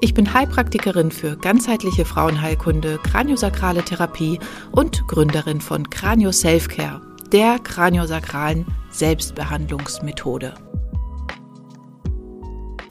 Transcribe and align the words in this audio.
Ich 0.00 0.14
bin 0.14 0.32
Heilpraktikerin 0.32 1.10
für 1.10 1.36
ganzheitliche 1.36 2.04
Frauenheilkunde, 2.04 3.00
kraniosakrale 3.02 3.82
Therapie 3.82 4.38
und 4.70 5.08
Gründerin 5.08 5.60
von 5.60 5.90
Kranio 5.90 6.30
Selfcare, 6.30 7.00
der 7.32 7.58
kraniosakralen 7.58 8.64
Selbstbehandlungsmethode. 8.92 10.54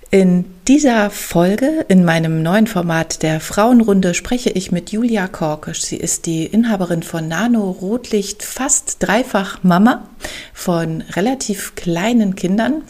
In 0.10 0.46
dieser 0.68 1.10
Folge, 1.10 1.86
in 1.90 2.04
meinem 2.04 2.42
neuen 2.42 2.68
Format 2.68 3.24
der 3.24 3.40
Frauenrunde, 3.40 4.14
spreche 4.14 4.50
ich 4.50 4.72
mit 4.72 4.92
Julia 4.92 5.28
Korkisch. 5.28 5.82
Sie 5.82 5.98
ist 5.98 6.26
die 6.26 6.46
Inhaberin 6.46 7.04
von 7.04 7.28
Nano 7.28 7.72
Rotlicht, 7.72 8.42
fast 8.44 8.98
dreifach 9.00 9.64
Mama 9.64 10.08
von 10.54 11.02
relativ 11.16 11.76
kleinen 11.76 12.36
Kindern 12.36 12.84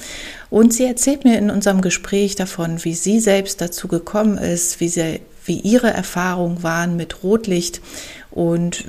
und 0.50 0.74
sie 0.74 0.86
erzählt 0.86 1.24
mir 1.24 1.38
in 1.38 1.50
unserem 1.50 1.82
Gespräch 1.82 2.36
davon, 2.36 2.84
wie 2.84 2.94
sie 2.94 3.20
selbst 3.20 3.62
dazu 3.62 3.88
gekommen 3.88 4.38
ist, 4.38 4.80
wie, 4.80 4.90
sie, 4.90 5.22
wie 5.46 5.60
ihre 5.60 5.92
Erfahrungen 5.92 6.64
waren 6.64 6.96
mit 6.96 7.24
Rotlicht 7.24 7.82
und 8.32 8.84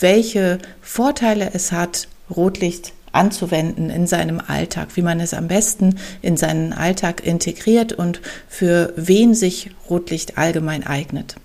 welche 0.00 0.58
Vorteile 0.80 1.50
es 1.52 1.72
hat, 1.72 2.08
Rotlicht 2.34 2.92
anzuwenden 3.12 3.90
in 3.90 4.06
seinem 4.06 4.40
Alltag, 4.40 4.88
wie 4.94 5.02
man 5.02 5.20
es 5.20 5.34
am 5.34 5.48
besten 5.48 5.98
in 6.22 6.36
seinen 6.36 6.72
Alltag 6.72 7.24
integriert 7.24 7.92
und 7.92 8.20
für 8.48 8.92
wen 8.96 9.34
sich 9.34 9.70
Rotlicht 9.90 10.38
allgemein 10.38 10.86
eignet. 10.86 11.36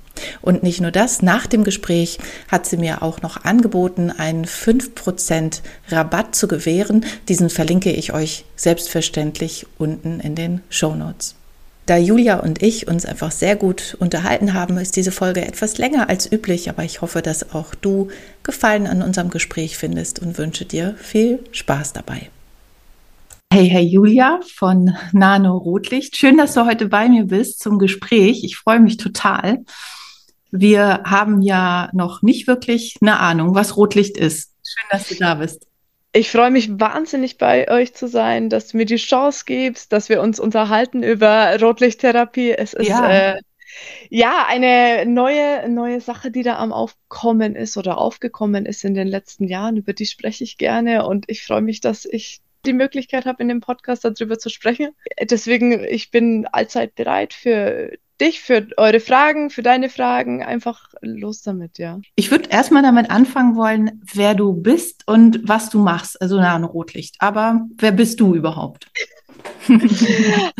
Und 0.42 0.64
nicht 0.64 0.82
nur 0.82 0.92
das, 0.92 1.22
nach 1.22 1.48
dem 1.48 1.64
Gespräch 1.64 2.20
hat 2.48 2.66
sie 2.66 2.78
mir 2.78 3.04
auch 3.04 3.22
noch 3.22 3.44
angeboten, 3.44 4.12
einen 4.12 4.46
5% 4.46 5.62
Rabatt 5.90 6.36
zu 6.36 6.48
gewähren. 6.48 7.06
Diesen 7.28 7.50
verlinke 7.50 7.92
ich 7.92 8.14
euch 8.14 8.46
selbstverständlich 8.56 9.66
unten 9.78 10.20
in 10.20 10.36
den 10.36 10.62
Show 10.70 10.96
Notes. 10.96 11.36
Da 11.88 11.96
Julia 11.96 12.40
und 12.40 12.62
ich 12.62 12.90
uns 12.90 13.06
einfach 13.06 13.32
sehr 13.32 13.56
gut 13.56 13.96
unterhalten 14.02 14.54
haben, 14.54 14.78
ist 14.78 14.98
diese 14.98 15.14
Folge 15.14 15.46
etwas 15.46 15.78
länger 15.78 16.10
als 16.10 16.30
üblich, 16.30 16.70
aber 16.70 16.84
ich 16.84 17.00
hoffe, 17.00 17.22
dass 17.22 17.54
auch 17.56 17.74
du 17.76 18.10
Gefallen 18.44 18.88
an 18.88 19.02
unserem 19.02 19.30
Gespräch 19.30 19.78
findest 19.78 20.20
und 20.20 20.38
wünsche 20.38 20.66
dir 20.66 20.96
viel 20.98 21.40
Spaß 21.54 21.94
dabei. 21.94 22.30
Hey, 23.54 23.70
hey 23.70 23.86
Julia 23.86 24.42
von 24.56 24.98
Nano 25.14 25.56
Rotlicht. 25.56 26.18
Schön, 26.18 26.38
dass 26.38 26.56
du 26.56 26.66
heute 26.66 26.88
bei 26.88 27.08
mir 27.08 27.24
bist 27.24 27.62
zum 27.62 27.80
Gespräch. 27.80 28.44
Ich 28.44 28.58
freue 28.58 28.82
mich 28.82 28.98
total. 28.98 29.64
Wir 30.52 31.04
haben 31.06 31.42
ja 31.42 31.90
noch 31.94 32.22
nicht 32.22 32.48
wirklich 32.48 32.96
eine 33.02 33.20
Ahnung, 33.20 33.56
was 33.56 33.78
Rotlicht 33.78 34.18
ist. 34.18 34.54
Schön, 34.64 34.88
dass 34.92 35.08
du 35.08 35.16
da 35.16 35.36
bist. 35.36 35.68
Ich 36.14 36.32
freue 36.32 36.52
mich 36.52 36.80
wahnsinnig 36.80 37.38
bei 37.38 37.70
euch 37.70 37.94
zu 37.94 38.08
sein, 38.08 38.50
dass 38.50 38.70
du 38.70 38.78
mir 38.78 38.86
die 38.86 38.96
Chance 38.96 39.44
gibst, 39.46 39.92
dass 39.94 40.10
wir 40.10 40.22
uns 40.22 40.40
unterhalten 40.40 41.04
über 41.04 41.60
Rotlichttherapie. 41.60 42.52
Es 42.52 42.74
ist 42.74 42.88
ja, 42.88 43.10
äh, 43.10 43.42
ja 44.10 44.46
eine 44.48 45.06
neue, 45.06 45.70
neue 45.70 46.02
Sache, 46.02 46.32
die 46.32 46.44
da 46.44 46.58
am 46.58 46.74
Aufkommen 46.74 47.56
ist 47.56 47.78
oder 47.78 47.98
aufgekommen 47.98 48.66
ist 48.66 48.84
in 48.84 48.96
den 48.96 49.08
letzten 49.08 49.48
Jahren. 49.48 49.78
Über 49.78 49.94
die 49.94 50.06
spreche 50.06 50.44
ich 50.44 50.58
gerne 50.58 51.06
und 51.06 51.26
ich 51.28 51.44
freue 51.46 51.62
mich, 51.62 51.82
dass 51.82 52.06
ich 52.06 52.42
die 52.66 52.74
Möglichkeit 52.74 53.26
habe, 53.26 53.44
in 53.44 53.50
dem 53.50 53.62
Podcast 53.62 54.04
darüber 54.04 54.40
zu 54.40 54.50
sprechen. 54.50 54.90
Deswegen, 55.22 55.84
ich 55.84 56.10
bin 56.10 56.48
allzeit 56.48 56.96
bereit 56.96 57.34
für 57.34 57.92
dich, 58.22 58.42
für 58.42 58.68
eure 58.78 59.00
Fragen, 59.00 59.50
für 59.50 59.64
deine 59.64 59.90
Fragen. 59.90 60.44
Einfach 60.44 60.90
los 61.02 61.42
damit, 61.42 61.78
ja. 61.78 62.00
Ich 62.16 62.32
würde 62.32 62.50
erstmal 62.50 62.84
damit 62.84 63.10
anfangen 63.10 63.56
wollen, 63.56 64.02
wer 64.14 64.36
du 64.36 64.54
bist 64.54 65.08
und 65.08 65.42
was 65.44 65.70
du 65.70 65.80
machst. 65.80 66.22
Also 66.22 66.38
na, 66.38 66.56
ein 66.56 66.64
Rotlicht. 66.64 67.16
Aber 67.20 67.62
wer 67.78 67.92
bist 67.92 68.20
du 68.20 68.36
überhaupt? 68.36 68.88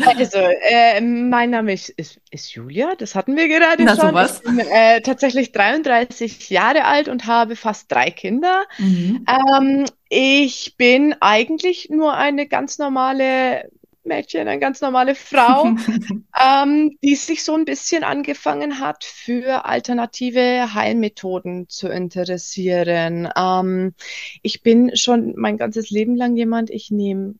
also, 0.06 0.38
äh, 0.38 1.00
mein 1.00 1.50
Name 1.50 1.72
ist, 1.72 1.88
ist, 1.90 2.20
ist, 2.30 2.52
Julia, 2.52 2.94
das 2.96 3.14
hatten 3.14 3.36
wir 3.36 3.48
gerade 3.48 3.82
Na, 3.82 3.96
schon. 3.96 4.10
Sowas. 4.10 4.40
Ich 4.44 4.50
bin 4.50 4.58
äh, 4.60 5.00
tatsächlich 5.00 5.52
33 5.52 6.50
Jahre 6.50 6.84
alt 6.84 7.08
und 7.08 7.26
habe 7.26 7.56
fast 7.56 7.90
drei 7.90 8.10
Kinder. 8.10 8.64
Mhm. 8.78 9.26
Ähm, 9.28 9.84
ich 10.08 10.74
bin 10.76 11.14
eigentlich 11.20 11.90
nur 11.90 12.14
eine 12.14 12.46
ganz 12.46 12.78
normale 12.78 13.70
Mädchen, 14.08 14.48
eine 14.48 14.58
ganz 14.58 14.80
normale 14.80 15.14
Frau, 15.14 15.64
ähm, 16.40 16.98
die 17.02 17.14
sich 17.14 17.44
so 17.44 17.54
ein 17.54 17.64
bisschen 17.64 18.02
angefangen 18.02 18.80
hat, 18.80 19.04
für 19.04 19.64
alternative 19.64 20.74
Heilmethoden 20.74 21.68
zu 21.68 21.88
interessieren. 21.88 23.28
Ähm, 23.36 23.94
ich 24.42 24.62
bin 24.62 24.96
schon 24.96 25.34
mein 25.36 25.56
ganzes 25.56 25.90
Leben 25.90 26.16
lang 26.16 26.36
jemand, 26.36 26.70
ich 26.70 26.90
nehme 26.90 27.34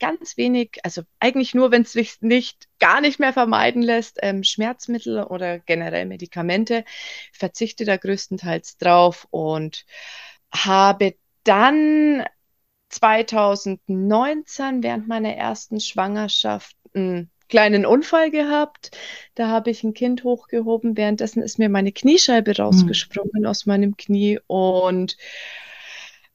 ganz 0.00 0.36
wenig, 0.36 0.78
also 0.82 1.02
eigentlich 1.20 1.54
nur, 1.54 1.70
wenn 1.70 1.82
es 1.82 1.92
sich 1.92 2.20
nicht 2.20 2.68
gar 2.78 3.00
nicht 3.00 3.20
mehr 3.20 3.32
vermeiden 3.32 3.82
lässt, 3.82 4.18
ähm, 4.22 4.42
Schmerzmittel 4.42 5.22
oder 5.22 5.58
generell 5.60 6.06
Medikamente, 6.06 6.84
verzichte 7.32 7.84
da 7.84 7.96
größtenteils 7.96 8.78
drauf 8.78 9.26
und 9.30 9.84
habe 10.52 11.14
dann 11.44 12.24
2019 12.94 14.82
während 14.82 15.08
meiner 15.08 15.34
ersten 15.34 15.80
Schwangerschaft 15.80 16.76
einen 16.94 17.30
kleinen 17.48 17.86
Unfall 17.86 18.30
gehabt. 18.30 18.92
Da 19.34 19.48
habe 19.48 19.70
ich 19.70 19.84
ein 19.84 19.94
Kind 19.94 20.24
hochgehoben. 20.24 20.96
Währenddessen 20.96 21.42
ist 21.42 21.58
mir 21.58 21.68
meine 21.68 21.92
Kniescheibe 21.92 22.52
hm. 22.52 22.64
rausgesprungen 22.64 23.42
mhm. 23.42 23.46
aus 23.46 23.66
meinem 23.66 23.96
Knie 23.96 24.38
und 24.46 25.16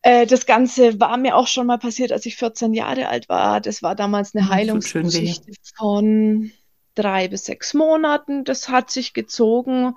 äh, 0.01 0.25
das 0.25 0.45
Ganze 0.45 0.99
war 0.99 1.17
mir 1.17 1.35
auch 1.35 1.47
schon 1.47 1.67
mal 1.67 1.77
passiert, 1.77 2.11
als 2.11 2.25
ich 2.25 2.35
14 2.37 2.73
Jahre 2.73 3.09
alt 3.09 3.27
war. 3.29 3.59
Das 3.61 3.81
war 3.83 3.95
damals 3.95 4.33
eine 4.33 4.45
hm, 4.45 4.53
Heilungsgeschichte 4.53 5.51
von 5.77 6.51
drei 6.95 7.27
bis 7.27 7.45
sechs 7.45 7.73
Monaten. 7.73 8.43
Das 8.43 8.69
hat 8.69 8.91
sich 8.91 9.13
gezogen 9.13 9.95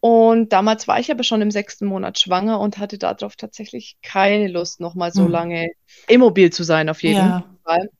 und 0.00 0.52
damals 0.52 0.88
war 0.88 0.98
ich 0.98 1.10
aber 1.10 1.22
schon 1.22 1.42
im 1.42 1.50
sechsten 1.50 1.86
Monat 1.86 2.18
schwanger 2.18 2.58
und 2.58 2.78
hatte 2.78 2.96
darauf 2.96 3.36
tatsächlich 3.36 3.98
keine 4.02 4.48
Lust, 4.48 4.80
nochmal 4.80 5.12
so 5.12 5.22
mhm. 5.22 5.30
lange 5.30 5.68
immobil 6.08 6.50
zu 6.50 6.64
sein, 6.64 6.88
auf 6.88 7.02
jeden 7.02 7.18
ja. 7.18 7.54
Fall. 7.64 7.90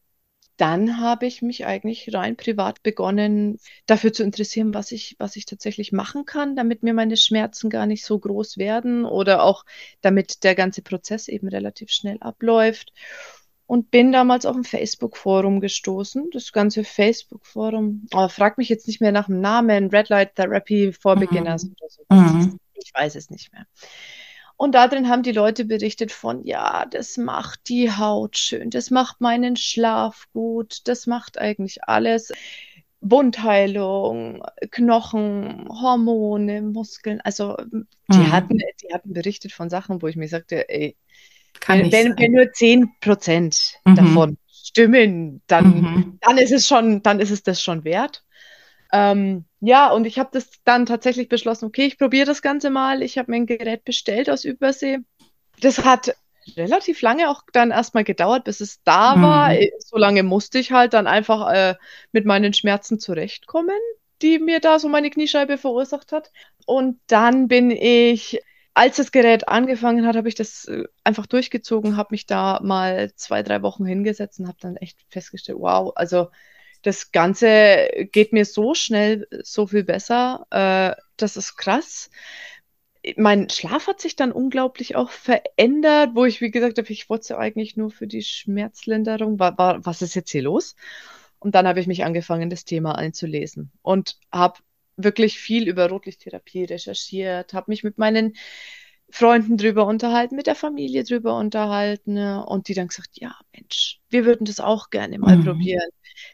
Dann 0.57 1.01
habe 1.01 1.25
ich 1.25 1.41
mich 1.41 1.65
eigentlich 1.65 2.13
rein 2.13 2.37
privat 2.37 2.83
begonnen, 2.83 3.59
dafür 3.87 4.13
zu 4.13 4.23
interessieren, 4.23 4.75
was 4.75 4.93
ich, 4.93 5.17
was 5.19 5.37
ich 5.37 5.47
tatsächlich 5.47 5.91
machen 5.91 6.27
kann, 6.27 6.55
damit 6.55 6.83
mir 6.83 6.93
meine 6.93 7.17
Schmerzen 7.17 7.71
gar 7.71 7.87
nicht 7.87 8.05
so 8.05 8.19
groß 8.19 8.59
werden 8.59 9.07
oder 9.07 9.43
auch 9.43 9.65
damit 10.03 10.45
der 10.45 10.55
ganze 10.55 10.83
Prozess 10.83 11.29
eben 11.29 11.49
relativ 11.49 11.91
schnell 11.91 12.19
abläuft 12.21 12.93
und 13.71 13.93
bin 13.93 14.11
damals 14.11 14.47
auf 14.47 14.57
ein 14.57 14.65
Facebook-Forum 14.65 15.61
gestoßen. 15.61 16.31
Das 16.33 16.51
ganze 16.51 16.83
Facebook-Forum, 16.83 18.09
oh, 18.13 18.27
frag 18.27 18.59
mich 18.59 18.69
jetzt 18.69 18.89
nicht 18.89 19.01
mehr 19.01 19.13
nach 19.13 19.27
dem 19.27 19.41
Namen, 19.41 19.91
Red 19.91 20.09
Light 20.09 20.35
Therapy 20.35 20.93
for 20.93 21.15
mhm. 21.15 21.21
Beginners 21.21 21.67
oder 21.67 21.89
so. 21.89 22.03
Mhm. 22.11 22.59
Ich 22.75 22.93
weiß 22.93 23.15
es 23.15 23.31
nicht 23.31 23.53
mehr. 23.53 23.67
Und 24.57 24.75
da 24.75 24.89
drin 24.89 25.09
haben 25.09 25.23
die 25.23 25.31
Leute 25.31 25.65
berichtet 25.65 26.11
von, 26.11 26.45
ja, 26.45 26.85
das 26.85 27.17
macht 27.17 27.69
die 27.69 27.93
Haut 27.93 28.37
schön, 28.37 28.71
das 28.71 28.91
macht 28.91 29.21
meinen 29.21 29.55
Schlaf 29.55 30.27
gut, 30.33 30.89
das 30.89 31.07
macht 31.07 31.39
eigentlich 31.39 31.85
alles. 31.85 32.33
Wundheilung, 33.01 34.43
Knochen, 34.73 35.69
Hormone, 35.69 36.63
Muskeln. 36.63 37.21
Also 37.21 37.57
die, 38.09 38.19
mhm. 38.19 38.33
hatten, 38.33 38.59
die 38.83 38.93
hatten 38.93 39.13
berichtet 39.13 39.53
von 39.53 39.71
Sachen, 39.71 40.03
wo 40.03 40.09
ich 40.09 40.17
mir 40.17 40.27
sagte, 40.27 40.69
ey, 40.69 40.97
kann 41.59 41.91
wenn, 41.91 42.17
wenn 42.19 42.33
nur 42.33 42.53
10 42.53 42.91
Prozent 43.01 43.75
mhm. 43.85 43.95
davon 43.97 44.39
stimmen, 44.51 45.43
dann, 45.47 45.65
mhm. 45.67 46.19
dann 46.21 46.39
ist 46.39 46.53
es 46.53 46.67
schon, 46.67 47.03
dann 47.03 47.21
ist 47.21 47.31
es 47.31 47.43
das 47.43 47.63
schon 47.63 47.85
wert. 47.85 48.23
Ähm, 48.93 49.45
ja, 49.61 49.91
und 49.91 50.07
ich 50.07 50.19
habe 50.19 50.31
das 50.33 50.51
dann 50.65 50.87
tatsächlich 50.87 51.29
beschlossen, 51.29 51.67
okay, 51.67 51.87
ich 51.87 51.99
probiere 51.99 52.27
das 52.27 52.43
Ganze 52.43 52.71
mal. 52.71 53.03
Ich 53.03 53.19
habe 53.19 53.31
mir 53.31 53.37
ein 53.37 53.47
Gerät 53.47 53.85
bestellt 53.85 54.31
aus 54.31 54.45
Übersee. 54.45 54.99
Das 55.61 55.85
hat 55.85 56.15
relativ 56.57 57.03
lange 57.03 57.29
auch 57.29 57.43
dann 57.53 57.71
erstmal 57.71 58.05
gedauert, 58.05 58.45
bis 58.45 58.61
es 58.61 58.83
da 58.83 59.17
mhm. 59.17 59.23
war. 59.23 59.55
So 59.79 59.97
lange 59.97 60.23
musste 60.23 60.59
ich 60.59 60.73
halt 60.73 60.95
dann 60.95 61.07
einfach 61.07 61.53
äh, 61.53 61.75
mit 62.13 62.25
meinen 62.25 62.53
Schmerzen 62.55 62.99
zurechtkommen, 62.99 63.79
die 64.23 64.39
mir 64.39 64.61
da 64.61 64.79
so 64.79 64.89
meine 64.89 65.11
Kniescheibe 65.11 65.59
verursacht 65.59 66.13
hat. 66.13 66.31
Und 66.67 66.99
dann 67.07 67.49
bin 67.49 67.71
ich 67.71 68.41
als 68.75 68.97
das 68.97 69.13
Gerät 69.13 69.49
angefangen 69.49 70.07
hat, 70.07 70.17
habe 70.17 70.29
ich 70.29 70.35
das 70.35 70.67
äh, 70.67 70.85
einfach 71.05 71.27
durchgezogen, 71.27 71.97
habe 71.97 72.09
mich 72.13 72.27
da 72.27 72.61
mal 72.63 73.13
zwei, 73.15 73.43
drei 73.43 73.63
Wochen 73.63 73.85
hingesetzt 73.85 74.41
und 74.41 74.49
habe 74.49 74.59
dann 74.61 74.77
echt 74.77 74.99
festgestellt, 75.09 75.59
wow, 75.61 75.93
also 75.97 76.29
das 76.83 77.13
Ganze 77.13 77.89
geht 78.13 78.33
mir 78.33 78.45
so 78.45 78.75
schnell 78.75 79.27
so 79.43 79.67
viel 79.67 79.85
besser. 79.85 80.47
Äh, 80.51 81.01
das 81.17 81.37
ist 81.37 81.57
krass. 81.57 82.11
mein 83.17 83.49
Schlaf 83.51 83.87
hat 83.87 84.01
sich 84.01 84.17
dann 84.17 84.33
unglaublich 84.33 84.97
auch 84.97 85.11
verändert, 85.11 86.11
wo 86.15 86.25
ich, 86.25 86.41
wie 86.41 86.51
gesagt 86.51 86.79
habe, 86.79 86.93
ich 86.93 87.09
wollte 87.11 87.39
eigentlich 87.39 87.77
nur 87.77 87.91
für 87.91 88.07
die 88.07 88.23
Schmerzlinderung. 88.23 89.39
War, 89.39 89.57
war, 89.59 89.85
was 89.87 90.03
ist 90.03 90.15
jetzt 90.15 90.31
hier 90.31 90.43
los? 90.43 90.77
Und 91.39 91.55
dann 91.55 91.67
habe 91.67 91.81
ich 91.81 91.87
mich 91.87 92.05
angefangen, 92.05 92.51
das 92.51 92.65
Thema 92.65 92.97
einzulesen 92.97 93.73
und 93.83 94.19
habe 94.33 94.61
wirklich 95.05 95.39
viel 95.39 95.69
über 95.69 95.89
Rotlichttherapie 95.89 96.65
recherchiert, 96.65 97.55
habe 97.55 97.71
mich 97.71 97.85
mit 97.85 97.99
meinen 97.99 98.35
Freunden 99.11 99.57
drüber 99.57 99.87
unterhalten, 99.87 100.37
mit 100.37 100.47
der 100.47 100.55
Familie 100.55 101.05
drüber 101.05 101.37
unterhalten 101.37 102.15
ne? 102.15 102.45
und 102.47 102.69
die 102.69 102.75
dann 102.75 102.89
gesagt, 102.89 103.11
ja, 103.15 103.35
Mensch, 103.53 104.01
wir 104.09 104.25
würden 104.25 104.45
das 104.45 104.61
auch 104.61 104.91
gerne 104.91 105.19
mal 105.19 105.37
mhm. 105.37 105.45
probieren. 105.45 105.89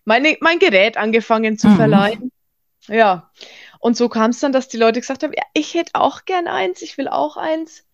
Meine, 0.04 0.36
mein 0.40 0.58
Gerät 0.58 0.96
angefangen 0.96 1.58
zu 1.58 1.68
mhm. 1.68 1.76
verleihen. 1.76 2.32
Ja, 2.88 3.32
und 3.80 3.96
so 3.96 4.08
kam 4.08 4.30
es 4.30 4.40
dann, 4.40 4.52
dass 4.52 4.68
die 4.68 4.76
Leute 4.76 5.00
gesagt 5.00 5.22
haben, 5.22 5.32
ja, 5.32 5.42
ich 5.54 5.74
hätte 5.74 5.92
auch 5.94 6.24
gern 6.24 6.46
eins, 6.46 6.82
ich 6.82 6.98
will 6.98 7.08
auch 7.08 7.36
eins. 7.36 7.85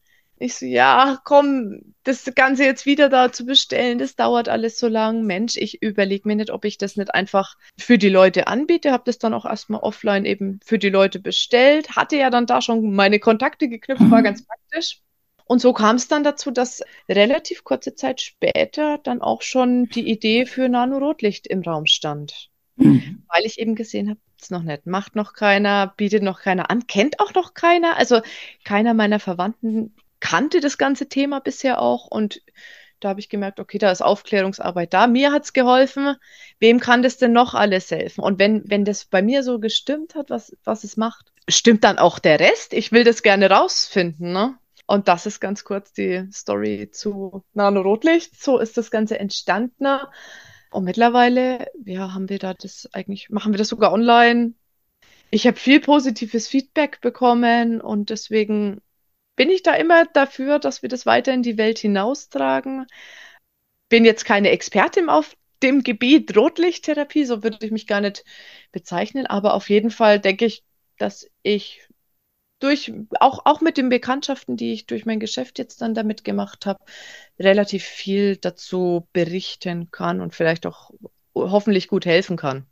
Ich 0.42 0.56
so, 0.56 0.66
ja, 0.66 1.20
komm, 1.22 1.94
das 2.02 2.28
Ganze 2.34 2.64
jetzt 2.64 2.84
wieder 2.84 3.08
da 3.08 3.30
zu 3.30 3.46
bestellen, 3.46 3.98
das 3.98 4.16
dauert 4.16 4.48
alles 4.48 4.76
so 4.76 4.88
lang. 4.88 5.22
Mensch, 5.22 5.56
ich 5.56 5.80
überlege 5.82 6.26
mir 6.26 6.34
nicht, 6.34 6.50
ob 6.50 6.64
ich 6.64 6.78
das 6.78 6.96
nicht 6.96 7.14
einfach 7.14 7.56
für 7.78 7.96
die 7.96 8.08
Leute 8.08 8.48
anbiete. 8.48 8.90
Habe 8.90 9.04
das 9.06 9.18
dann 9.18 9.34
auch 9.34 9.44
erstmal 9.44 9.82
offline 9.82 10.24
eben 10.24 10.58
für 10.64 10.80
die 10.80 10.88
Leute 10.88 11.20
bestellt. 11.20 11.94
Hatte 11.94 12.16
ja 12.16 12.28
dann 12.28 12.46
da 12.46 12.60
schon 12.60 12.92
meine 12.92 13.20
Kontakte 13.20 13.68
geknüpft, 13.68 14.10
war 14.10 14.18
mhm. 14.18 14.24
ganz 14.24 14.44
praktisch. 14.44 15.00
Und 15.44 15.60
so 15.60 15.72
kam 15.72 15.94
es 15.94 16.08
dann 16.08 16.24
dazu, 16.24 16.50
dass 16.50 16.82
relativ 17.08 17.62
kurze 17.62 17.94
Zeit 17.94 18.20
später 18.20 18.98
dann 18.98 19.22
auch 19.22 19.42
schon 19.42 19.86
die 19.90 20.10
Idee 20.10 20.44
für 20.44 20.68
Nanorotlicht 20.68 21.46
im 21.46 21.60
Raum 21.60 21.86
stand. 21.86 22.48
Mhm. 22.74 23.22
Weil 23.28 23.44
ich 23.44 23.60
eben 23.60 23.76
gesehen 23.76 24.10
habe, 24.10 24.18
es 24.40 24.50
noch 24.50 24.64
nicht, 24.64 24.86
macht 24.86 25.14
noch 25.14 25.34
keiner, 25.34 25.94
bietet 25.96 26.24
noch 26.24 26.40
keiner 26.40 26.68
an, 26.68 26.88
kennt 26.88 27.20
auch 27.20 27.32
noch 27.34 27.54
keiner. 27.54 27.96
Also 27.96 28.22
keiner 28.64 28.92
meiner 28.92 29.20
Verwandten 29.20 29.94
kannte 30.22 30.60
das 30.60 30.78
ganze 30.78 31.08
Thema 31.08 31.40
bisher 31.40 31.82
auch 31.82 32.06
und 32.06 32.40
da 33.00 33.08
habe 33.08 33.18
ich 33.18 33.28
gemerkt, 33.28 33.58
okay, 33.58 33.78
da 33.78 33.90
ist 33.90 34.00
Aufklärungsarbeit 34.00 34.94
da. 34.94 35.08
Mir 35.08 35.32
hat 35.32 35.42
es 35.42 35.52
geholfen. 35.52 36.14
Wem 36.60 36.78
kann 36.78 37.02
das 37.02 37.18
denn 37.18 37.32
noch 37.32 37.54
alles 37.54 37.90
helfen? 37.90 38.22
Und 38.22 38.38
wenn, 38.38 38.62
wenn 38.66 38.84
das 38.84 39.04
bei 39.04 39.20
mir 39.20 39.42
so 39.42 39.58
gestimmt 39.58 40.14
hat, 40.14 40.30
was, 40.30 40.56
was 40.62 40.84
es 40.84 40.96
macht, 40.96 41.32
stimmt 41.48 41.82
dann 41.82 41.98
auch 41.98 42.20
der 42.20 42.38
Rest? 42.38 42.72
Ich 42.72 42.92
will 42.92 43.02
das 43.02 43.24
gerne 43.24 43.50
rausfinden, 43.50 44.32
ne? 44.32 44.56
Und 44.86 45.08
das 45.08 45.26
ist 45.26 45.40
ganz 45.40 45.64
kurz 45.64 45.92
die 45.92 46.28
Story 46.32 46.90
zu 46.92 47.42
Nano-Rotlicht. 47.54 48.40
So 48.40 48.60
ist 48.60 48.76
das 48.76 48.92
Ganze 48.92 49.18
entstanden. 49.18 49.86
Und 50.70 50.84
mittlerweile, 50.84 51.66
ja, 51.84 52.14
haben 52.14 52.28
wir 52.28 52.38
da 52.38 52.54
das 52.54 52.88
eigentlich, 52.92 53.30
machen 53.30 53.52
wir 53.52 53.58
das 53.58 53.68
sogar 53.68 53.92
online. 53.92 54.54
Ich 55.32 55.48
habe 55.48 55.56
viel 55.56 55.80
positives 55.80 56.46
Feedback 56.46 57.00
bekommen 57.00 57.80
und 57.80 58.10
deswegen 58.10 58.80
bin 59.42 59.50
ich 59.50 59.64
da 59.64 59.74
immer 59.74 60.04
dafür, 60.04 60.60
dass 60.60 60.82
wir 60.82 60.88
das 60.88 61.04
weiter 61.04 61.34
in 61.34 61.42
die 61.42 61.58
Welt 61.58 61.76
hinaustragen. 61.76 62.86
Bin 63.88 64.04
jetzt 64.04 64.24
keine 64.24 64.50
Expertin 64.50 65.08
auf 65.08 65.36
dem 65.64 65.82
Gebiet 65.82 66.36
Rotlichttherapie, 66.36 67.24
so 67.24 67.42
würde 67.42 67.58
ich 67.62 67.72
mich 67.72 67.88
gar 67.88 68.00
nicht 68.00 68.24
bezeichnen, 68.70 69.26
aber 69.26 69.54
auf 69.54 69.68
jeden 69.68 69.90
Fall 69.90 70.20
denke 70.20 70.44
ich, 70.44 70.62
dass 70.96 71.28
ich 71.42 71.88
durch, 72.60 72.92
auch, 73.18 73.44
auch 73.44 73.60
mit 73.60 73.78
den 73.78 73.88
Bekanntschaften, 73.88 74.56
die 74.56 74.74
ich 74.74 74.86
durch 74.86 75.06
mein 75.06 75.18
Geschäft 75.18 75.58
jetzt 75.58 75.82
dann 75.82 75.94
damit 75.94 76.22
gemacht 76.22 76.64
habe, 76.64 76.78
relativ 77.36 77.82
viel 77.82 78.36
dazu 78.36 79.08
berichten 79.12 79.90
kann 79.90 80.20
und 80.20 80.36
vielleicht 80.36 80.66
auch 80.66 80.92
hoffentlich 81.34 81.88
gut 81.88 82.06
helfen 82.06 82.36
kann. 82.36 82.68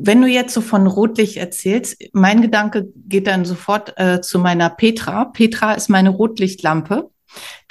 Wenn 0.00 0.22
du 0.22 0.28
jetzt 0.28 0.54
so 0.54 0.60
von 0.60 0.86
Rotlicht 0.86 1.36
erzählst, 1.36 1.96
mein 2.12 2.40
Gedanke 2.40 2.88
geht 2.94 3.26
dann 3.26 3.44
sofort 3.44 3.94
äh, 3.96 4.20
zu 4.20 4.38
meiner 4.38 4.70
Petra. 4.70 5.24
Petra 5.24 5.74
ist 5.74 5.88
meine 5.88 6.10
Rotlichtlampe, 6.10 7.10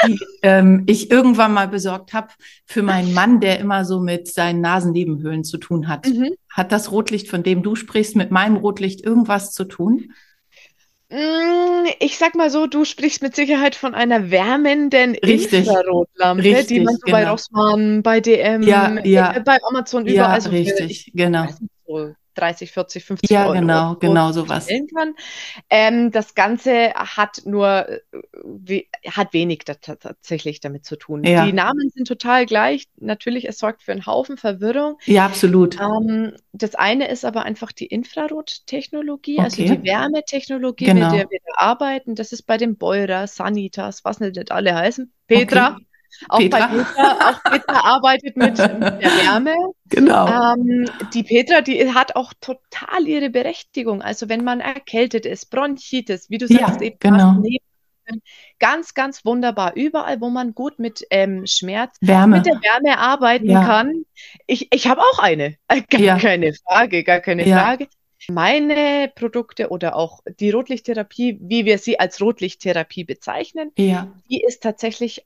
die 0.05 0.19
ähm, 0.43 0.83
ich 0.87 1.09
irgendwann 1.09 1.53
mal 1.53 1.69
besorgt 1.69 2.13
habe 2.13 2.27
für 2.65 2.83
meinen 2.83 3.13
Mann, 3.13 3.39
der 3.39 3.59
immer 3.59 3.85
so 3.85 4.01
mit 4.01 4.27
seinen 4.27 4.59
Nasennebenhöhlen 4.59 5.45
zu 5.45 5.57
tun 5.57 5.87
hat. 5.87 6.05
Mhm. 6.05 6.35
Hat 6.49 6.73
das 6.73 6.91
Rotlicht, 6.91 7.29
von 7.29 7.43
dem 7.43 7.63
du 7.63 7.75
sprichst, 7.75 8.17
mit 8.17 8.29
meinem 8.29 8.57
Rotlicht 8.57 9.05
irgendwas 9.05 9.53
zu 9.53 9.63
tun? 9.63 10.11
Mm, 11.09 11.87
ich 11.99 12.17
sag 12.17 12.35
mal 12.35 12.49
so, 12.49 12.67
du 12.67 12.83
sprichst 12.83 13.21
mit 13.21 13.37
Sicherheit 13.37 13.75
von 13.75 13.95
einer 13.95 14.29
wärmenden 14.29 15.15
richtig, 15.15 15.65
Infrarotlampe, 15.65 16.43
richtig, 16.43 16.67
die 16.67 16.79
man 16.81 16.95
so 16.95 17.05
genau. 17.05 17.17
bei 17.17 17.29
Rossmann, 17.29 18.03
bei 18.03 18.19
DM, 18.19 18.63
ja, 18.63 18.99
ja, 19.05 19.33
äh, 19.37 19.39
bei 19.39 19.57
Amazon 19.69 20.05
überall 20.05 20.35
ja, 20.35 20.41
so 20.41 20.49
richtig, 20.49 21.13
genau. 21.15 21.47
So 21.87 22.13
30, 22.37 22.71
40, 22.71 23.03
50 23.03 23.29
ja, 23.29 23.45
Euro. 23.45 23.55
Ja, 23.55 23.59
genau, 23.59 23.95
genau 23.95 24.31
sowas. 24.31 24.67
Kann. 24.67 25.15
Ähm, 25.69 26.11
das 26.11 26.35
Ganze 26.35 26.93
hat 26.93 27.41
nur, 27.45 27.89
äh, 27.89 27.99
we 28.43 28.83
hat 29.07 29.33
wenig 29.33 29.63
da 29.65 29.73
tatsächlich 29.73 30.59
damit 30.59 30.85
zu 30.85 30.95
tun. 30.97 31.23
Ja. 31.23 31.45
Die 31.45 31.53
Namen 31.53 31.89
sind 31.89 32.07
total 32.07 32.45
gleich. 32.45 32.85
Natürlich, 32.97 33.47
es 33.47 33.57
sorgt 33.57 33.81
für 33.83 33.91
einen 33.91 34.05
Haufen 34.05 34.37
Verwirrung. 34.37 34.97
Ja, 35.05 35.25
absolut. 35.25 35.79
Ähm, 35.79 36.33
das 36.53 36.75
eine 36.75 37.09
ist 37.09 37.25
aber 37.25 37.43
einfach 37.43 37.71
die 37.71 37.87
Infrarottechnologie, 37.87 39.39
also 39.39 39.61
okay. 39.61 39.71
also 39.71 39.81
die 39.81 39.87
Wärmetechnologie, 39.87 40.85
genau. 40.85 41.09
mit 41.09 41.19
der 41.19 41.29
wir 41.29 41.39
da 41.45 41.65
arbeiten. 41.65 42.15
Das 42.15 42.31
ist 42.31 42.43
bei 42.43 42.57
den 42.57 42.77
Beurer, 42.77 43.27
Sanitas, 43.27 44.05
was 44.05 44.19
nicht 44.19 44.51
alle 44.51 44.75
heißen. 44.75 45.11
Petra. 45.27 45.73
Okay. 45.73 45.86
Auch 46.29 46.39
Petra. 46.39 46.67
bei 46.67 46.83
Petra, 46.83 47.29
auch 47.29 47.43
Petra 47.43 47.79
arbeitet 47.83 48.37
mit, 48.37 48.57
der 48.57 49.01
Wärme. 49.01 49.55
Genau. 49.89 50.27
Ähm, 50.27 50.89
die 51.13 51.23
Petra, 51.23 51.61
die 51.61 51.93
hat 51.93 52.15
auch 52.15 52.33
total 52.41 53.07
ihre 53.07 53.29
Berechtigung. 53.29 54.01
Also 54.01 54.29
wenn 54.29 54.43
man 54.43 54.59
erkältet 54.59 55.25
ist, 55.25 55.49
Bronchitis, 55.49 56.29
wie 56.29 56.37
du 56.37 56.47
sagst, 56.47 56.81
ja, 56.81 56.87
eben 56.87 56.97
genau. 56.99 57.41
ganz, 58.59 58.93
ganz 58.93 59.25
wunderbar. 59.25 59.75
Überall, 59.75 60.19
wo 60.21 60.29
man 60.29 60.53
gut 60.53 60.79
mit 60.79 61.05
ähm, 61.09 61.45
Schmerz, 61.45 61.95
Wärme. 62.01 62.37
mit 62.37 62.45
der 62.45 62.55
Wärme 62.55 62.97
arbeiten 62.97 63.49
ja. 63.49 63.63
kann. 63.63 64.03
Ich, 64.47 64.67
ich 64.73 64.87
habe 64.87 65.01
auch 65.01 65.19
eine. 65.19 65.55
Gar 65.89 66.01
ja. 66.01 66.17
keine 66.17 66.53
Frage, 66.53 67.03
gar 67.03 67.19
keine 67.19 67.45
Frage. 67.45 67.87
Meine 68.29 69.11
Produkte 69.13 69.69
oder 69.69 69.95
auch 69.95 70.21
die 70.39 70.49
Rotlichttherapie, 70.49 71.37
wie 71.39 71.65
wir 71.65 71.77
sie 71.77 71.99
als 71.99 72.19
Rotlichttherapie 72.19 73.03
bezeichnen, 73.03 73.71
ja. 73.77 74.11
die 74.29 74.43
ist 74.43 74.63
tatsächlich 74.63 75.25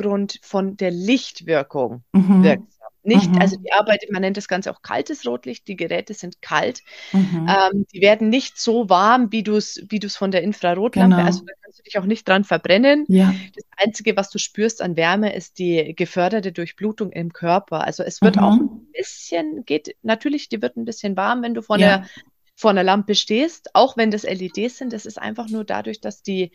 aufgrund 0.00 0.38
von 0.42 0.76
der 0.76 0.90
Lichtwirkung 0.90 2.02
mhm. 2.12 2.42
wirksam. 2.42 2.66
Nicht, 3.02 3.30
mhm. 3.30 3.40
also 3.40 3.56
die 3.56 3.72
arbeitet, 3.72 4.12
man 4.12 4.20
nennt 4.20 4.36
das 4.36 4.46
Ganze 4.46 4.70
auch 4.70 4.82
kaltes 4.82 5.26
Rotlicht, 5.26 5.66
die 5.68 5.76
Geräte 5.76 6.12
sind 6.12 6.42
kalt. 6.42 6.82
Mhm. 7.12 7.48
Ähm, 7.48 7.86
die 7.94 8.02
werden 8.02 8.28
nicht 8.28 8.58
so 8.58 8.90
warm, 8.90 9.32
wie 9.32 9.42
du 9.42 9.56
es 9.56 9.82
wie 9.88 10.06
von 10.06 10.30
der 10.30 10.42
Infrarotlampe, 10.42 11.16
genau. 11.16 11.26
also 11.26 11.42
da 11.46 11.52
kannst 11.62 11.78
du 11.78 11.82
dich 11.82 11.98
auch 11.98 12.04
nicht 12.04 12.28
dran 12.28 12.44
verbrennen. 12.44 13.06
Ja. 13.08 13.34
Das 13.54 13.64
Einzige, 13.78 14.18
was 14.18 14.28
du 14.28 14.38
spürst 14.38 14.82
an 14.82 14.96
Wärme, 14.96 15.34
ist 15.34 15.58
die 15.58 15.94
geförderte 15.96 16.52
Durchblutung 16.52 17.10
im 17.10 17.32
Körper. 17.32 17.86
Also 17.86 18.02
es 18.02 18.20
wird 18.20 18.36
mhm. 18.36 18.42
auch 18.42 18.52
ein 18.52 18.86
bisschen, 18.92 19.64
geht, 19.64 19.96
natürlich, 20.02 20.50
die 20.50 20.60
wird 20.60 20.76
ein 20.76 20.84
bisschen 20.84 21.16
warm, 21.16 21.42
wenn 21.42 21.54
du 21.54 21.62
vor 21.62 21.78
ja. 21.78 21.98
der 21.98 22.06
vor 22.54 22.72
einer 22.72 22.84
Lampe 22.84 23.14
stehst, 23.14 23.74
auch 23.74 23.96
wenn 23.96 24.10
das 24.10 24.24
LEDs 24.24 24.76
sind, 24.76 24.92
das 24.92 25.06
ist 25.06 25.18
einfach 25.18 25.48
nur 25.48 25.64
dadurch, 25.64 26.02
dass 26.02 26.22
die, 26.22 26.52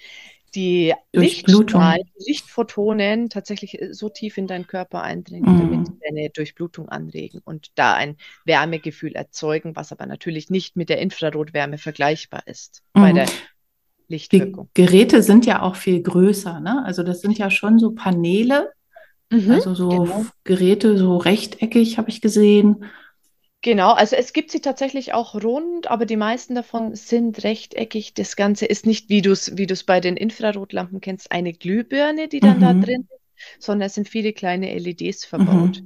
die 0.55 0.93
Lichtstrahlen, 1.13 2.09
Lichtphotonen 2.17 3.29
tatsächlich 3.29 3.81
äh, 3.81 3.93
so 3.93 4.09
tief 4.09 4.37
in 4.37 4.47
deinen 4.47 4.67
Körper 4.67 5.01
eindringen, 5.01 5.53
mhm. 5.53 5.59
damit 5.59 5.87
sie 5.87 5.93
deine 6.07 6.29
Durchblutung 6.29 6.89
anregen 6.89 7.41
und 7.43 7.71
da 7.75 7.93
ein 7.93 8.17
Wärmegefühl 8.45 9.13
erzeugen, 9.13 9.75
was 9.75 9.91
aber 9.91 10.05
natürlich 10.05 10.49
nicht 10.49 10.75
mit 10.75 10.89
der 10.89 10.99
Infrarotwärme 10.99 11.77
vergleichbar 11.77 12.43
ist 12.45 12.83
mhm. 12.93 13.01
bei 13.01 13.13
der 13.13 13.27
Lichtwirkung. 14.07 14.69
Die 14.75 14.85
Geräte 14.85 15.21
sind 15.21 15.45
ja 15.45 15.61
auch 15.61 15.75
viel 15.75 16.01
größer, 16.01 16.59
ne? 16.59 16.83
Also 16.85 17.03
das 17.03 17.21
sind 17.21 17.37
ja 17.37 17.49
schon 17.49 17.79
so 17.79 17.91
Paneele, 17.91 18.71
mhm, 19.29 19.51
also 19.51 19.75
so 19.75 19.89
genau. 19.89 20.25
Geräte, 20.43 20.97
so 20.97 21.17
rechteckig 21.17 21.97
habe 21.97 22.09
ich 22.09 22.21
gesehen. 22.21 22.85
Genau, 23.65 23.93
also 23.93 24.15
es 24.15 24.31
gibt 24.31 24.51
sie 24.51 24.61
tatsächlich 24.61 25.15
auch 25.15 25.33
rund, 25.33 25.89
aber 25.89 26.05
die 26.05 26.17
meisten 26.17 26.53
davon 26.53 26.93
sind 26.93 27.43
rechteckig. 27.43 28.13
Das 28.13 28.35
Ganze 28.35 28.67
ist 28.67 28.85
nicht, 28.85 29.09
wie 29.09 29.23
du 29.23 29.31
es 29.31 29.57
wie 29.57 29.65
bei 29.87 29.99
den 29.99 30.17
Infrarotlampen 30.17 31.01
kennst, 31.01 31.31
eine 31.31 31.51
Glühbirne, 31.51 32.27
die 32.27 32.41
dann 32.41 32.57
mhm. 32.57 32.61
da 32.61 32.73
drin 32.73 33.07
ist, 33.09 33.65
sondern 33.65 33.87
es 33.87 33.95
sind 33.95 34.07
viele 34.07 34.33
kleine 34.33 34.77
LEDs 34.77 35.25
verbaut. 35.25 35.81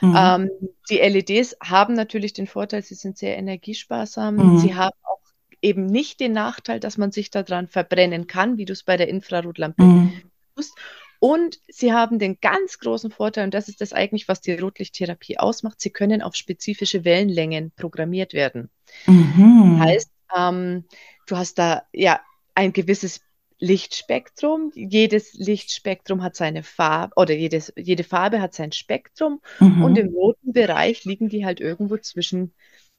Mhm. 0.00 0.08
mhm. 0.08 0.16
Ähm, 0.16 0.50
die 0.88 1.00
LEDs 1.00 1.54
haben 1.62 1.92
natürlich 1.92 2.32
den 2.32 2.46
Vorteil, 2.46 2.82
sie 2.82 2.94
sind 2.94 3.18
sehr 3.18 3.36
energiesparsam. 3.36 4.36
Mhm. 4.36 4.58
Sie 4.60 4.74
haben 4.74 4.96
auch 5.02 5.20
eben 5.60 5.84
nicht 5.84 6.20
den 6.20 6.32
Nachteil, 6.32 6.80
dass 6.80 6.96
man 6.96 7.12
sich 7.12 7.30
daran 7.30 7.68
verbrennen 7.68 8.26
kann, 8.26 8.56
wie 8.56 8.64
du 8.64 8.72
es 8.72 8.84
bei 8.84 8.96
der 8.96 9.08
Infrarotlampe 9.08 9.82
mhm. 9.82 10.22
tust. 10.56 10.72
Und 11.20 11.58
sie 11.68 11.92
haben 11.92 12.18
den 12.18 12.38
ganz 12.40 12.78
großen 12.78 13.10
Vorteil, 13.10 13.44
und 13.44 13.54
das 13.54 13.68
ist 13.68 13.80
das 13.80 13.92
eigentlich, 13.92 14.28
was 14.28 14.40
die 14.40 14.52
Rotlichttherapie 14.52 15.38
ausmacht, 15.38 15.80
sie 15.80 15.90
können 15.90 16.22
auf 16.22 16.36
spezifische 16.36 17.04
Wellenlängen 17.04 17.72
programmiert 17.72 18.34
werden. 18.34 18.70
Mhm. 19.06 19.80
Heißt, 19.80 20.10
ähm, 20.36 20.84
du 21.26 21.36
hast 21.36 21.58
da 21.58 21.82
ja 21.92 22.20
ein 22.54 22.72
gewisses 22.72 23.20
Lichtspektrum. 23.58 24.70
Jedes 24.74 25.34
Lichtspektrum 25.34 26.22
hat 26.22 26.36
seine 26.36 26.62
Farbe 26.62 27.14
oder 27.16 27.34
jedes, 27.34 27.72
jede 27.76 28.04
Farbe 28.04 28.40
hat 28.40 28.54
sein 28.54 28.70
Spektrum. 28.70 29.40
Mhm. 29.58 29.82
Und 29.82 29.98
im 29.98 30.14
roten 30.14 30.52
Bereich 30.52 31.04
liegen 31.04 31.28
die 31.28 31.44
halt 31.44 31.60
irgendwo 31.60 31.96
zwischen 31.96 32.54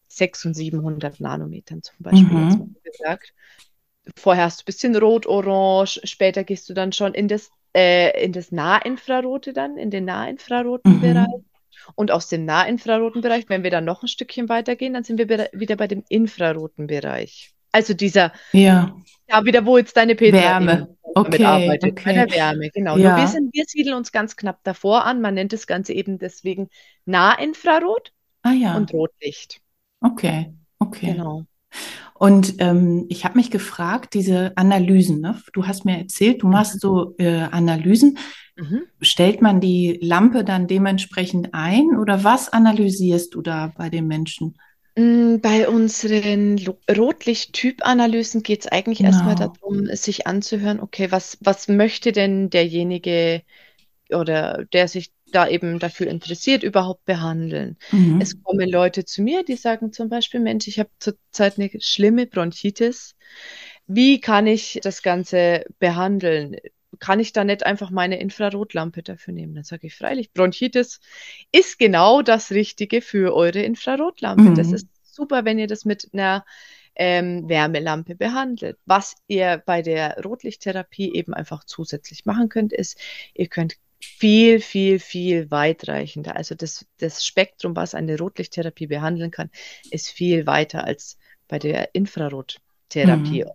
600 0.10 0.46
und 0.46 0.54
700 0.56 1.20
Nanometern 1.22 1.84
zum 1.84 1.96
Beispiel, 2.00 2.38
mhm. 2.38 2.76
gesagt 2.84 3.34
vorher 4.18 4.46
hast 4.46 4.60
du 4.60 4.64
ein 4.64 4.66
bisschen 4.66 4.96
rot-orange, 4.96 6.00
später 6.04 6.44
gehst 6.44 6.70
du 6.70 6.74
dann 6.74 6.92
schon 6.92 7.14
in 7.14 7.28
das, 7.28 7.50
äh, 7.76 8.24
in 8.24 8.32
das 8.32 8.52
Nahinfrarote 8.52 9.54
dann, 9.54 9.78
in 9.78 9.92
den 9.92 10.06
nahinfraroten 10.06 10.96
mhm. 10.96 11.02
Bereich. 11.02 11.44
Und 11.96 12.12
aus 12.12 12.28
dem 12.30 12.46
nahinfraroten 12.46 13.22
Bereich, 13.22 13.50
wenn 13.50 13.64
wir 13.64 13.72
dann 13.72 13.86
noch 13.86 14.04
ein 14.04 14.08
Stückchen 14.08 14.50
weitergehen, 14.50 14.94
dann 14.94 15.04
sind 15.04 15.18
wir 15.18 15.50
wieder 15.54 15.76
bei 15.76 15.88
dem 15.88 16.04
infraroten 16.10 16.88
Bereich. 16.88 17.54
Also 17.72 17.94
dieser, 17.94 18.34
ja, 18.52 18.96
ja 19.30 19.46
wieder 19.46 19.66
wo 19.66 19.78
jetzt 19.78 19.96
deine 19.96 20.16
Petra 20.16 20.38
Wärme. 20.38 20.98
Okay, 21.16 21.44
arbeitet, 21.44 21.92
okay. 21.92 22.04
bei 22.06 22.14
der 22.14 22.32
Wärme, 22.32 22.70
genau. 22.70 22.98
Ja. 22.98 23.18
wir, 23.18 23.28
sind, 23.28 23.54
wir 23.54 23.64
siedeln 23.66 23.96
uns 23.96 24.12
ganz 24.12 24.36
knapp 24.36 24.60
davor 24.64 25.06
an. 25.06 25.22
Man 25.22 25.34
nennt 25.34 25.54
das 25.54 25.66
Ganze 25.66 25.94
eben 25.94 26.20
deswegen 26.20 26.70
Nahinfrarot 27.06 28.12
ah, 28.44 28.52
ja. 28.52 28.76
und 28.76 28.94
Rotlicht. 28.94 29.62
Okay, 30.02 30.54
okay. 30.78 31.14
Genau. 31.14 31.46
Und 32.20 32.56
ähm, 32.58 33.06
ich 33.08 33.24
habe 33.24 33.38
mich 33.38 33.50
gefragt, 33.50 34.14
diese 34.14 34.52
Analysen, 34.58 35.22
ne? 35.22 35.42
du 35.54 35.66
hast 35.66 35.86
mir 35.86 36.00
erzählt, 36.00 36.42
du 36.42 36.48
machst 36.48 36.76
mhm. 36.76 36.80
so 36.80 37.16
äh, 37.18 37.44
Analysen. 37.44 38.18
Mhm. 38.58 38.82
Stellt 39.00 39.42
man 39.42 39.62
die 39.62 40.00
Lampe 40.02 40.44
dann 40.44 40.68
dementsprechend 40.68 41.54
ein 41.54 41.98
oder 41.98 42.26
was 42.26 42.50
analysierst 42.50 43.34
du 43.34 43.42
da 43.42 43.72
bei 43.74 43.90
den 43.90 44.06
Menschen? 44.08 44.58
Mm, 44.98 45.38
bei 45.38 45.70
unseren 45.70 46.60
Rotlicht-Typ-Analysen 46.94 48.44
geht 48.44 48.66
es 48.66 48.68
eigentlich 48.68 48.98
genau. 48.98 49.12
erstmal 49.12 49.36
darum, 49.36 49.86
sich 49.86 50.28
anzuhören, 50.28 50.82
okay, 50.82 51.14
was, 51.14 51.38
was 51.40 51.70
möchte 51.70 52.12
denn 52.12 52.50
derjenige 52.50 53.44
oder 54.12 54.66
der 54.74 54.88
sich 54.88 55.12
da 55.32 55.48
eben 55.48 55.80
dafür 55.80 56.08
interessiert, 56.08 56.64
überhaupt 56.64 57.06
behandeln. 57.06 57.78
Mhm. 57.92 58.20
Es 58.22 58.42
kommen 58.42 58.70
Leute 58.70 59.06
zu 59.06 59.22
mir, 59.22 59.44
die 59.44 59.56
sagen 59.56 59.94
zum 59.94 60.10
Beispiel, 60.10 60.40
Mensch, 60.40 60.68
ich 60.68 60.80
habe 60.80 60.90
zurzeit 61.00 61.58
eine 61.60 61.70
schlimme 61.80 62.26
Bronchitis. 62.26 63.16
Wie 63.88 64.20
kann 64.20 64.48
ich 64.48 64.80
das 64.84 65.02
Ganze 65.02 65.66
behandeln? 65.80 66.58
Kann 67.00 67.20
ich 67.20 67.34
da 67.34 67.44
nicht 67.44 67.66
einfach 67.66 67.92
meine 67.92 68.20
Infrarotlampe 68.20 69.04
dafür 69.04 69.34
nehmen? 69.34 69.56
Dann 69.56 69.64
sage 69.64 69.88
ich 69.88 69.96
freilich, 69.96 70.34
Bronchitis 70.34 71.00
ist 71.52 71.80
genau 71.80 72.22
das 72.22 72.52
Richtige 72.52 73.02
für 73.02 73.34
eure 73.36 73.62
Infrarotlampe. 73.62 74.44
Mhm. 74.44 74.56
Das 74.56 74.72
ist 74.72 74.88
super, 75.04 75.46
wenn 75.46 75.60
ihr 75.60 75.68
das 75.68 75.86
mit 75.86 76.10
einer 76.14 76.46
ähm, 76.96 77.48
Wärmelampe 77.48 78.16
behandelt. 78.16 78.78
Was 78.86 79.16
ihr 79.28 79.62
bei 79.66 79.82
der 79.82 80.22
Rotlichttherapie 80.24 81.14
eben 81.14 81.34
einfach 81.34 81.64
zusätzlich 81.64 82.26
machen 82.26 82.50
könnt, 82.50 82.74
ist, 82.74 83.00
ihr 83.34 83.48
könnt 83.48 83.76
viel, 84.02 84.60
viel, 84.60 85.00
viel 85.00 85.52
weitreichender. 85.52 86.36
Also 86.36 86.56
das, 86.56 86.86
das 87.00 87.26
Spektrum, 87.26 87.76
was 87.76 87.96
eine 87.96 88.18
Rotlichttherapie 88.18 88.88
behandeln 88.88 89.32
kann, 89.32 89.50
ist 89.92 90.10
viel 90.10 90.46
weiter 90.46 90.84
als 90.86 91.18
bei 91.48 91.60
der 91.60 91.94
Infrarottherapie. 91.94 93.44
Mhm. 93.44 93.52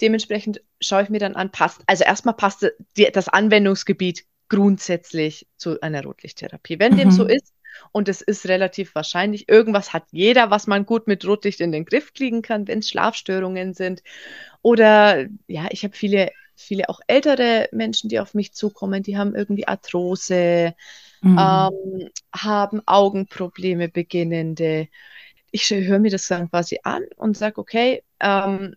Dementsprechend 0.00 0.62
schaue 0.80 1.02
ich 1.02 1.08
mir 1.08 1.18
dann 1.18 1.34
an, 1.34 1.50
passt, 1.50 1.82
also 1.86 2.04
erstmal 2.04 2.34
passt 2.34 2.66
die, 2.96 3.10
das 3.12 3.28
Anwendungsgebiet 3.28 4.24
grundsätzlich 4.48 5.46
zu 5.56 5.80
einer 5.80 6.02
Rotlichttherapie. 6.02 6.78
Wenn 6.78 6.92
mhm. 6.92 6.98
dem 6.98 7.10
so 7.10 7.24
ist, 7.24 7.52
und 7.90 8.08
es 8.08 8.20
ist 8.20 8.46
relativ 8.48 8.94
wahrscheinlich, 8.94 9.48
irgendwas 9.48 9.92
hat 9.92 10.04
jeder, 10.10 10.50
was 10.50 10.66
man 10.66 10.86
gut 10.86 11.06
mit 11.06 11.26
Rotlicht 11.26 11.60
in 11.60 11.72
den 11.72 11.84
Griff 11.84 12.12
kriegen 12.12 12.42
kann, 12.42 12.68
wenn 12.68 12.80
es 12.80 12.88
Schlafstörungen 12.88 13.74
sind. 13.74 14.02
Oder 14.60 15.26
ja, 15.46 15.68
ich 15.70 15.84
habe 15.84 15.96
viele 15.96 16.30
viele 16.62 16.88
auch 16.88 17.00
ältere 17.06 17.68
Menschen, 17.72 18.08
die 18.08 18.20
auf 18.20 18.34
mich 18.34 18.52
zukommen, 18.52 19.02
die 19.02 19.16
haben 19.16 19.34
irgendwie 19.34 19.66
Arthrose, 19.68 20.74
mhm. 21.20 21.38
ähm, 21.38 22.10
haben 22.34 22.82
Augenprobleme 22.86 23.88
beginnende. 23.88 24.88
Ich 25.50 25.70
höre 25.70 25.98
mir 25.98 26.10
das 26.10 26.28
dann 26.28 26.50
quasi 26.50 26.80
an 26.82 27.04
und 27.16 27.36
sage, 27.36 27.58
okay, 27.58 28.02
ähm, 28.20 28.74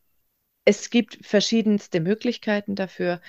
es 0.65 0.89
gibt 0.89 1.19
verschiedenste 1.25 1.99
Möglichkeiten 2.01 2.75
dafür. 2.75 3.21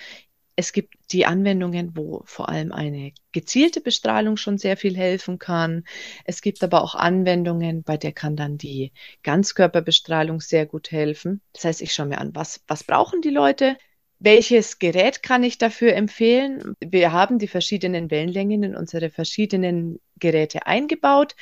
Es 0.58 0.72
gibt 0.72 0.94
die 1.12 1.26
Anwendungen, 1.26 1.94
wo 1.94 2.22
vor 2.25 2.48
allem 2.48 2.72
eine 2.72 3.12
gezielte 3.32 3.82
Bestrahlung 3.82 4.38
schon 4.38 4.56
sehr 4.56 4.78
viel 4.78 4.96
helfen 4.96 5.38
kann. 5.38 5.84
Es 6.25 6.40
gibt 6.40 6.64
aber 6.64 6.82
auch 6.82 6.94
Anwendungen, 6.94 7.82
bei 7.82 7.98
der 7.98 8.12
kann 8.12 8.36
dann 8.36 8.56
die 8.56 8.92
Ganzkörperbestrahlung 9.22 10.40
sehr 10.40 10.64
gut 10.64 10.90
helfen. 10.90 11.42
Das 11.52 11.64
heißt, 11.66 11.82
ich 11.82 11.92
schaue 11.92 12.06
mir 12.06 12.18
an, 12.18 12.34
was, 12.34 12.64
was 12.66 12.84
brauchen 12.84 13.20
die 13.20 13.30
Leute? 13.30 13.76
Welches 14.18 14.78
Gerät 14.78 15.23
kann 15.23 15.42
ich 15.42 15.58
dafür 15.58 15.94
empfehlen? 15.94 16.75
Wir 16.80 17.12
haben 17.12 17.38
die 17.38 17.49
verschiedenen 17.49 18.11
Wellenlängen 18.11 18.62
in 18.62 18.76
unsere 18.76 19.11
verschiedenen 19.11 20.00
Geräte 20.18 20.66
eingebaut, 20.66 21.35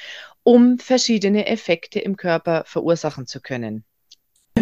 um 0.43 0.78
verschiedene 0.78 1.47
Effekte 1.47 2.00
im 2.00 2.16
Körper 2.16 2.64
verursachen 2.66 3.26
zu 3.26 3.40
können. 3.40 3.85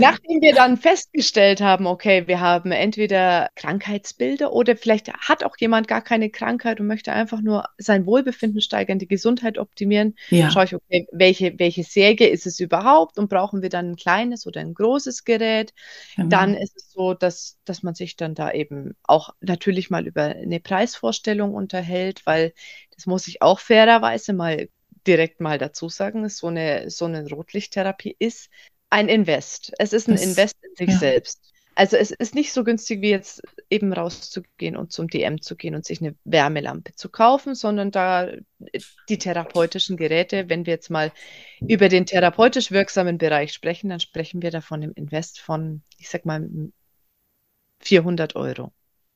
Nachdem 0.02 0.40
wir 0.40 0.54
dann 0.54 0.76
festgestellt 0.76 1.60
haben, 1.60 1.86
okay, 1.86 2.26
wir 2.26 2.40
haben 2.40 2.72
entweder 2.72 3.48
Krankheitsbilder 3.54 4.52
oder 4.52 4.76
vielleicht 4.76 5.12
hat 5.12 5.44
auch 5.44 5.56
jemand 5.58 5.88
gar 5.88 6.02
keine 6.02 6.30
Krankheit 6.30 6.80
und 6.80 6.86
möchte 6.86 7.12
einfach 7.12 7.40
nur 7.40 7.64
sein 7.78 8.06
Wohlbefinden 8.06 8.60
steigern, 8.60 8.98
die 8.98 9.08
Gesundheit 9.08 9.58
optimieren, 9.58 10.14
ja. 10.30 10.50
schaue 10.50 10.64
ich, 10.64 10.74
okay, 10.74 11.06
welche, 11.12 11.58
welche 11.58 11.84
Säge 11.84 12.26
ist 12.26 12.46
es 12.46 12.60
überhaupt 12.60 13.18
und 13.18 13.28
brauchen 13.28 13.62
wir 13.62 13.68
dann 13.68 13.92
ein 13.92 13.96
kleines 13.96 14.46
oder 14.46 14.60
ein 14.60 14.74
großes 14.74 15.24
Gerät? 15.24 15.72
Genau. 16.16 16.28
Dann 16.28 16.54
ist 16.54 16.76
es 16.76 16.92
so, 16.92 17.14
dass, 17.14 17.58
dass 17.64 17.82
man 17.82 17.94
sich 17.94 18.16
dann 18.16 18.34
da 18.34 18.52
eben 18.52 18.94
auch 19.04 19.30
natürlich 19.40 19.90
mal 19.90 20.06
über 20.06 20.22
eine 20.22 20.60
Preisvorstellung 20.60 21.54
unterhält, 21.54 22.26
weil 22.26 22.52
das 22.94 23.06
muss 23.06 23.26
ich 23.26 23.42
auch 23.42 23.60
fairerweise 23.60 24.32
mal 24.32 24.68
direkt 25.06 25.40
mal 25.40 25.58
dazu 25.58 25.88
sagen, 25.88 26.28
so 26.28 26.48
eine, 26.48 26.90
so 26.90 27.06
eine 27.06 27.28
Rotlichttherapie 27.28 28.14
ist 28.18 28.50
ein 28.92 29.08
Invest. 29.08 29.72
Es 29.78 29.92
ist 29.92 30.06
ein 30.06 30.16
das, 30.16 30.22
Invest 30.22 30.56
in 30.62 30.76
sich 30.76 30.94
ja. 30.94 30.98
selbst. 30.98 31.40
Also 31.74 31.96
es 31.96 32.10
ist 32.10 32.34
nicht 32.34 32.52
so 32.52 32.64
günstig 32.64 33.00
wie 33.00 33.08
jetzt 33.08 33.42
eben 33.70 33.94
rauszugehen 33.94 34.76
und 34.76 34.92
zum 34.92 35.08
DM 35.08 35.40
zu 35.40 35.56
gehen 35.56 35.74
und 35.74 35.86
sich 35.86 36.02
eine 36.02 36.14
Wärmelampe 36.24 36.94
zu 36.94 37.08
kaufen, 37.08 37.54
sondern 37.54 37.90
da 37.90 38.28
die 39.08 39.18
therapeutischen 39.18 39.96
Geräte, 39.96 40.50
wenn 40.50 40.66
wir 40.66 40.74
jetzt 40.74 40.90
mal 40.90 41.10
über 41.66 41.88
den 41.88 42.04
therapeutisch 42.04 42.70
wirksamen 42.70 43.16
Bereich 43.16 43.54
sprechen, 43.54 43.88
dann 43.88 44.00
sprechen 44.00 44.42
wir 44.42 44.50
davon 44.50 44.82
im 44.82 44.92
Invest 44.92 45.40
von, 45.40 45.80
ich 45.96 46.10
sag 46.10 46.26
mal, 46.26 46.46
400 47.80 48.36
Euro. 48.36 48.72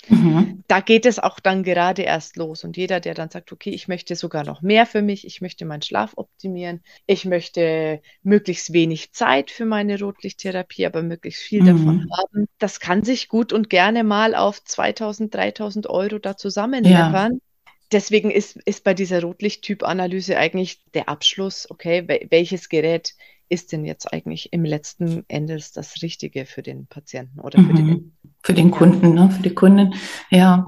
Mhm. 0.08 0.62
Da 0.68 0.80
geht 0.80 1.06
es 1.06 1.18
auch 1.18 1.40
dann 1.40 1.62
gerade 1.62 2.02
erst 2.02 2.36
los. 2.36 2.64
Und 2.64 2.76
jeder, 2.76 3.00
der 3.00 3.14
dann 3.14 3.30
sagt, 3.30 3.52
okay, 3.52 3.70
ich 3.70 3.88
möchte 3.88 4.14
sogar 4.16 4.44
noch 4.44 4.62
mehr 4.62 4.86
für 4.86 5.02
mich, 5.02 5.26
ich 5.26 5.40
möchte 5.40 5.64
meinen 5.64 5.82
Schlaf 5.82 6.12
optimieren, 6.16 6.82
ich 7.06 7.24
möchte 7.24 8.00
möglichst 8.22 8.72
wenig 8.72 9.12
Zeit 9.12 9.50
für 9.50 9.66
meine 9.66 9.98
Rotlichttherapie, 9.98 10.86
aber 10.86 11.02
möglichst 11.02 11.42
viel 11.42 11.62
mhm. 11.62 11.66
davon 11.66 12.10
haben, 12.16 12.48
das 12.58 12.80
kann 12.80 13.02
sich 13.02 13.28
gut 13.28 13.52
und 13.52 13.70
gerne 13.70 14.04
mal 14.04 14.34
auf 14.34 14.62
2000, 14.62 15.34
3000 15.34 15.88
Euro 15.88 16.18
da 16.18 16.36
zusammenleppern. 16.36 17.32
Ja. 17.32 17.38
Deswegen 17.92 18.30
ist, 18.30 18.56
ist 18.64 18.82
bei 18.82 18.94
dieser 18.94 19.22
Rotlichttyp-Analyse 19.22 20.36
eigentlich 20.36 20.80
der 20.94 21.08
Abschluss, 21.08 21.70
okay, 21.70 22.26
welches 22.30 22.68
Gerät 22.68 23.14
ist 23.48 23.72
denn 23.72 23.84
jetzt 23.84 24.12
eigentlich 24.12 24.52
im 24.52 24.64
letzten 24.64 25.24
Endes 25.28 25.72
das 25.72 26.02
Richtige 26.02 26.46
für 26.46 26.62
den 26.62 26.86
Patienten 26.86 27.40
oder 27.40 27.58
für 27.58 27.72
mhm. 27.72 27.76
den 27.76 28.16
für 28.42 28.54
den 28.54 28.70
Kunden, 28.70 29.14
ne, 29.14 29.30
für 29.30 29.42
die 29.42 29.54
Kunden. 29.54 29.94
Ja. 30.30 30.66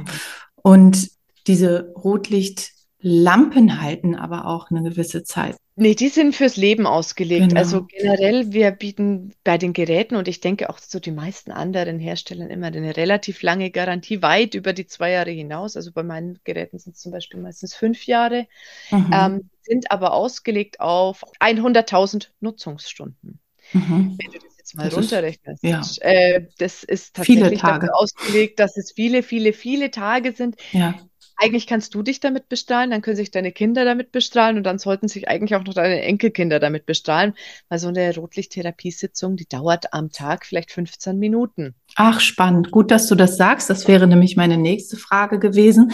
Und 0.57 1.11
diese 1.47 1.93
Rotlichtlampen 1.97 3.81
halten 3.81 4.15
aber 4.17 4.47
auch 4.47 4.71
eine 4.71 4.83
gewisse 4.83 5.23
Zeit. 5.23 5.57
Nee, 5.81 5.95
die 5.95 6.09
sind 6.09 6.35
fürs 6.35 6.57
Leben 6.57 6.87
ausgelegt. 6.87 7.51
Genau. 7.51 7.61
Also 7.61 7.85
generell, 7.85 8.53
wir 8.53 8.73
bieten 8.73 9.33
bei 9.45 9.59
den 9.59 9.73
Geräten 9.73 10.17
und 10.17 10.27
ich 10.27 10.41
denke 10.41 10.71
auch 10.71 10.79
so 10.79 10.99
die 10.99 11.13
meisten 11.13 11.53
anderen 11.53 12.01
Herstellern 12.01 12.51
immer 12.51 12.67
eine 12.67 12.97
relativ 12.97 13.43
lange 13.43 13.71
Garantie, 13.71 14.21
weit 14.21 14.57
über 14.57 14.73
die 14.73 14.89
zwei 14.89 15.13
Jahre 15.13 15.31
hinaus. 15.31 15.77
Also 15.77 15.93
bei 15.93 16.03
meinen 16.03 16.41
Geräten 16.43 16.81
sind 16.81 16.97
es 16.97 17.01
zum 17.01 17.13
Beispiel 17.13 17.39
meistens 17.39 17.77
fünf 17.77 18.07
Jahre, 18.07 18.49
mhm. 18.91 19.11
ähm, 19.13 19.51
sind 19.69 19.91
aber 19.91 20.13
ausgelegt 20.13 20.81
auf 20.81 21.25
100.000 21.41 22.29
Nutzungsstunden. 22.41 23.41
Mhm. 23.73 24.19
Wenn 24.19 24.33
du 24.33 24.39
das 24.39 24.57
jetzt 24.59 24.77
mal 24.77 24.89
das 24.89 24.97
runterrechnest, 24.97 25.63
ist, 25.63 25.99
ja. 25.99 26.09
äh, 26.09 26.47
das 26.59 26.85
ist 26.85 27.17
tatsächlich 27.17 27.61
dafür 27.61 27.95
ausgelegt, 27.95 28.61
dass 28.61 28.77
es 28.77 28.93
viele, 28.93 29.23
viele, 29.23 29.53
viele 29.53 29.91
Tage 29.91 30.33
sind. 30.33 30.57
Ja. 30.73 30.95
Eigentlich 31.41 31.69
kannst 31.69 31.95
du 31.95 32.03
dich 32.03 32.19
damit 32.19 32.49
bestrahlen, 32.49 32.91
dann 32.91 33.01
können 33.01 33.15
sich 33.15 33.31
deine 33.31 33.53
Kinder 33.53 33.85
damit 33.85 34.11
bestrahlen 34.11 34.57
und 34.57 34.65
dann 34.65 34.79
sollten 34.79 35.07
sich 35.07 35.29
eigentlich 35.29 35.55
auch 35.55 35.65
noch 35.65 35.75
deine 35.75 36.03
Enkelkinder 36.03 36.59
damit 36.59 36.85
bestrahlen, 36.85 37.35
weil 37.69 37.79
so 37.79 37.87
eine 37.87 38.13
Rotlichttherapiesitzung, 38.13 39.37
die 39.37 39.47
dauert 39.47 39.93
am 39.93 40.11
Tag 40.11 40.45
vielleicht 40.45 40.73
15 40.73 41.17
Minuten. 41.17 41.77
Ach, 41.95 42.19
spannend. 42.19 42.73
Gut, 42.73 42.91
dass 42.91 43.07
du 43.07 43.15
das 43.15 43.37
sagst. 43.37 43.71
Das 43.71 43.87
wäre 43.87 44.09
nämlich 44.09 44.37
meine 44.37 44.57
nächste 44.57 44.97
Frage 44.97 45.39
gewesen. 45.39 45.93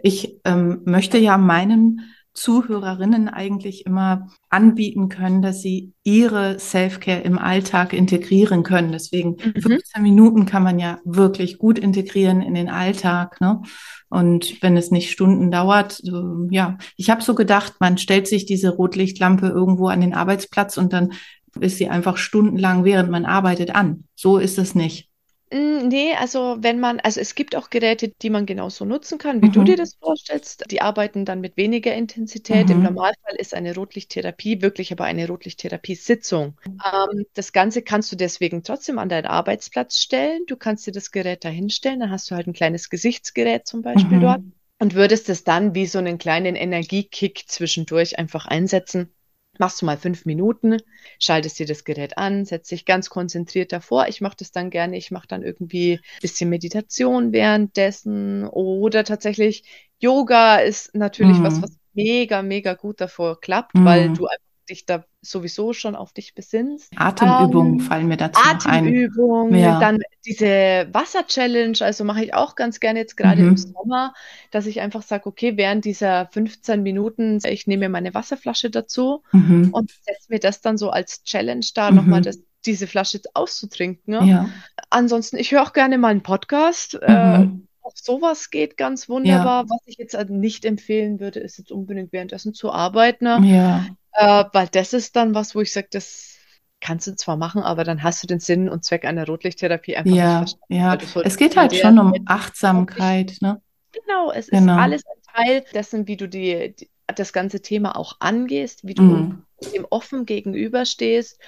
Ich 0.00 0.36
ähm, 0.44 0.82
möchte 0.84 1.18
ja 1.18 1.38
meinen 1.38 2.14
Zuhörerinnen 2.34 3.28
eigentlich 3.28 3.86
immer 3.86 4.28
anbieten 4.50 5.08
können, 5.08 5.40
dass 5.40 5.62
sie 5.62 5.92
ihre 6.02 6.58
Self-Care 6.58 7.20
im 7.20 7.38
Alltag 7.38 7.92
integrieren 7.92 8.64
können. 8.64 8.90
Deswegen 8.90 9.36
mhm. 9.36 9.60
15 9.60 10.02
Minuten 10.02 10.44
kann 10.44 10.64
man 10.64 10.78
ja 10.80 10.98
wirklich 11.04 11.58
gut 11.58 11.78
integrieren 11.78 12.42
in 12.42 12.54
den 12.54 12.68
Alltag. 12.68 13.40
Ne? 13.40 13.62
Und 14.08 14.60
wenn 14.62 14.76
es 14.76 14.90
nicht 14.90 15.12
Stunden 15.12 15.52
dauert, 15.52 15.92
so, 15.92 16.48
ja, 16.50 16.76
ich 16.96 17.08
habe 17.08 17.22
so 17.22 17.36
gedacht, 17.36 17.74
man 17.78 17.98
stellt 17.98 18.26
sich 18.26 18.46
diese 18.46 18.70
Rotlichtlampe 18.70 19.46
irgendwo 19.46 19.86
an 19.86 20.00
den 20.00 20.14
Arbeitsplatz 20.14 20.76
und 20.76 20.92
dann 20.92 21.12
ist 21.60 21.78
sie 21.78 21.88
einfach 21.88 22.16
stundenlang, 22.16 22.84
während 22.84 23.10
man 23.10 23.26
arbeitet, 23.26 23.74
an. 23.74 24.04
So 24.16 24.38
ist 24.38 24.58
es 24.58 24.74
nicht. 24.74 25.08
Mm, 25.54 25.86
nee, 25.88 26.14
also 26.16 26.56
wenn 26.60 26.80
man, 26.80 26.98
also 27.00 27.20
es 27.20 27.34
gibt 27.36 27.54
auch 27.54 27.70
Geräte, 27.70 28.08
die 28.22 28.30
man 28.30 28.44
genauso 28.46 28.84
nutzen 28.84 29.18
kann, 29.18 29.40
wie 29.40 29.50
du 29.50 29.62
Mhm. 29.62 29.64
dir 29.64 29.76
das 29.76 29.94
vorstellst. 29.94 30.64
Die 30.70 30.80
arbeiten 30.82 31.24
dann 31.24 31.40
mit 31.40 31.56
weniger 31.56 31.94
Intensität. 31.94 32.70
Im 32.70 32.80
Mhm. 32.80 32.82
Normalfall 32.82 33.36
ist 33.38 33.54
eine 33.54 33.74
Rotlichttherapie 33.74 34.62
wirklich 34.62 34.90
aber 34.92 35.04
eine 35.04 35.28
Rotlichttherapie-Sitzung. 35.28 36.58
Ähm, 36.84 37.24
das 37.34 37.52
Ganze 37.52 37.82
kannst 37.82 38.10
du 38.10 38.16
deswegen 38.16 38.62
trotzdem 38.64 38.98
an 38.98 39.08
deinen 39.08 39.26
Arbeitsplatz 39.26 39.98
stellen. 39.98 40.42
Du 40.46 40.56
kannst 40.56 40.86
dir 40.88 40.92
das 40.92 41.10
Gerät 41.12 41.44
da 41.44 41.48
hinstellen, 41.50 42.00
dann 42.00 42.10
hast 42.10 42.30
du 42.30 42.34
halt 42.34 42.46
ein 42.48 42.52
kleines 42.52 42.90
Gesichtsgerät 42.90 43.66
zum 43.66 43.82
Beispiel 43.82 44.18
dort 44.18 44.40
Mhm. 44.40 44.52
und 44.80 44.94
würdest 44.94 45.28
es 45.28 45.44
dann 45.44 45.74
wie 45.76 45.86
so 45.86 45.98
einen 45.98 46.18
kleinen 46.18 46.56
Energiekick 46.56 47.44
zwischendurch 47.46 48.18
einfach 48.18 48.46
einsetzen. 48.46 49.13
Machst 49.58 49.80
du 49.82 49.86
mal 49.86 49.96
fünf 49.96 50.24
Minuten, 50.26 50.78
schaltest 51.18 51.58
dir 51.58 51.66
das 51.66 51.84
Gerät 51.84 52.18
an, 52.18 52.44
setzt 52.44 52.70
dich 52.70 52.84
ganz 52.84 53.08
konzentriert 53.10 53.72
davor. 53.72 54.08
Ich 54.08 54.20
mache 54.20 54.36
das 54.38 54.52
dann 54.52 54.70
gerne. 54.70 54.96
Ich 54.96 55.10
mache 55.10 55.28
dann 55.28 55.42
irgendwie 55.42 55.94
ein 55.94 56.00
bisschen 56.20 56.50
Meditation 56.50 57.32
währenddessen 57.32 58.46
oder 58.48 59.04
tatsächlich 59.04 59.64
Yoga 60.00 60.56
ist 60.58 60.94
natürlich 60.94 61.42
was, 61.42 61.62
Mhm. 61.62 61.62
was 61.62 61.78
mega, 61.92 62.42
mega 62.42 62.74
gut 62.74 63.00
davor 63.00 63.40
klappt, 63.40 63.84
weil 63.84 64.10
Mhm. 64.10 64.12
du 64.12 64.26
einfach 64.26 64.43
dich 64.64 64.86
da 64.86 65.04
sowieso 65.22 65.72
schon 65.72 65.96
auf 65.96 66.12
dich 66.12 66.34
besinnst. 66.34 66.92
Atemübungen 66.96 67.74
Ähm, 67.74 67.80
fallen 67.80 68.08
mir 68.08 68.16
dazu 68.16 68.40
noch 68.40 68.64
ein. 68.66 68.84
Atemübungen, 68.84 69.54
Ja. 69.58 69.78
dann 69.80 69.98
diese 70.26 70.88
Wasser-Challenge, 70.92 71.78
also 71.80 72.04
mache 72.04 72.24
ich 72.24 72.34
auch 72.34 72.54
ganz 72.56 72.80
gerne 72.80 72.98
jetzt 73.00 73.16
gerade 73.16 73.40
im 73.42 73.50
Mhm. 73.50 73.56
Sommer, 73.56 74.14
dass 74.50 74.66
ich 74.66 74.80
einfach 74.80 75.02
sage, 75.02 75.26
okay, 75.26 75.56
während 75.56 75.84
dieser 75.84 76.26
15 76.32 76.82
Minuten, 76.82 77.38
ich 77.46 77.66
nehme 77.66 77.80
mir 77.86 77.88
meine 77.90 78.14
Wasserflasche 78.14 78.70
dazu 78.70 79.22
Mhm. 79.32 79.70
und 79.72 79.90
setze 79.90 80.26
mir 80.28 80.40
das 80.40 80.60
dann 80.60 80.76
so 80.78 80.90
als 80.90 81.22
Challenge 81.24 81.66
da, 81.74 81.90
nochmal 81.90 82.20
Mhm. 82.20 82.24
das, 82.24 82.38
diese 82.66 82.86
Flasche 82.86 83.20
auszutrinken. 83.34 84.14
Ne? 84.18 84.26
Ja. 84.26 84.48
Ansonsten, 84.90 85.36
ich 85.36 85.52
höre 85.52 85.62
auch 85.62 85.72
gerne 85.72 85.98
mal 85.98 86.08
einen 86.08 86.22
Podcast. 86.22 86.98
Äh, 87.02 87.38
Mhm. 87.38 87.66
Auch 87.84 87.92
sowas 87.96 88.50
geht 88.50 88.76
ganz 88.76 89.04
Ja. 89.04 89.10
wunderbar. 89.14 89.64
Was 89.68 89.80
ich 89.86 89.96
jetzt 89.98 90.14
äh, 90.14 90.24
nicht 90.28 90.64
empfehlen 90.64 91.20
würde, 91.20 91.40
ist 91.40 91.58
jetzt 91.58 91.70
unbedingt 91.72 92.12
währenddessen 92.12 92.54
zu 92.54 92.72
arbeiten. 92.72 93.26
Ja. 93.44 93.84
Äh, 94.12 94.44
weil 94.52 94.68
das 94.68 94.92
ist 94.92 95.16
dann 95.16 95.34
was, 95.34 95.54
wo 95.54 95.60
ich 95.60 95.72
sage, 95.72 95.88
das 95.90 96.36
kannst 96.80 97.06
du 97.06 97.16
zwar 97.16 97.36
machen, 97.36 97.62
aber 97.62 97.84
dann 97.84 98.02
hast 98.02 98.22
du 98.22 98.26
den 98.26 98.40
Sinn 98.40 98.68
und 98.68 98.84
Zweck 98.84 99.04
einer 99.04 99.26
Rotlichttherapie 99.26 99.96
einfach 99.96 100.10
nicht 100.10 100.20
Ja. 100.20 100.38
verstanden. 100.38 100.74
Ja. 100.74 100.90
Solltest 100.90 101.16
Es 101.26 101.36
geht 101.36 101.56
halt 101.56 101.74
schon 101.74 101.98
um 101.98 102.12
Achtsamkeit, 102.26 103.36
ne? 103.40 103.60
genau, 103.92 104.30
es 104.32 104.48
ist 104.48 104.50
Genau. 104.50 104.76
alles 104.76 105.02
ein 105.06 105.22
Teil 105.34 105.64
dessen, 105.72 106.06
wie 106.06 106.16
du 106.16 106.28
die, 106.28 106.74
die, 106.74 106.90
das 107.14 107.32
ganze 107.32 107.60
Thema 107.60 107.96
auch 107.96 108.16
angehst, 108.20 108.86
wie 108.86 108.94
du 108.94 109.02
Mhm. 109.02 109.42
dem 109.74 109.86
offen 109.90 110.26
gegenüberstehst 110.26 111.38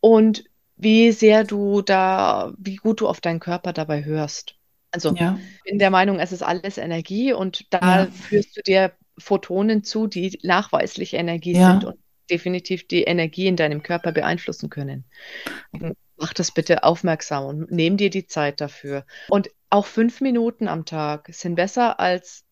und 0.00 0.44
wie 0.76 1.12
sehr 1.12 1.44
du 1.44 1.82
da, 1.82 2.52
wie 2.58 2.76
gut 2.76 3.00
du 3.00 3.08
auf 3.08 3.20
deinen 3.20 3.40
Körper 3.40 3.72
dabei 3.72 4.04
hörst. 4.04 4.56
Also 4.92 5.14
Ja. 5.14 5.38
ich 5.64 5.70
bin 5.70 5.78
der 5.78 5.90
Meinung, 5.90 6.18
es 6.18 6.32
ist 6.32 6.42
alles 6.42 6.78
Energie 6.78 7.32
und 7.32 7.72
da 7.72 8.04
Ja. 8.04 8.06
führst 8.06 8.56
du 8.56 8.62
dir 8.62 8.92
Photonen 9.18 9.84
zu, 9.84 10.06
die 10.06 10.38
nachweislich 10.42 11.14
Energie 11.14 11.52
Ja. 11.54 11.72
sind 11.72 11.84
und 11.84 11.96
definitiv 12.30 12.86
die 12.88 13.02
Energie 13.02 13.46
in 13.46 13.56
deinem 13.56 13.82
Körper 13.82 14.12
beeinflussen 14.12 14.70
können. 14.70 15.04
Mach 16.16 16.32
das 16.34 16.52
bitte 16.52 16.84
aufmerksam 16.84 17.44
und 17.46 17.70
nimm 17.72 17.96
dir 17.96 18.10
die 18.10 18.26
Zeit 18.26 18.60
dafür. 18.60 19.04
Und 19.28 19.50
auch 19.70 19.86
fünf 19.86 20.20
Minuten 20.20 20.68
am 20.68 20.84
Tag 20.84 21.28
sind 21.32 21.54
besser 21.54 21.98
als 21.98 22.44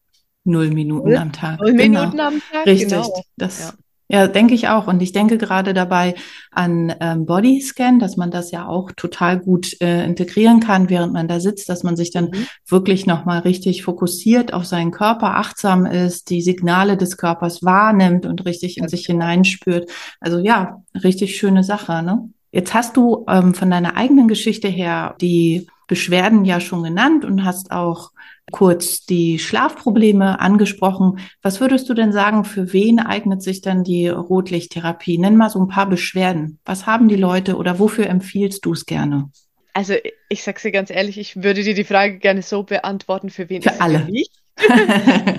Null 0.45 0.71
Minuten 0.71 1.09
null, 1.09 1.17
am 1.17 1.33
Tag. 1.33 1.61
null 1.61 1.73
Genau. 1.75 2.01
Minuten 2.01 2.21
am 2.21 2.41
Tag. 2.53 2.67
Richtig. 2.67 2.89
Genau. 2.91 3.15
Ja. 3.17 3.23
Das, 3.37 3.77
ja, 4.09 4.27
denke 4.27 4.55
ich 4.55 4.69
auch. 4.69 4.87
Und 4.87 5.03
ich 5.03 5.13
denke 5.13 5.37
gerade 5.39 5.75
dabei 5.75 6.15
an 6.51 6.95
ähm, 7.01 7.27
Bodyscan, 7.27 7.99
dass 7.99 8.17
man 8.17 8.31
das 8.31 8.51
ja 8.51 8.67
auch 8.67 8.91
total 8.93 9.39
gut 9.39 9.81
äh, 9.83 10.05
integrieren 10.05 10.61
kann, 10.61 10.89
während 10.89 11.13
man 11.13 11.29
da 11.29 11.41
sitzt, 11.41 11.69
dass 11.69 11.83
man 11.83 11.97
sich 11.97 12.11
dann 12.11 12.31
Mhm. 12.31 12.47
wirklich 12.67 13.07
nochmal 13.07 13.41
richtig 13.41 13.83
fokussiert 13.83 14.53
auf 14.55 14.65
seinen 14.65 14.91
Körper, 14.91 15.37
achtsam 15.37 15.87
ist, 15.87 16.31
die 16.31 16.43
Signale 16.43 16.97
des 16.97 17.17
Körpers 17.17 17.63
wahrnimmt 17.63 18.27
und 18.27 18.45
richtig 18.45 18.79
in 18.79 18.89
sich 18.89 19.07
genau. 19.07 19.25
hineinspürt. 19.27 19.91
Also 20.21 20.39
ja, 20.39 20.83
richtig 20.95 21.37
schöne 21.37 21.65
Sache, 21.65 22.03
ne? 22.03 22.31
Jetzt 22.51 22.73
hast 22.73 22.97
du 22.97 23.27
ähm, 23.29 23.53
von 23.53 23.71
deiner 23.71 23.97
eigenen 23.97 24.27
Geschichte 24.27 24.69
her 24.69 25.15
die 25.21 25.67
Beschwerden 25.89 26.45
ja 26.45 26.61
schon 26.61 26.85
genannt 26.85 27.25
und 27.25 27.45
hast 27.45 27.73
auch 27.73 28.13
kurz 28.53 29.05
die 29.05 29.39
Schlafprobleme 29.39 30.39
angesprochen. 30.41 31.19
Was 31.43 31.61
würdest 31.61 31.89
du 31.89 31.95
denn 31.95 32.13
sagen, 32.13 32.45
für 32.45 32.73
wen 32.73 33.01
eignet 33.01 33.43
sich 33.43 33.61
dann 33.61 33.85
die 33.85 34.09
Rotlichttherapie? 34.09 35.19
Nenn 35.19 35.37
mal 35.37 35.51
so 35.51 35.61
ein 35.61 35.69
paar 35.69 35.89
Beschwerden. 35.89 36.61
Was 36.65 36.87
haben 36.87 37.09
die 37.09 37.17
Leute 37.17 37.57
oder 37.57 37.79
wofür 37.79 38.07
empfiehlst 38.07 38.65
du 38.65 38.73
es 38.73 38.87
gerne? 38.87 39.31
Also 39.75 39.95
ich 40.29 40.43
sag's 40.43 40.63
dir 40.63 40.73
ganz 40.73 40.91
ehrlich, 40.91 41.19
ich 41.19 41.43
würde 41.43 41.63
dir 41.63 41.75
die 41.75 41.85
Frage 41.85 42.19
gerne 42.19 42.43
so 42.43 42.63
beantworten, 42.63 43.31
für 43.31 43.49
wen 43.49 43.63
Für 43.63 43.81
alle. 43.81 44.07
für? 44.07 44.25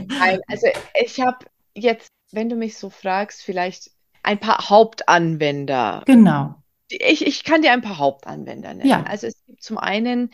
Nein, 0.07 0.39
also 0.47 0.67
ich 1.01 1.19
habe 1.19 1.45
jetzt, 1.75 2.07
wenn 2.31 2.49
du 2.49 2.55
mich 2.55 2.77
so 2.77 2.89
fragst, 2.89 3.41
vielleicht 3.41 3.91
ein 4.23 4.39
paar 4.39 4.69
Hauptanwender. 4.69 6.03
Genau. 6.05 6.55
Ich, 6.89 7.25
ich 7.25 7.43
kann 7.43 7.61
dir 7.61 7.71
ein 7.71 7.81
paar 7.81 7.97
Hauptanwender 7.97 8.73
nennen. 8.73 8.89
Ja. 8.89 9.03
Also 9.03 9.27
es 9.27 9.35
gibt 9.45 9.63
zum 9.63 9.77
einen 9.77 10.31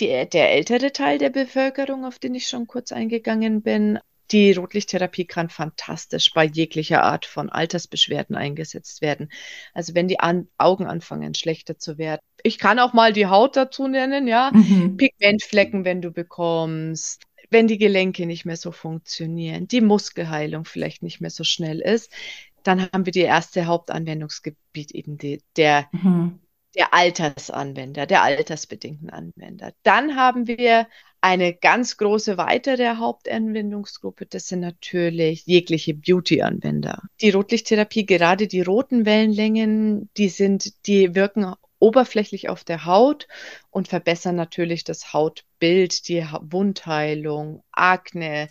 die, 0.00 0.28
der 0.28 0.52
ältere 0.52 0.92
Teil 0.92 1.18
der 1.18 1.30
Bevölkerung, 1.30 2.04
auf 2.04 2.18
den 2.18 2.34
ich 2.34 2.48
schon 2.48 2.66
kurz 2.66 2.92
eingegangen 2.92 3.62
bin. 3.62 3.98
Die 4.30 4.52
Rotlichttherapie 4.52 5.26
kann 5.26 5.50
fantastisch 5.50 6.32
bei 6.32 6.44
jeglicher 6.44 7.02
Art 7.02 7.26
von 7.26 7.50
Altersbeschwerden 7.50 8.34
eingesetzt 8.34 9.02
werden. 9.02 9.30
Also 9.74 9.94
wenn 9.94 10.08
die 10.08 10.18
An 10.18 10.48
Augen 10.56 10.86
anfangen 10.86 11.34
schlechter 11.34 11.78
zu 11.78 11.98
werden. 11.98 12.20
Ich 12.42 12.58
kann 12.58 12.78
auch 12.78 12.94
mal 12.94 13.12
die 13.12 13.26
Haut 13.26 13.56
dazu 13.56 13.86
nennen, 13.86 14.26
ja. 14.26 14.50
Mhm. 14.52 14.96
Pigmentflecken, 14.96 15.84
wenn 15.84 16.00
du 16.00 16.10
bekommst, 16.10 17.22
wenn 17.50 17.68
die 17.68 17.78
Gelenke 17.78 18.26
nicht 18.26 18.44
mehr 18.46 18.56
so 18.56 18.72
funktionieren, 18.72 19.68
die 19.68 19.82
Muskelheilung 19.82 20.64
vielleicht 20.64 21.02
nicht 21.02 21.20
mehr 21.20 21.30
so 21.30 21.44
schnell 21.44 21.80
ist, 21.80 22.10
dann 22.64 22.90
haben 22.92 23.06
wir 23.06 23.12
die 23.12 23.20
erste 23.20 23.66
Hauptanwendungsgebiet 23.66 24.90
eben 24.92 25.18
die, 25.18 25.42
der, 25.56 25.88
Mhm. 25.92 26.40
der 26.74 26.92
Altersanwender, 26.92 28.06
der 28.06 28.22
altersbedingten 28.22 29.10
Anwender. 29.10 29.72
Dann 29.84 30.16
haben 30.16 30.46
wir 30.48 30.88
eine 31.20 31.54
ganz 31.54 31.96
große 31.96 32.36
weitere 32.36 32.96
Hauptanwendungsgruppe, 32.96 34.26
das 34.26 34.48
sind 34.48 34.60
natürlich 34.60 35.46
jegliche 35.46 35.94
Beauty-Anwender. 35.94 37.02
Die 37.22 37.30
Rotlichttherapie, 37.30 38.04
gerade 38.04 38.46
die 38.46 38.60
roten 38.60 39.06
Wellenlängen, 39.06 40.10
die 40.18 40.28
sind, 40.28 40.86
die 40.86 41.14
wirken 41.14 41.54
oberflächlich 41.84 42.48
auf 42.48 42.64
der 42.64 42.86
Haut 42.86 43.28
und 43.70 43.88
verbessern 43.88 44.36
natürlich 44.36 44.84
das 44.84 45.12
Hautbild, 45.12 46.08
die 46.08 46.26
Wundheilung, 46.40 47.62
Akne, 47.72 48.48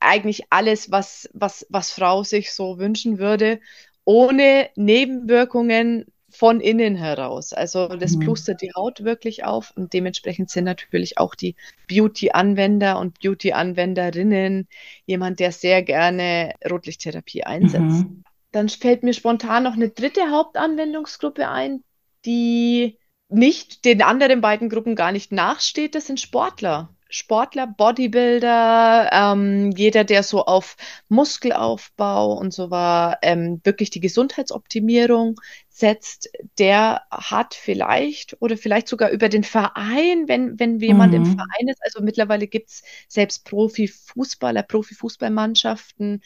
eigentlich 0.00 0.44
alles, 0.50 0.90
was, 0.90 1.28
was, 1.32 1.66
was 1.70 1.90
Frau 1.90 2.22
sich 2.22 2.52
so 2.52 2.78
wünschen 2.78 3.18
würde, 3.18 3.60
ohne 4.04 4.68
Nebenwirkungen 4.76 6.06
von 6.30 6.60
innen 6.60 6.96
heraus. 6.96 7.52
Also 7.52 7.88
das 7.88 8.16
Mhm. 8.16 8.18
plustert 8.18 8.60
die 8.60 8.72
Haut 8.76 9.04
wirklich 9.04 9.44
auf 9.44 9.72
und 9.76 9.92
dementsprechend 9.94 10.50
sind 10.50 10.64
natürlich 10.64 11.18
auch 11.18 11.34
die 11.34 11.56
Beauty-Anwender 11.88 12.98
und 12.98 13.18
Beauty-Anwenderinnen 13.20 14.68
jemand, 15.06 15.40
der 15.40 15.52
sehr 15.52 15.82
gerne 15.82 16.54
Rotlichttherapie 16.68 17.44
einsetzt. 17.44 18.06
Mhm. 18.06 18.24
Dann 18.52 18.68
fällt 18.68 19.02
mir 19.02 19.12
spontan 19.14 19.64
noch 19.64 19.74
eine 19.74 19.90
dritte 19.90 20.30
Hauptanwendungsgruppe 20.30 21.48
ein, 21.48 21.84
die 22.26 22.98
nicht 23.28 23.84
den 23.84 24.02
anderen 24.02 24.40
beiden 24.40 24.68
Gruppen 24.68 24.94
gar 24.96 25.12
nicht 25.12 25.32
nachsteht. 25.32 25.94
Das 25.94 26.06
sind 26.06 26.20
Sportler. 26.20 26.90
Sportler, 27.08 27.68
Bodybuilder, 27.68 29.10
ähm, 29.12 29.70
jeder, 29.76 30.02
der 30.04 30.24
so 30.24 30.44
auf 30.44 30.76
Muskelaufbau 31.08 32.32
und 32.32 32.52
so 32.52 32.70
war, 32.70 33.18
ähm, 33.22 33.60
wirklich 33.64 33.90
die 33.90 34.00
Gesundheitsoptimierung 34.00 35.36
setzt, 35.68 36.28
der 36.58 37.02
hat 37.10 37.54
vielleicht 37.54 38.36
oder 38.40 38.56
vielleicht 38.56 38.88
sogar 38.88 39.10
über 39.10 39.28
den 39.28 39.44
Verein, 39.44 40.26
wenn, 40.26 40.58
wenn 40.58 40.80
jemand 40.80 41.14
im 41.14 41.24
Mhm. 41.24 41.24
Verein 41.24 41.68
ist, 41.68 41.80
also 41.82 42.02
mittlerweile 42.02 42.48
gibt's 42.48 42.82
selbst 43.08 43.44
Profifußballer, 43.44 44.64
Profifußballmannschaften, 44.64 46.22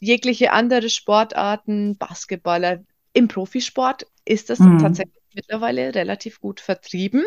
jegliche 0.00 0.52
andere 0.52 0.90
Sportarten, 0.90 1.96
Basketballer. 1.98 2.82
Im 3.12 3.28
Profisport 3.28 4.06
ist 4.24 4.50
das 4.50 4.60
Mhm. 4.60 4.76
tatsächlich 4.76 5.22
mittlerweile 5.34 5.94
relativ 5.94 6.40
gut 6.40 6.60
vertrieben. 6.60 7.24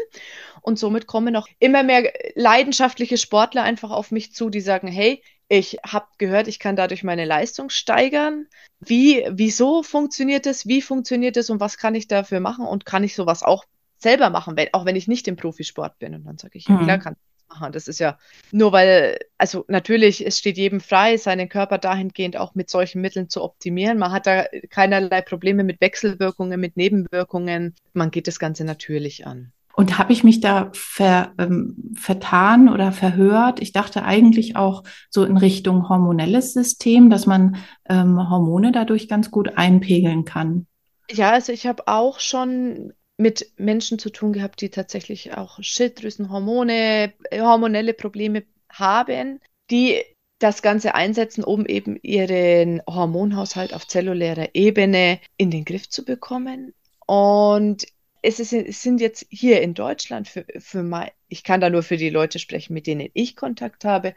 Und 0.61 0.79
somit 0.79 1.07
kommen 1.07 1.35
auch 1.35 1.47
immer 1.59 1.83
mehr 1.83 2.11
leidenschaftliche 2.35 3.17
Sportler 3.17 3.63
einfach 3.63 3.91
auf 3.91 4.11
mich 4.11 4.33
zu, 4.33 4.49
die 4.49 4.61
sagen, 4.61 4.87
hey, 4.87 5.23
ich 5.49 5.77
habe 5.85 6.07
gehört, 6.17 6.47
ich 6.47 6.59
kann 6.59 6.75
dadurch 6.75 7.03
meine 7.03 7.25
Leistung 7.25 7.69
steigern. 7.69 8.47
Wie, 8.79 9.25
wieso 9.29 9.81
funktioniert 9.83 10.45
das? 10.45 10.67
Wie 10.67 10.81
funktioniert 10.81 11.37
das? 11.37 11.49
Und 11.49 11.59
was 11.59 11.77
kann 11.77 11.95
ich 11.95 12.07
dafür 12.07 12.39
machen? 12.41 12.65
Und 12.65 12.85
kann 12.85 13.03
ich 13.03 13.15
sowas 13.15 13.43
auch 13.43 13.65
selber 13.97 14.29
machen, 14.29 14.57
wenn, 14.57 14.73
auch 14.73 14.85
wenn 14.85 14.95
ich 14.95 15.07
nicht 15.07 15.27
im 15.27 15.37
Profisport 15.37 15.97
bin? 15.99 16.15
Und 16.15 16.25
dann 16.25 16.37
sage 16.37 16.57
ich, 16.57 16.73
ja 16.79 16.97
klar, 16.97 17.13
Mhm. 17.13 17.17
Machen. 17.49 17.71
Das 17.71 17.87
ist 17.87 17.99
ja 17.99 18.17
nur 18.51 18.71
weil, 18.71 19.19
also 19.37 19.65
natürlich, 19.67 20.25
es 20.25 20.37
steht 20.39 20.57
jedem 20.57 20.79
frei, 20.79 21.17
seinen 21.17 21.49
Körper 21.49 21.77
dahingehend 21.77 22.37
auch 22.37 22.55
mit 22.55 22.69
solchen 22.69 23.01
Mitteln 23.01 23.29
zu 23.29 23.43
optimieren. 23.43 23.97
Man 23.97 24.11
hat 24.11 24.27
da 24.27 24.45
keinerlei 24.69 25.21
Probleme 25.21 25.63
mit 25.63 25.81
Wechselwirkungen, 25.81 26.59
mit 26.59 26.77
Nebenwirkungen. 26.77 27.75
Man 27.93 28.11
geht 28.11 28.27
das 28.27 28.39
Ganze 28.39 28.63
natürlich 28.63 29.25
an. 29.25 29.51
Und 29.77 29.99
habe 29.99 30.11
ich 30.11 30.23
mich 30.23 30.41
da 30.41 30.71
ver, 30.73 31.33
ähm, 31.37 31.93
vertan 31.95 32.67
oder 32.67 32.91
verhört? 32.91 33.61
Ich 33.61 33.73
dachte 33.73 34.03
eigentlich 34.03 34.55
auch 34.55 34.83
so 35.11 35.23
in 35.23 35.37
Richtung 35.37 35.87
hormonelles 35.87 36.53
System, 36.53 37.11
dass 37.11 37.27
man 37.27 37.57
ähm, 37.87 38.17
Hormone 38.27 38.71
dadurch 38.71 39.07
ganz 39.07 39.29
gut 39.29 39.55
einpegeln 39.55 40.25
kann. 40.25 40.65
Ja, 41.11 41.29
also 41.29 41.53
ich 41.53 41.67
habe 41.67 41.83
auch 41.87 42.19
schon 42.19 42.93
mit 43.17 43.51
Menschen 43.57 43.99
zu 43.99 44.11
tun 44.11 44.33
gehabt, 44.33 44.61
die 44.61 44.69
tatsächlich 44.69 45.35
auch 45.35 45.57
Schilddrüsenhormone, 45.61 47.13
äh, 47.31 47.41
hormonelle 47.41 47.93
Probleme 47.93 48.43
haben, 48.69 49.39
die 49.71 50.03
das 50.39 50.61
Ganze 50.61 50.93
einsetzen, 50.93 51.43
um 51.43 51.65
eben 51.65 51.97
ihren 52.03 52.81
Hormonhaushalt 52.87 53.73
auf 53.73 53.87
zellulärer 53.87 54.49
Ebene 54.53 55.19
in 55.35 55.49
den 55.49 55.65
Griff 55.65 55.89
zu 55.89 56.05
bekommen. 56.05 56.75
Und 57.07 57.87
es, 58.21 58.39
ist, 58.39 58.53
es 58.53 58.83
sind 58.83 59.01
jetzt 59.01 59.25
hier 59.29 59.61
in 59.61 59.73
Deutschland 59.73 60.27
für, 60.27 60.45
für 60.59 60.83
mein, 60.83 61.09
ich 61.27 61.43
kann 61.43 61.59
da 61.59 61.69
nur 61.69 61.81
für 61.81 61.97
die 61.97 62.11
Leute 62.11 62.37
sprechen, 62.37 62.73
mit 62.73 62.85
denen 62.85 63.09
ich 63.13 63.35
Kontakt 63.35 63.83
habe, 63.83 64.13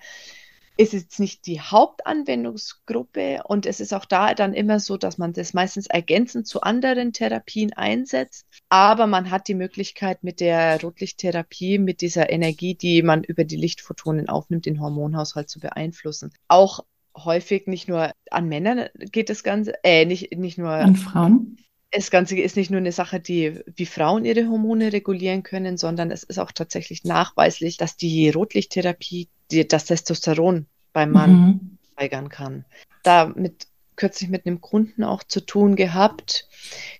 ist 0.76 0.92
jetzt 0.92 1.20
nicht 1.20 1.46
die 1.46 1.60
Hauptanwendungsgruppe 1.60 3.42
und 3.44 3.66
es 3.66 3.80
ist 3.80 3.92
auch 3.92 4.04
da 4.04 4.34
dann 4.34 4.54
immer 4.54 4.80
so, 4.80 4.96
dass 4.96 5.18
man 5.18 5.32
das 5.32 5.52
meistens 5.52 5.86
ergänzend 5.86 6.46
zu 6.46 6.62
anderen 6.62 7.12
Therapien 7.12 7.72
einsetzt. 7.72 8.46
Aber 8.68 9.06
man 9.06 9.30
hat 9.30 9.48
die 9.48 9.54
Möglichkeit 9.54 10.24
mit 10.24 10.40
der 10.40 10.80
Rotlichttherapie, 10.80 11.78
mit 11.78 12.00
dieser 12.00 12.30
Energie, 12.30 12.74
die 12.74 13.02
man 13.02 13.24
über 13.24 13.44
die 13.44 13.56
Lichtphotonen 13.56 14.28
aufnimmt, 14.28 14.66
den 14.66 14.80
Hormonhaushalt 14.80 15.50
zu 15.50 15.60
beeinflussen. 15.60 16.32
Auch 16.48 16.80
häufig 17.16 17.66
nicht 17.66 17.88
nur 17.88 18.12
an 18.30 18.48
Männern 18.48 18.88
geht 18.94 19.28
das 19.28 19.42
Ganze, 19.42 19.74
äh, 19.84 20.06
nicht, 20.06 20.36
nicht 20.36 20.58
nur 20.58 20.70
an 20.70 20.96
Frauen 20.96 21.58
das 21.92 22.10
Ganze 22.10 22.38
ist 22.38 22.56
nicht 22.56 22.70
nur 22.70 22.78
eine 22.78 22.92
Sache, 22.92 23.20
die 23.20 23.60
wie 23.74 23.86
Frauen 23.86 24.24
ihre 24.24 24.48
Hormone 24.48 24.92
regulieren 24.92 25.42
können, 25.42 25.76
sondern 25.76 26.10
es 26.10 26.22
ist 26.22 26.38
auch 26.38 26.52
tatsächlich 26.52 27.04
nachweislich, 27.04 27.76
dass 27.76 27.96
die 27.96 28.30
Rotlichttherapie 28.30 29.28
das 29.68 29.86
Testosteron 29.86 30.66
beim 30.92 31.10
Mann 31.10 31.32
mhm. 31.32 31.78
steigern 31.92 32.28
kann. 32.28 32.64
Damit 33.02 33.66
kürzlich 34.00 34.30
mit 34.30 34.46
einem 34.46 34.62
Kunden 34.62 35.04
auch 35.04 35.22
zu 35.22 35.40
tun 35.40 35.76
gehabt. 35.76 36.48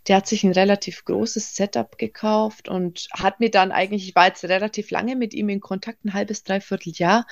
Der 0.07 0.17
hat 0.17 0.29
sich 0.29 0.45
ein 0.45 0.53
relativ 0.53 1.07
großes 1.07 1.57
Setup 1.57 1.97
gekauft 1.97 2.69
und 2.69 3.09
hat 3.15 3.41
mir 3.41 3.51
dann 3.51 3.73
eigentlich, 3.73 4.07
ich 4.07 4.15
war 4.15 4.27
jetzt 4.27 4.45
relativ 4.45 4.91
lange 4.91 5.17
mit 5.17 5.33
ihm 5.33 5.49
in 5.49 5.61
Kontakt, 5.61 6.05
ein 6.05 6.13
halbes, 6.13 6.45
dreiviertel 6.45 6.93
Jahr. 6.95 7.27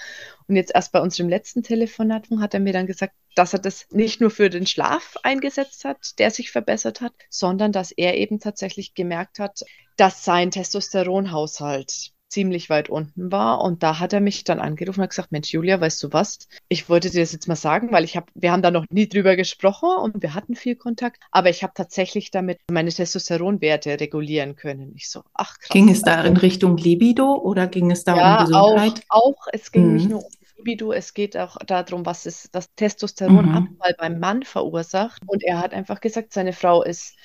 Und 0.46 0.56
jetzt 0.56 0.72
erst 0.74 0.92
bei 0.92 1.02
unserem 1.02 1.28
letzten 1.28 1.62
Telefonat 1.62 2.28
hat 2.40 2.54
er 2.54 2.60
mir 2.60 2.72
dann 2.72 2.86
gesagt, 2.86 3.12
dass 3.34 3.52
er 3.52 3.58
das 3.58 3.86
nicht 3.90 4.22
nur 4.22 4.30
für 4.30 4.48
den 4.48 4.66
Schlaf 4.66 5.18
eingesetzt 5.22 5.84
hat, 5.84 6.18
der 6.18 6.30
sich 6.30 6.50
verbessert 6.50 7.02
hat, 7.02 7.12
sondern 7.28 7.70
dass 7.70 7.92
er 7.92 8.16
eben 8.16 8.40
tatsächlich 8.40 8.94
gemerkt 8.94 9.38
hat, 9.38 9.64
dass 9.98 10.24
sein 10.24 10.50
Testosteronhaushalt 10.50 12.12
ziemlich 12.28 12.70
weit 12.70 12.88
unten 12.88 13.32
war. 13.32 13.62
Und 13.62 13.82
da 13.82 13.98
hat 13.98 14.12
er 14.12 14.20
mich 14.20 14.44
dann 14.44 14.60
angerufen 14.60 15.00
und 15.00 15.04
hat 15.04 15.10
gesagt, 15.10 15.32
Mensch, 15.32 15.52
Julia, 15.52 15.80
weißt 15.80 16.02
du 16.02 16.12
was? 16.12 16.48
Ich 16.68 16.88
wollte 16.88 17.10
dir 17.10 17.20
das 17.20 17.32
jetzt 17.32 17.48
mal 17.48 17.56
sagen, 17.56 17.90
weil 17.92 18.04
ich 18.04 18.16
habe, 18.16 18.26
wir 18.34 18.52
haben 18.52 18.62
da 18.62 18.70
noch 18.70 18.84
nie 18.90 19.08
drüber 19.08 19.36
gesprochen 19.36 19.88
und 20.02 20.22
wir 20.22 20.34
hatten 20.34 20.54
viel 20.54 20.76
Kontakt, 20.76 21.22
aber 21.30 21.50
ich 21.50 21.62
habe 21.62 21.72
tatsächlich 21.74 22.30
damit 22.30 22.60
meine 22.70 22.90
Testosteronwerte 22.90 23.98
regulieren 24.00 24.56
können. 24.56 24.92
Ich 24.96 25.10
so, 25.10 25.22
ach 25.34 25.58
krass. 25.58 25.70
Ging 25.70 25.88
es 25.88 26.02
da 26.02 26.22
in 26.22 26.36
Richtung 26.36 26.76
Libido 26.76 27.34
oder 27.34 27.66
ging 27.66 27.90
es 27.90 28.04
da 28.04 28.16
ja, 28.16 28.40
um 28.40 28.46
Gesundheit? 28.46 29.02
Auch, 29.08 29.36
auch 29.36 29.46
es 29.52 29.72
ging 29.72 29.88
mhm. 29.88 29.94
nicht 29.94 30.10
nur 30.10 30.24
um 30.24 30.30
Libido, 30.58 30.92
es 30.92 31.14
geht 31.14 31.36
auch 31.36 31.56
darum, 31.58 32.04
was 32.04 32.26
es, 32.26 32.50
das 32.50 32.74
Testosteronabfall 32.74 33.92
mhm. 33.92 33.96
beim 33.96 34.18
Mann 34.18 34.42
verursacht. 34.42 35.22
Und 35.26 35.42
er 35.44 35.60
hat 35.60 35.72
einfach 35.72 36.00
gesagt, 36.00 36.32
seine 36.32 36.52
Frau 36.52 36.82
ist 36.82 37.16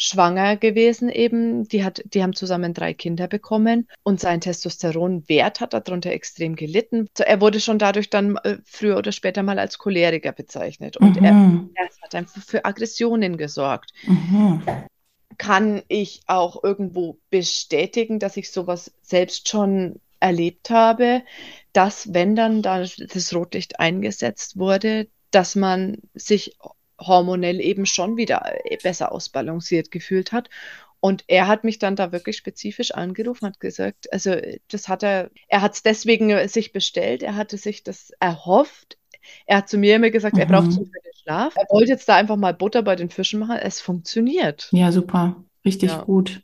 schwanger 0.00 0.56
gewesen 0.56 1.10
eben. 1.10 1.68
Die, 1.68 1.84
hat, 1.84 2.02
die 2.06 2.22
haben 2.22 2.34
zusammen 2.34 2.72
drei 2.72 2.94
Kinder 2.94 3.28
bekommen 3.28 3.86
und 4.02 4.18
sein 4.18 4.40
Testosteronwert 4.40 5.60
hat 5.60 5.74
darunter 5.74 6.10
extrem 6.10 6.56
gelitten. 6.56 7.08
Er 7.18 7.42
wurde 7.42 7.60
schon 7.60 7.78
dadurch 7.78 8.08
dann 8.08 8.36
äh, 8.36 8.56
früher 8.64 8.96
oder 8.96 9.12
später 9.12 9.42
mal 9.42 9.58
als 9.58 9.76
Choleriker 9.76 10.32
bezeichnet 10.32 10.96
und 10.96 11.20
mhm. 11.20 11.24
er, 11.24 11.84
er, 11.84 11.90
hat 12.02 12.14
einfach 12.14 12.42
für 12.42 12.64
Aggressionen 12.64 13.36
gesorgt. 13.36 13.92
Mhm. 14.06 14.62
Kann 15.36 15.82
ich 15.88 16.22
auch 16.26 16.64
irgendwo 16.64 17.18
bestätigen, 17.28 18.18
dass 18.18 18.38
ich 18.38 18.50
sowas 18.50 18.92
selbst 19.02 19.50
schon 19.50 20.00
erlebt 20.18 20.70
habe, 20.70 21.22
dass 21.74 22.14
wenn 22.14 22.34
dann 22.36 22.62
da 22.62 22.80
das 22.80 23.34
Rotlicht 23.34 23.78
eingesetzt 23.78 24.58
wurde, 24.58 25.08
dass 25.30 25.56
man 25.56 25.98
sich 26.14 26.56
hormonell 27.00 27.60
eben 27.60 27.86
schon 27.86 28.16
wieder 28.16 28.42
äh, 28.64 28.76
besser 28.82 29.12
ausbalanciert 29.12 29.90
gefühlt 29.90 30.32
hat. 30.32 30.48
Und 31.00 31.24
er 31.28 31.48
hat 31.48 31.64
mich 31.64 31.78
dann 31.78 31.96
da 31.96 32.12
wirklich 32.12 32.36
spezifisch 32.36 32.90
angerufen, 32.90 33.46
hat 33.46 33.58
gesagt, 33.58 34.12
also 34.12 34.36
das 34.68 34.88
hat 34.88 35.02
er, 35.02 35.30
er 35.48 35.62
hat 35.62 35.74
es 35.74 35.82
deswegen 35.82 36.30
äh, 36.30 36.46
sich 36.46 36.72
bestellt, 36.72 37.22
er 37.22 37.36
hatte 37.36 37.56
sich 37.56 37.82
das 37.82 38.12
erhofft. 38.20 38.98
Er 39.46 39.58
hat 39.58 39.68
zu 39.68 39.78
mir 39.78 39.96
immer 39.96 40.10
gesagt, 40.10 40.34
mhm. 40.34 40.40
er 40.40 40.46
braucht 40.46 40.72
zum 40.72 40.90
Schlaf. 41.22 41.54
Er 41.56 41.66
wollte 41.70 41.90
jetzt 41.90 42.08
da 42.08 42.16
einfach 42.16 42.36
mal 42.36 42.54
Butter 42.54 42.82
bei 42.82 42.96
den 42.96 43.10
Fischen 43.10 43.40
machen. 43.40 43.56
Es 43.56 43.80
funktioniert. 43.80 44.68
Ja, 44.72 44.92
super. 44.92 45.42
Richtig 45.64 45.90
ja. 45.90 46.02
gut. 46.02 46.40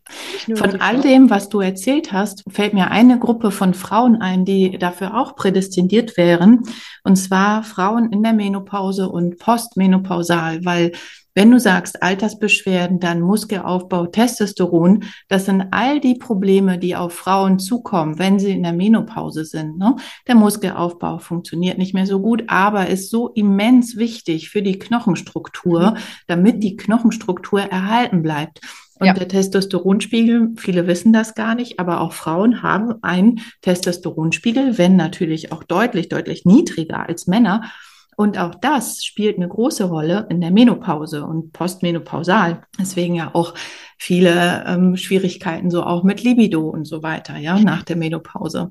Von 0.55 0.81
all 0.81 1.01
dem, 1.01 1.31
was 1.31 1.49
du 1.49 1.61
erzählt 1.61 2.13
hast, 2.13 2.45
fällt 2.51 2.75
mir 2.75 2.91
eine 2.91 3.19
Gruppe 3.19 3.51
von 3.51 3.73
Frauen 3.73 4.17
ein, 4.17 4.45
die 4.45 4.79
dafür 4.79 5.19
auch 5.19 5.37
prädestiniert 5.37 6.19
wären. 6.19 6.65
Und 7.03 7.17
zwar 7.17 7.63
Frauen 7.63 8.13
in 8.13 8.23
der 8.23 8.35
Menopause 8.35 9.09
und 9.09 9.39
postmenopausal, 9.39 10.65
weil 10.65 10.93
wenn 11.37 11.51
du 11.51 11.61
sagst 11.61 12.03
Altersbeschwerden, 12.03 12.99
dann 12.99 13.21
Muskelaufbau, 13.21 14.07
Testosteron, 14.07 15.05
das 15.29 15.45
sind 15.45 15.67
all 15.71 16.01
die 16.01 16.15
Probleme, 16.15 16.79
die 16.79 16.97
auf 16.97 17.13
Frauen 17.13 17.59
zukommen, 17.59 18.19
wenn 18.19 18.39
sie 18.39 18.53
in 18.53 18.63
der 18.63 18.73
Menopause 18.73 19.45
sind. 19.45 19.77
Ne? 19.77 19.97
Der 20.27 20.35
Muskelaufbau 20.35 21.19
funktioniert 21.19 21.77
nicht 21.77 21.93
mehr 21.93 22.07
so 22.07 22.21
gut, 22.21 22.45
aber 22.49 22.87
ist 22.87 23.11
so 23.11 23.29
immens 23.29 23.99
wichtig 23.99 24.49
für 24.49 24.63
die 24.63 24.79
Knochenstruktur, 24.79 25.91
mhm. 25.91 25.97
damit 26.27 26.63
die 26.63 26.77
Knochenstruktur 26.77 27.61
erhalten 27.61 28.23
bleibt. 28.23 28.61
Und 28.99 29.07
ja. 29.07 29.13
der 29.13 29.29
Testosteronspiegel, 29.29 30.53
viele 30.57 30.87
wissen 30.87 31.13
das 31.13 31.35
gar 31.35 31.55
nicht, 31.55 31.79
aber 31.79 32.01
auch 32.01 32.13
Frauen 32.13 32.63
haben 32.63 32.95
einen 33.03 33.41
Testosteronspiegel, 33.61 34.79
wenn 34.79 34.97
natürlich 34.97 35.53
auch 35.53 35.65
deutlich, 35.65 36.09
deutlich 36.09 36.45
niedriger 36.45 37.07
als 37.07 37.27
Männer. 37.27 37.71
Und 38.17 38.39
auch 38.39 38.55
das 38.55 39.05
spielt 39.05 39.37
eine 39.37 39.49
große 39.49 39.85
Rolle 39.85 40.27
in 40.31 40.41
der 40.41 40.51
Menopause 40.51 41.27
und 41.27 41.53
postmenopausal. 41.53 42.63
Deswegen 42.81 43.15
ja 43.15 43.31
auch 43.35 43.53
viele 43.99 44.65
ähm, 44.67 44.97
Schwierigkeiten 44.97 45.71
so 45.71 45.83
auch 45.83 46.03
mit 46.03 46.23
Libido 46.23 46.67
und 46.67 46.87
so 46.87 47.03
weiter, 47.03 47.37
ja, 47.37 47.59
nach 47.59 47.83
der 47.83 47.97
Menopause. 47.97 48.71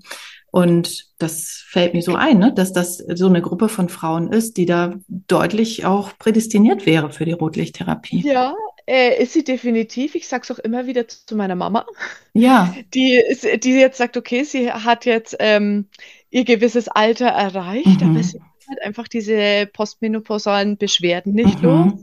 Und 0.49 1.05
das 1.19 1.63
fällt 1.67 1.93
mir 1.93 2.01
so 2.01 2.15
ein, 2.15 2.39
ne, 2.39 2.53
dass 2.53 2.73
das 2.73 2.97
so 2.97 3.27
eine 3.27 3.41
Gruppe 3.41 3.69
von 3.69 3.89
Frauen 3.89 4.31
ist, 4.31 4.57
die 4.57 4.65
da 4.65 4.95
deutlich 5.07 5.85
auch 5.85 6.17
prädestiniert 6.17 6.85
wäre 6.87 7.11
für 7.11 7.25
die 7.25 7.33
Rotlichttherapie. 7.33 8.21
Ja, 8.25 8.55
äh, 8.87 9.21
ist 9.21 9.33
sie 9.33 9.43
definitiv. 9.43 10.15
Ich 10.15 10.27
sage 10.27 10.43
es 10.43 10.51
auch 10.51 10.59
immer 10.59 10.85
wieder 10.87 11.07
zu 11.07 11.35
meiner 11.35 11.55
Mama. 11.55 11.85
Ja. 12.33 12.75
Die, 12.93 13.15
ist, 13.15 13.45
die 13.63 13.73
jetzt 13.73 13.97
sagt, 13.97 14.17
okay, 14.17 14.43
sie 14.43 14.71
hat 14.71 15.05
jetzt 15.05 15.35
ähm, 15.39 15.89
ihr 16.29 16.45
gewisses 16.45 16.87
Alter 16.87 17.27
erreicht, 17.27 18.01
mhm. 18.01 18.09
aber 18.09 18.23
sie 18.23 18.41
hat 18.69 18.81
einfach 18.81 19.07
diese 19.07 19.67
postmenopausalen 19.71 20.77
Beschwerden 20.77 21.33
nicht 21.33 21.61
mhm. 21.61 21.65
los. 21.65 21.93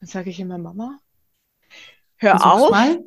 Dann 0.00 0.08
sage 0.08 0.30
ich 0.30 0.40
immer, 0.40 0.58
Mama, 0.58 0.98
hör 2.16 2.38
Versuch's 2.38 2.72
auf, 2.72 2.98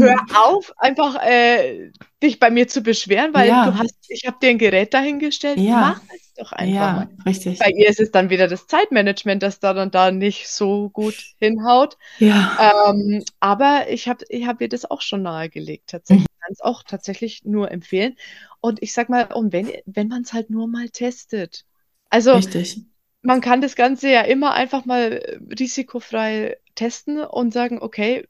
hör 0.00 0.16
auf, 0.44 0.72
einfach 0.78 1.16
äh, 1.22 1.90
dich 2.22 2.38
bei 2.38 2.50
mir 2.50 2.68
zu 2.68 2.82
beschweren, 2.82 3.34
weil 3.34 3.48
ja. 3.48 3.66
du 3.66 3.78
hast, 3.78 3.96
ich 4.08 4.26
habe 4.26 4.38
dir 4.40 4.50
ein 4.50 4.58
Gerät 4.58 4.94
dahingestellt, 4.94 5.58
ja. 5.58 5.80
mach 5.80 6.02
es 6.14 6.29
doch 6.40 6.52
einfach 6.52 6.74
ja, 6.74 6.92
mal. 6.92 7.08
Richtig. 7.26 7.58
Bei 7.58 7.70
ihr 7.70 7.88
ist 7.88 8.00
es 8.00 8.10
dann 8.10 8.30
wieder 8.30 8.48
das 8.48 8.66
Zeitmanagement, 8.66 9.42
das 9.42 9.60
da 9.60 9.74
dann 9.74 9.90
da 9.90 10.10
nicht 10.10 10.48
so 10.48 10.90
gut 10.90 11.34
hinhaut. 11.38 11.96
Ja. 12.18 12.90
Ähm, 12.90 13.24
aber 13.38 13.86
ich 13.88 14.08
habe 14.08 14.24
ich 14.28 14.46
hab 14.46 14.60
ihr 14.60 14.68
das 14.68 14.90
auch 14.90 15.02
schon 15.02 15.22
nahegelegt, 15.22 15.90
tatsächlich. 15.90 16.26
Mhm. 16.26 16.34
Ich 16.34 16.40
kann 16.40 16.52
es 16.52 16.60
auch 16.60 16.82
tatsächlich 16.82 17.44
nur 17.44 17.70
empfehlen. 17.70 18.16
Und 18.60 18.82
ich 18.82 18.92
sag 18.92 19.08
mal, 19.08 19.32
und 19.32 19.52
wenn, 19.52 19.70
wenn 19.86 20.08
man 20.08 20.22
es 20.22 20.32
halt 20.32 20.50
nur 20.50 20.68
mal 20.68 20.88
testet. 20.88 21.64
Also 22.08 22.32
Richtig. 22.32 22.82
man 23.22 23.40
kann 23.40 23.60
das 23.60 23.76
Ganze 23.76 24.10
ja 24.10 24.22
immer 24.22 24.52
einfach 24.54 24.84
mal 24.84 25.40
risikofrei 25.58 26.56
testen 26.74 27.20
und 27.20 27.52
sagen, 27.52 27.80
okay, 27.80 28.26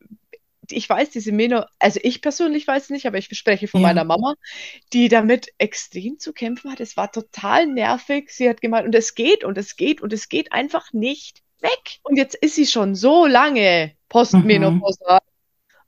ich 0.72 0.88
weiß, 0.88 1.10
diese 1.10 1.32
Meno, 1.32 1.64
also 1.78 2.00
ich 2.02 2.22
persönlich 2.22 2.66
weiß 2.66 2.84
es 2.84 2.90
nicht, 2.90 3.06
aber 3.06 3.18
ich 3.18 3.28
spreche 3.36 3.68
von 3.68 3.80
ja. 3.80 3.88
meiner 3.88 4.04
Mama, 4.04 4.34
die 4.92 5.08
damit 5.08 5.48
extrem 5.58 6.18
zu 6.18 6.32
kämpfen 6.32 6.70
hat. 6.70 6.80
Es 6.80 6.96
war 6.96 7.10
total 7.10 7.66
nervig. 7.66 8.30
Sie 8.30 8.48
hat 8.48 8.60
gemeint, 8.60 8.86
und 8.86 8.94
es 8.94 9.14
geht 9.14 9.44
und 9.44 9.58
es 9.58 9.76
geht 9.76 10.00
und 10.00 10.12
es 10.12 10.28
geht 10.28 10.52
einfach 10.52 10.92
nicht 10.92 11.42
weg. 11.60 11.98
Und 12.02 12.16
jetzt 12.16 12.34
ist 12.34 12.54
sie 12.54 12.66
schon 12.66 12.94
so 12.94 13.26
lange 13.26 13.92
postmenopausal. 14.08 15.20
Mhm. 15.22 15.30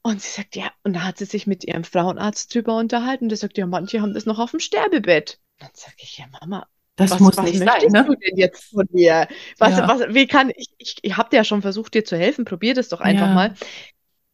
Und 0.04 0.20
sie 0.20 0.30
sagt, 0.30 0.56
ja, 0.56 0.70
und 0.82 0.94
da 0.94 1.04
hat 1.04 1.18
sie 1.18 1.26
sich 1.26 1.46
mit 1.46 1.64
ihrem 1.64 1.84
Frauenarzt 1.84 2.52
drüber 2.52 2.76
unterhalten. 2.76 3.26
Und 3.26 3.28
der 3.28 3.38
sagt, 3.38 3.56
ja, 3.56 3.66
manche 3.66 4.00
haben 4.00 4.14
das 4.14 4.26
noch 4.26 4.38
auf 4.38 4.50
dem 4.50 4.60
Sterbebett. 4.60 5.38
Und 5.60 5.68
dann 5.68 5.70
sage 5.74 5.96
ich, 5.98 6.18
ja, 6.18 6.26
Mama, 6.40 6.66
das 6.96 7.12
was, 7.12 7.20
muss 7.20 7.36
was 7.36 7.44
nicht 7.46 7.58
sein, 7.58 7.90
ne? 7.90 8.04
du 8.04 8.14
denn 8.14 8.36
jetzt 8.36 8.64
von 8.64 8.86
mir? 8.92 9.26
Was, 9.58 9.78
ja. 9.78 9.88
was, 9.88 10.14
wie 10.14 10.26
kann 10.26 10.50
ich, 10.54 10.68
ich, 10.76 10.96
ich 11.02 11.16
habe 11.16 11.30
dir 11.30 11.36
ja 11.36 11.44
schon 11.44 11.62
versucht, 11.62 11.94
dir 11.94 12.04
zu 12.04 12.18
helfen, 12.18 12.44
probier 12.44 12.74
das 12.74 12.88
doch 12.88 13.00
einfach 13.00 13.28
ja. 13.28 13.34
mal 13.34 13.54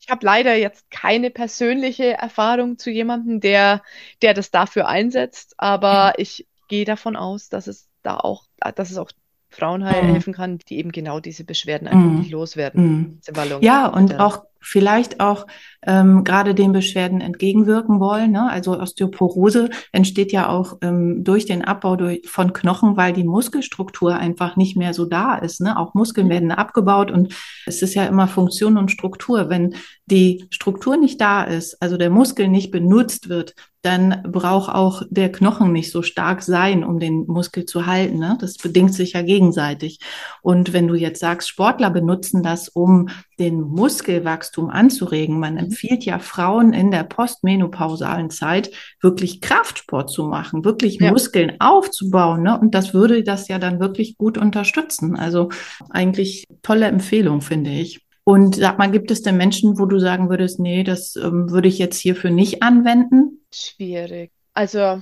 ich 0.09 0.11
habe 0.11 0.25
leider 0.25 0.55
jetzt 0.55 0.90
keine 0.90 1.29
persönliche 1.29 2.14
Erfahrung 2.14 2.79
zu 2.79 2.90
jemandem, 2.90 3.40
der, 3.40 3.83
der 4.23 4.33
das 4.33 4.51
dafür 4.51 4.88
einsetzt, 4.88 5.55
aber 5.59 6.14
ich 6.16 6.47
gehe 6.68 6.87
davon 6.87 7.14
aus, 7.14 7.51
dass 7.51 7.66
es 7.66 7.90
da 8.03 8.16
auch, 8.16 8.44
dass 8.75 8.90
es 8.90 8.97
auch 8.97 9.11
Frauen 9.51 9.83
mhm. 9.83 9.88
helfen 9.88 10.33
kann, 10.33 10.61
die 10.66 10.79
eben 10.79 10.92
genau 10.92 11.21
diese 11.21 11.44
Beschwerden 11.44 11.88
einfach 11.88 12.09
mhm. 12.09 12.21
nicht 12.21 12.31
loswerden. 12.31 12.83
Mhm. 12.83 13.21
Ja, 13.61 13.88
und 13.88 14.18
auch 14.18 14.47
vielleicht 14.68 15.20
auch 15.20 15.46
ähm, 15.87 16.24
gerade 16.24 16.54
den 16.54 16.72
Beschwerden 16.72 17.20
entgegenwirken 17.20 18.00
wollen. 18.00 18.33
Ne? 18.33 18.50
Also 18.50 18.78
Osteoporose 18.78 19.70
entsteht 19.92 20.33
ja 20.33 20.48
auch 20.48 20.76
ähm, 20.83 21.24
durch 21.24 21.46
den 21.46 21.64
Abbau 21.64 21.96
durch, 21.96 22.28
von 22.28 22.52
Knochen, 22.52 22.96
weil 22.96 23.12
die 23.12 23.24
Muskelstruktur 23.24 24.16
einfach 24.16 24.57
nicht 24.57 24.76
mehr 24.76 24.92
so 24.92 25.07
da 25.07 25.37
ist. 25.37 25.61
Ne? 25.61 25.78
Auch 25.78 25.94
Muskeln 25.94 26.26
mhm. 26.26 26.31
werden 26.31 26.52
abgebaut 26.52 27.11
und 27.11 27.35
es 27.64 27.81
ist 27.81 27.94
ja 27.94 28.04
immer 28.04 28.28
Funktion 28.28 28.76
und 28.76 28.90
Struktur. 28.90 29.48
Wenn 29.48 29.74
die 30.07 30.46
Struktur 30.50 30.96
nicht 30.96 31.20
da 31.20 31.44
ist, 31.44 31.81
also 31.81 31.96
der 31.96 32.11
Muskel 32.11 32.48
nicht 32.48 32.70
benutzt 32.70 33.28
wird, 33.28 33.54
dann 33.83 34.22
braucht 34.24 34.74
auch 34.74 35.02
der 35.09 35.31
Knochen 35.31 35.72
nicht 35.72 35.92
so 35.92 36.02
stark 36.02 36.42
sein, 36.42 36.83
um 36.83 36.98
den 36.98 37.24
Muskel 37.26 37.64
zu 37.64 37.87
halten. 37.87 38.18
Ne? 38.18 38.37
Das 38.40 38.57
bedingt 38.57 38.92
sich 38.92 39.12
ja 39.12 39.22
gegenseitig. 39.22 40.00
Und 40.42 40.72
wenn 40.72 40.88
du 40.88 40.94
jetzt 40.94 41.20
sagst, 41.20 41.48
Sportler 41.48 41.90
benutzen 41.90 42.42
das, 42.42 42.68
um 42.68 43.09
den 43.38 43.61
Muskelwachstum 43.61 44.68
anzuregen. 44.68 45.38
Man 45.38 45.55
mhm. 45.55 45.59
empfiehlt 45.61 46.05
ja 46.05 46.18
Frauen 46.18 46.72
in 46.72 46.90
der 46.90 47.05
postmenopausalen 47.05 48.31
Zeit 48.31 48.70
wirklich 49.01 49.40
Kraftsport 49.40 50.11
zu 50.11 50.24
machen, 50.24 50.64
wirklich 50.64 50.98
ja. 51.01 51.11
Muskeln 51.11 51.57
aufzubauen. 51.61 52.42
Ne? 52.42 52.59
Und 52.59 52.74
das 52.74 52.94
würde 52.94 53.22
das 53.22 53.48
ja 53.48 53.59
dann 53.59 53.81
wirklich 53.81 54.16
gut 54.18 54.38
unterstützen. 54.38 55.16
Also 55.16 55.51
eigentlich 55.90 56.44
tolle 56.62 56.87
Empfehlung, 56.87 57.40
finde 57.40 57.70
ich. 57.70 58.01
Und 58.24 58.57
sag 58.57 58.79
mal, 58.79 58.90
gibt 58.90 59.11
es 59.11 59.22
denn 59.22 59.38
Menschen, 59.38 59.79
wo 59.79 59.87
du 59.87 59.98
sagen 59.98 60.29
würdest, 60.29 60.61
nee, 60.61 60.85
das 60.85 61.16
ähm, 61.16 61.51
würde 61.51 61.68
ich 61.68 61.79
jetzt 61.79 61.98
hierfür 61.98 62.31
nicht 62.31 62.62
anwenden? 62.62 63.40
Schwierig. 63.55 64.33
Also 64.53 65.01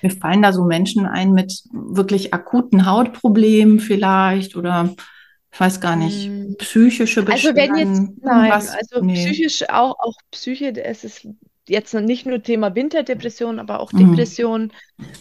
mir 0.00 0.10
fallen 0.10 0.42
da 0.42 0.52
so 0.52 0.64
Menschen 0.64 1.06
ein 1.06 1.32
mit 1.32 1.64
wirklich 1.70 2.32
akuten 2.32 2.86
Hautproblemen 2.86 3.80
vielleicht 3.80 4.56
oder 4.56 4.94
ich 5.56 5.60
weiß 5.60 5.80
gar 5.80 5.96
nicht, 5.96 6.26
hm. 6.26 6.54
psychische 6.58 7.22
Beschwerden. 7.22 7.58
Also 7.58 7.74
wenn 7.74 7.94
jetzt, 7.94 8.12
nein, 8.22 8.52
also 8.52 9.00
nee. 9.00 9.14
psychisch 9.14 9.66
auch, 9.70 9.98
auch 9.98 10.18
Psyche, 10.30 10.84
es 10.84 11.02
ist 11.02 11.26
jetzt 11.66 11.94
nicht 11.94 12.26
nur 12.26 12.42
Thema 12.42 12.74
Winterdepression, 12.74 13.58
aber 13.58 13.80
auch 13.80 13.90
mhm. 13.90 14.10
Depression 14.10 14.72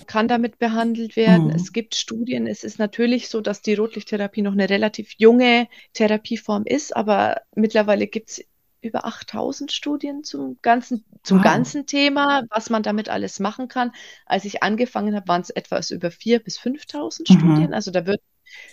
kann 0.07 0.27
damit 0.27 0.59
behandelt 0.59 1.15
werden. 1.15 1.45
Mhm. 1.45 1.51
Es 1.51 1.71
gibt 1.71 1.95
Studien. 1.95 2.47
Es 2.47 2.65
ist 2.65 2.79
natürlich 2.79 3.29
so, 3.29 3.39
dass 3.39 3.61
die 3.61 3.75
Rotlichttherapie 3.75 4.41
noch 4.41 4.51
eine 4.51 4.69
relativ 4.69 5.13
junge 5.17 5.69
Therapieform 5.93 6.63
ist, 6.65 6.93
aber 6.93 7.39
mittlerweile 7.55 8.05
gibt 8.05 8.31
es 8.31 8.45
über 8.81 9.05
8000 9.05 9.71
Studien 9.71 10.25
zum 10.25 10.57
ganzen, 10.61 11.05
zum 11.23 11.37
wow. 11.37 11.45
ganzen 11.45 11.85
Thema, 11.85 12.43
was 12.49 12.69
man 12.69 12.83
damit 12.83 13.07
alles 13.07 13.39
machen 13.39 13.69
kann. 13.69 13.93
Als 14.25 14.43
ich 14.43 14.63
angefangen 14.63 15.15
habe, 15.15 15.29
waren 15.29 15.41
es 15.43 15.49
etwas 15.49 15.91
über 15.91 16.09
4.000 16.09 16.39
bis 16.43 16.59
5.000 16.59 17.21
mhm. 17.21 17.39
Studien. 17.39 17.73
Also 17.73 17.91
da 17.91 18.05
wird 18.05 18.19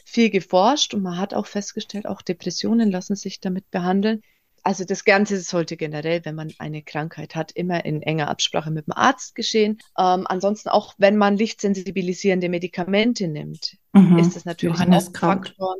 viel 0.04 0.30
geforscht 0.30 0.94
und 0.94 1.02
man 1.02 1.18
hat 1.18 1.34
auch 1.34 1.46
festgestellt, 1.46 2.06
auch 2.06 2.22
Depressionen 2.22 2.90
lassen 2.90 3.16
sich 3.16 3.40
damit 3.40 3.70
behandeln. 3.70 4.22
Also 4.64 4.84
das 4.84 5.04
Ganze 5.04 5.40
sollte 5.40 5.76
generell, 5.76 6.24
wenn 6.24 6.36
man 6.36 6.52
eine 6.58 6.82
Krankheit 6.82 7.34
hat, 7.34 7.50
immer 7.52 7.84
in 7.84 8.00
enger 8.00 8.28
Absprache 8.28 8.70
mit 8.70 8.86
dem 8.86 8.92
Arzt 8.92 9.34
geschehen. 9.34 9.78
Ähm, 9.98 10.24
ansonsten 10.26 10.68
auch, 10.68 10.94
wenn 10.98 11.16
man 11.16 11.36
lichtsensibilisierende 11.36 12.48
Medikamente 12.48 13.26
nimmt, 13.26 13.76
mhm. 13.92 14.18
ist 14.18 14.36
das 14.36 14.44
natürlich 14.44 14.76
auch 14.76 14.80
ein 14.80 15.00
Faktor, 15.00 15.76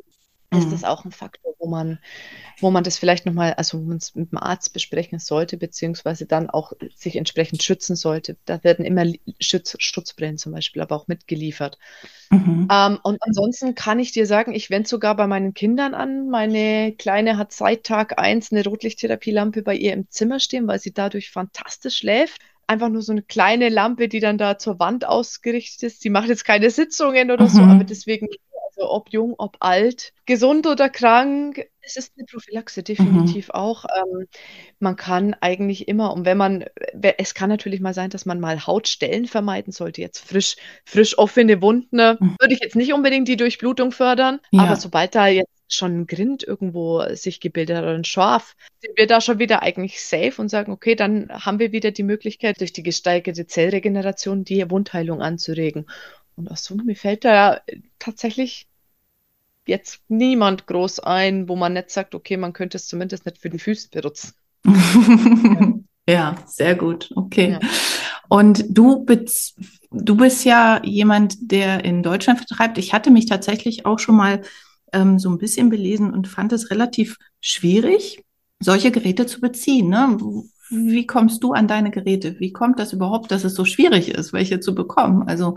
ist 0.53 0.67
mhm. 0.67 0.71
das 0.71 0.85
auch 0.85 1.05
ein 1.05 1.13
Faktor, 1.13 1.55
wo 1.59 1.67
man, 1.67 1.99
wo 2.61 2.71
man 2.71 2.85
das 2.85 2.99
vielleicht 2.99 3.27
nochmal, 3.27 3.55
also 3.55 3.79
wo 3.79 3.83
man 3.85 3.97
es 3.97 4.15
mit 4.15 4.33
dem 4.33 4.39
Arzt 4.39 4.73
besprechen 4.73 5.19
sollte, 5.19 5.57
beziehungsweise 5.57 6.27
dann 6.27 6.51
auch 6.51 6.73
sich 6.95 7.17
entsprechend 7.17 7.63
schützen 7.63 7.97
sollte. 7.97 8.37
Da 8.45 8.63
werden 8.65 8.85
immer 8.85 9.05
Schutz, 9.41 9.77
Schutzbrillen 9.79 10.39
zum 10.39 10.53
Beispiel 10.53 10.83
aber 10.83 10.97
auch 10.97 11.09
mitgeliefert. 11.09 11.79
Mhm. 12.31 12.69
Ähm, 12.71 12.99
und 13.03 13.19
ansonsten 13.23 13.75
kann 13.75 13.99
ich 13.99 14.13
dir 14.13 14.27
sagen, 14.27 14.55
ich 14.55 14.71
wende 14.71 14.89
sogar 14.89 15.17
bei 15.17 15.27
meinen 15.27 15.55
Kindern 15.55 15.95
an. 15.95 16.29
Meine 16.29 16.93
Kleine 16.93 17.37
hat 17.37 17.53
seit 17.53 17.85
Tag 17.85 18.19
eins 18.19 18.53
eine 18.53 18.65
Rotlichttherapielampe 18.65 19.63
bei 19.63 19.75
ihr 19.75 19.93
im 19.93 20.09
Zimmer 20.11 20.41
stehen, 20.41 20.67
weil 20.67 20.79
sie 20.79 20.93
dadurch 20.93 21.31
fantastisch 21.31 21.99
schläft 21.99 22.41
einfach 22.67 22.89
nur 22.89 23.03
so 23.03 23.13
eine 23.13 23.23
kleine 23.23 23.69
Lampe, 23.69 24.09
die 24.09 24.21
dann 24.21 24.39
da 24.39 24.59
zur 24.59 24.79
Wand 24.79 25.05
ausgerichtet 25.05 25.83
ist. 25.83 26.01
Sie 26.01 26.11
macht 26.11 26.29
jetzt 26.29 26.45
keine 26.45 26.71
Sitzungen 26.71 27.31
oder 27.31 27.45
mhm. 27.45 27.49
so, 27.49 27.63
aber 27.63 27.85
deswegen 27.85 28.29
also 28.83 28.93
ob 28.93 29.11
jung, 29.11 29.35
ob 29.39 29.57
alt, 29.61 30.13
gesund 30.27 30.67
oder 30.67 30.89
krank. 30.89 31.67
Es 31.81 31.97
ist 31.97 32.13
eine 32.17 32.27
Prophylaxe, 32.27 32.83
definitiv 32.83 33.49
mhm. 33.49 33.55
auch. 33.55 33.85
Ähm, 33.85 34.27
man 34.79 34.97
kann 34.97 35.35
eigentlich 35.41 35.89
immer, 35.89 36.13
und 36.13 36.25
wenn 36.25 36.37
man, 36.37 36.65
es 37.19 37.35
kann 37.35 37.49
natürlich 37.49 37.81
mal 37.81 37.95
sein, 37.95 38.11
dass 38.11 38.27
man 38.27 38.41
mal 38.41 38.67
Hautstellen 38.67 39.27
vermeiden 39.27 39.73
sollte. 39.73 40.01
Jetzt 40.01 40.21
frisch, 40.21 40.57
frisch 40.85 41.19
offene 41.19 41.61
Wunden, 41.63 41.97
ne, 41.97 42.19
mhm. 42.21 42.37
würde 42.41 42.55
ich 42.55 42.61
jetzt 42.61 42.77
nicht 42.77 42.93
unbedingt 42.93 43.29
die 43.29 43.37
Durchblutung 43.37 43.93
fördern, 43.93 44.41
ja. 44.51 44.63
aber 44.63 44.77
sobald 44.77 45.15
da 45.15 45.27
jetzt 45.27 45.51
schon 45.69 46.01
ein 46.01 46.07
Grind 46.07 46.43
irgendwo 46.43 47.03
sich 47.15 47.41
gebildet 47.41 47.77
hat 47.77 47.85
oder 47.85 47.95
ein 47.95 48.05
Schorf, 48.05 48.55
sind 48.81 48.97
wir 48.99 49.07
da 49.07 49.21
schon 49.21 49.39
wieder 49.39 49.63
eigentlich 49.63 50.03
safe 50.03 50.35
und 50.41 50.51
sagen, 50.51 50.71
okay, 50.71 50.95
dann 50.95 51.31
haben 51.31 51.59
wir 51.59 51.73
wieder 51.73 51.93
die 51.93 52.03
Möglichkeit, 52.03 52.61
durch 52.61 52.75
die 52.75 52.83
gesteigerte 52.83 53.47
Zellregeneration 53.47 54.45
die 54.45 54.71
Wundheilung 54.71 55.23
anzuregen. 55.23 55.87
Und 56.37 56.51
ach 56.51 56.57
so, 56.57 56.75
mir 56.75 56.97
fällt 56.97 57.25
da 57.25 57.61
tatsächlich 57.99 58.67
jetzt 59.67 60.01
niemand 60.09 60.67
groß 60.67 61.01
ein, 61.01 61.49
wo 61.49 61.57
man 61.57 61.75
nicht 61.75 61.91
sagt, 61.91 62.15
okay, 62.15 62.37
man 62.37 62.53
könnte 62.53 62.77
es 62.77 62.87
zumindest 62.87 63.27
nicht 63.27 63.39
für 63.39 63.51
die 63.51 63.59
Füße 63.59 63.89
benutzen. 63.91 64.33
ja, 66.09 66.37
sehr 66.47 66.75
gut. 66.75 67.11
Okay. 67.15 67.53
Ja. 67.53 67.61
Und 68.29 68.65
du 68.69 69.05
bist, 69.05 69.59
du 69.91 70.17
bist 70.17 70.45
ja 70.45 70.81
jemand, 70.85 71.37
der 71.41 71.85
in 71.85 72.03
Deutschland 72.03 72.39
vertreibt. 72.39 72.79
Ich 72.79 72.93
hatte 72.93 73.11
mich 73.11 73.27
tatsächlich 73.27 73.85
auch 73.85 73.99
schon 73.99 74.17
mal 74.17 74.43
ähm, 74.93 75.19
so 75.19 75.29
ein 75.29 75.39
bisschen 75.39 75.69
belesen 75.69 76.13
und 76.13 76.29
fand 76.29 76.53
es 76.53 76.71
relativ 76.71 77.19
schwierig, 77.41 78.25
solche 78.61 78.91
Geräte 78.91 79.27
zu 79.27 79.41
beziehen. 79.41 79.89
Ne? 79.89 80.17
Wie 80.71 81.07
kommst 81.07 81.43
du 81.43 81.53
an 81.53 81.69
deine 81.69 81.91
Geräte? 81.91 82.39
Wie 82.41 82.53
kommt 82.53 82.79
das 82.79 82.93
überhaupt, 82.93 83.31
dass 83.31 83.45
es 83.45 83.55
so 83.55 83.65
schwierig 83.65 84.09
ist, 84.09 84.33
welche 84.33 84.61
zu 84.61 84.75
bekommen? 84.75 85.25
Also 85.29 85.57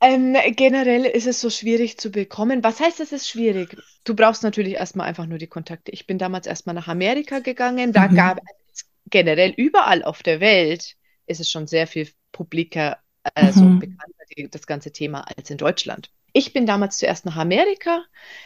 ähm, 0.00 0.36
generell 0.56 1.04
ist 1.04 1.26
es 1.26 1.40
so 1.40 1.50
schwierig 1.50 1.98
zu 1.98 2.10
bekommen. 2.10 2.62
Was 2.62 2.80
heißt, 2.80 3.00
es 3.00 3.12
ist 3.12 3.28
schwierig? 3.28 3.76
Du 4.04 4.14
brauchst 4.14 4.42
natürlich 4.42 4.74
erstmal 4.74 5.08
einfach 5.08 5.26
nur 5.26 5.38
die 5.38 5.46
Kontakte. 5.46 5.90
Ich 5.92 6.06
bin 6.06 6.18
damals 6.18 6.46
erstmal 6.46 6.74
nach 6.74 6.88
Amerika 6.88 7.38
gegangen. 7.38 7.92
Da 7.92 8.08
mhm. 8.08 8.14
gab 8.14 8.40
es 8.72 8.86
generell 9.08 9.52
überall 9.56 10.02
auf 10.02 10.22
der 10.22 10.40
Welt 10.40 10.96
ist 11.26 11.40
es 11.40 11.50
schon 11.50 11.66
sehr 11.66 11.86
viel 11.86 12.08
publiker, 12.32 12.98
also 13.34 13.64
mhm. 13.64 13.80
bekannter, 13.80 14.48
das 14.50 14.66
ganze 14.66 14.92
Thema, 14.92 15.26
als 15.36 15.50
in 15.50 15.58
Deutschland. 15.58 16.10
Ich 16.32 16.52
bin 16.52 16.66
damals 16.66 16.98
zuerst 16.98 17.24
nach 17.24 17.36
Amerika, 17.36 18.04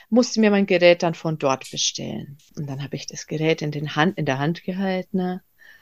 musste 0.08 0.40
mir 0.40 0.50
mein 0.50 0.66
Gerät 0.66 1.02
dann 1.02 1.14
von 1.14 1.38
dort 1.38 1.68
bestellen. 1.70 2.38
Und 2.56 2.68
dann 2.68 2.82
habe 2.82 2.96
ich 2.96 3.06
das 3.06 3.26
Gerät 3.26 3.62
in, 3.62 3.72
den 3.72 3.96
Hand, 3.96 4.16
in 4.16 4.26
der 4.26 4.38
Hand 4.38 4.62
gehalten 4.62 5.40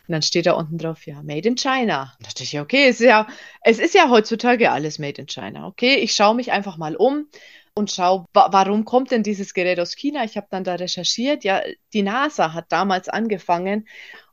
und 0.08 0.12
dann 0.12 0.22
steht 0.22 0.46
da 0.46 0.52
unten 0.52 0.78
drauf, 0.78 1.06
ja, 1.06 1.22
Made 1.22 1.46
in 1.46 1.56
China. 1.56 2.14
Da 2.18 2.24
dachte 2.24 2.42
ich, 2.42 2.52
ja, 2.52 2.62
okay, 2.62 2.88
es 2.88 3.00
ist 3.00 3.06
ja, 3.06 3.26
es 3.60 3.78
ist 3.78 3.94
ja 3.94 4.08
heutzutage 4.08 4.70
alles 4.70 4.98
Made 4.98 5.20
in 5.20 5.28
China. 5.28 5.66
Okay, 5.66 5.96
ich 5.96 6.14
schaue 6.14 6.34
mich 6.34 6.50
einfach 6.50 6.78
mal 6.78 6.96
um 6.96 7.26
und 7.74 7.90
schaue, 7.90 8.24
wa 8.32 8.48
warum 8.50 8.86
kommt 8.86 9.10
denn 9.10 9.22
dieses 9.22 9.52
Gerät 9.52 9.78
aus 9.78 9.94
China? 9.94 10.24
Ich 10.24 10.38
habe 10.38 10.46
dann 10.50 10.64
da 10.64 10.76
recherchiert. 10.76 11.44
Ja, 11.44 11.62
die 11.92 12.02
NASA 12.02 12.54
hat 12.54 12.72
damals 12.72 13.10
angefangen 13.10 13.86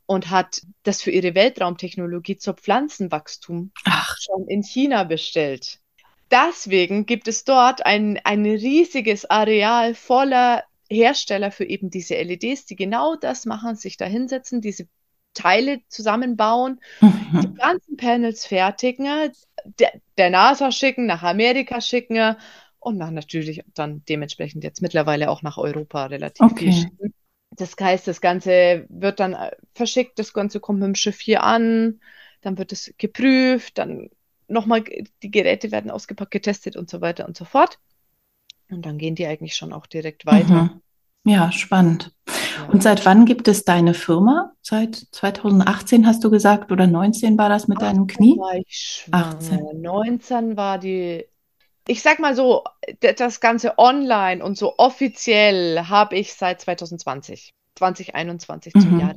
und 0.06 0.30
hat 0.30 0.62
das 0.82 1.02
für 1.02 1.10
ihre 1.10 1.34
Weltraumtechnologie 1.34 2.38
zur 2.38 2.54
Pflanzenwachstum 2.54 3.72
Ach. 3.84 4.16
schon 4.18 4.48
in 4.48 4.62
China 4.62 5.04
bestellt. 5.04 5.80
Deswegen 6.30 7.04
gibt 7.04 7.28
es 7.28 7.44
dort 7.44 7.84
ein, 7.84 8.18
ein 8.24 8.46
riesiges 8.46 9.28
Areal 9.28 9.94
voller 9.94 10.64
Hersteller 10.88 11.50
für 11.50 11.64
eben 11.64 11.90
diese 11.90 12.14
LEDs, 12.14 12.66
die 12.66 12.76
genau 12.76 13.16
das 13.16 13.44
machen, 13.44 13.76
sich 13.76 13.96
da 13.96 14.06
hinsetzen, 14.06 14.60
diese 14.60 14.88
Teile 15.36 15.80
zusammenbauen, 15.88 16.80
mhm. 17.00 17.40
die 17.40 17.54
ganzen 17.54 17.96
Panels 17.96 18.46
fertigen, 18.46 19.06
der, 19.78 19.92
der 20.18 20.30
NASA 20.30 20.72
schicken, 20.72 21.06
nach 21.06 21.22
Amerika 21.22 21.80
schicken 21.80 22.36
und 22.80 22.96
nach 22.96 23.10
natürlich 23.10 23.62
dann 23.74 24.02
dementsprechend 24.08 24.64
jetzt 24.64 24.82
mittlerweile 24.82 25.30
auch 25.30 25.42
nach 25.42 25.58
Europa 25.58 26.06
relativ 26.06 26.44
okay. 26.44 26.72
viel. 26.72 27.12
Das 27.50 27.74
heißt, 27.78 28.06
das 28.06 28.20
Ganze 28.20 28.86
wird 28.88 29.20
dann 29.20 29.32
äh, 29.32 29.52
verschickt, 29.74 30.18
das 30.18 30.32
Ganze 30.32 30.60
kommt 30.60 30.80
mit 30.80 30.86
dem 30.86 30.94
Schiff 30.94 31.20
hier 31.20 31.42
an, 31.42 32.00
dann 32.42 32.58
wird 32.58 32.72
es 32.72 32.92
geprüft, 32.98 33.78
dann 33.78 34.10
nochmal, 34.48 34.84
die 35.22 35.30
Geräte 35.30 35.72
werden 35.72 35.90
ausgepackt, 35.90 36.30
getestet 36.30 36.76
und 36.76 36.90
so 36.90 37.00
weiter 37.00 37.26
und 37.26 37.36
so 37.36 37.44
fort. 37.44 37.78
Und 38.70 38.84
dann 38.84 38.98
gehen 38.98 39.14
die 39.14 39.26
eigentlich 39.26 39.54
schon 39.54 39.72
auch 39.72 39.86
direkt 39.86 40.26
weiter. 40.26 40.80
Mhm. 41.24 41.32
Ja, 41.32 41.50
spannend. 41.50 42.12
Und 42.70 42.82
seit 42.82 43.04
wann 43.06 43.24
gibt 43.24 43.48
es 43.48 43.64
deine 43.64 43.94
Firma? 43.94 44.52
Seit 44.62 44.94
2018 44.94 46.06
hast 46.06 46.24
du 46.24 46.30
gesagt 46.30 46.72
oder 46.72 46.86
19 46.86 47.38
war 47.38 47.48
das 47.48 47.68
mit 47.68 47.80
deinem 47.80 48.06
Knie? 48.06 48.36
War 48.38 48.56
ich 48.56 49.06
18. 49.10 49.80
19 49.80 50.56
war 50.56 50.78
die, 50.78 51.24
ich 51.86 52.02
sag 52.02 52.18
mal 52.18 52.34
so, 52.34 52.64
das 53.00 53.40
Ganze 53.40 53.78
online 53.78 54.44
und 54.44 54.56
so 54.56 54.74
offiziell 54.78 55.86
habe 55.88 56.16
ich 56.16 56.34
seit 56.34 56.60
2020, 56.60 57.52
2021 57.76 58.72
zum 58.72 58.94
mhm. 58.94 59.00
Jahr 59.00 59.14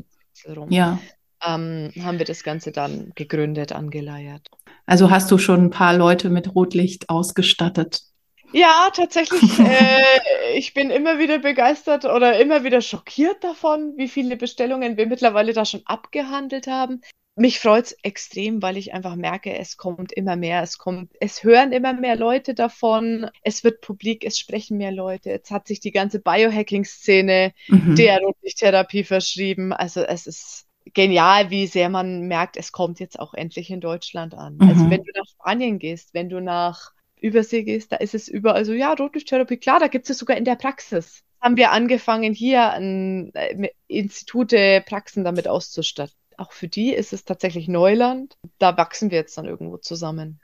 rum. 0.56 0.69
Ja. 0.69 0.99
Ähm, 1.45 1.91
haben 2.02 2.19
wir 2.19 2.25
das 2.25 2.43
Ganze 2.43 2.71
dann 2.71 3.12
gegründet, 3.15 3.71
angeleiert. 3.71 4.49
Also 4.86 5.10
hast 5.10 5.32
du 5.32 5.38
schon 5.38 5.65
ein 5.65 5.69
paar 5.69 5.95
Leute 5.95 6.30
mit 6.30 6.54
Rotlicht 6.54 7.10
ausgestattet? 7.10 8.02
Ja, 8.51 8.89
tatsächlich. 8.93 9.41
äh, 9.59 10.57
ich 10.57 10.73
bin 10.73 10.89
immer 10.89 11.19
wieder 11.19 11.39
begeistert 11.39 12.05
oder 12.05 12.39
immer 12.39 12.63
wieder 12.63 12.81
schockiert 12.81 13.43
davon, 13.43 13.93
wie 13.97 14.07
viele 14.07 14.38
Bestellungen 14.38 14.97
wir 14.97 15.07
mittlerweile 15.07 15.53
da 15.53 15.65
schon 15.65 15.81
abgehandelt 15.85 16.67
haben. 16.67 17.01
Mich 17.35 17.59
freut 17.59 17.85
es 17.85 17.97
extrem, 18.03 18.62
weil 18.62 18.75
ich 18.75 18.93
einfach 18.93 19.15
merke, 19.15 19.57
es 19.57 19.77
kommt 19.77 20.12
immer 20.12 20.35
mehr, 20.35 20.62
es 20.62 20.77
kommt, 20.77 21.13
es 21.21 21.43
hören 21.43 21.71
immer 21.71 21.93
mehr 21.93 22.17
Leute 22.17 22.53
davon, 22.53 23.29
es 23.43 23.63
wird 23.63 23.79
publik, 23.79 24.25
es 24.25 24.38
sprechen 24.38 24.77
mehr 24.77 24.91
Leute. 24.91 25.29
Jetzt 25.29 25.49
hat 25.49 25.65
sich 25.65 25.79
die 25.79 25.91
ganze 25.91 26.19
Biohacking-Szene 26.19 27.53
mhm. 27.69 27.95
der 27.95 28.19
Rotlichttherapie 28.19 29.05
verschrieben. 29.05 29.71
Also 29.71 30.01
es 30.01 30.27
ist 30.27 30.67
genial, 30.93 31.49
wie 31.49 31.67
sehr 31.67 31.88
man 31.88 32.27
merkt, 32.27 32.57
es 32.57 32.73
kommt 32.73 32.99
jetzt 32.99 33.17
auch 33.19 33.33
endlich 33.33 33.69
in 33.69 33.79
Deutschland 33.79 34.33
an. 34.33 34.57
Also 34.59 34.63
mhm. 34.63 34.69
Also 34.69 34.89
wenn 34.89 35.03
du 35.03 35.12
nach 35.15 35.27
Spanien 35.27 35.79
gehst, 35.79 36.13
wenn 36.13 36.27
du 36.27 36.41
nach 36.41 36.91
Übersee 37.19 37.63
gehst, 37.63 37.91
da 37.91 37.97
ist 37.97 38.15
es 38.15 38.27
überall 38.27 38.65
so, 38.65 38.73
ja, 38.73 38.93
Rotlichttherapie, 38.93 39.58
klar, 39.58 39.79
da 39.79 39.88
gibt 39.88 40.10
es 40.10 40.17
sogar 40.17 40.38
in 40.38 40.45
der 40.45 40.55
Praxis. 40.55 41.23
Haben 41.41 41.58
wir 41.58 41.71
angefangen, 41.71 42.34
hier 42.34 42.63
an 42.73 43.32
äh, 43.34 43.69
Institute, 43.88 44.84
Praxen 44.86 45.23
damit 45.23 45.47
auszustatten. 45.47 46.13
Auch 46.38 46.53
für 46.53 46.69
die 46.69 46.93
ist 46.93 47.12
es 47.12 47.25
tatsächlich 47.25 47.67
Neuland. 47.67 48.38
Da 48.60 48.77
wachsen 48.77 49.12
wir 49.12 49.17
jetzt 49.17 49.38
dann 49.38 49.45
irgendwo 49.45 49.77
zusammen. 49.77 50.39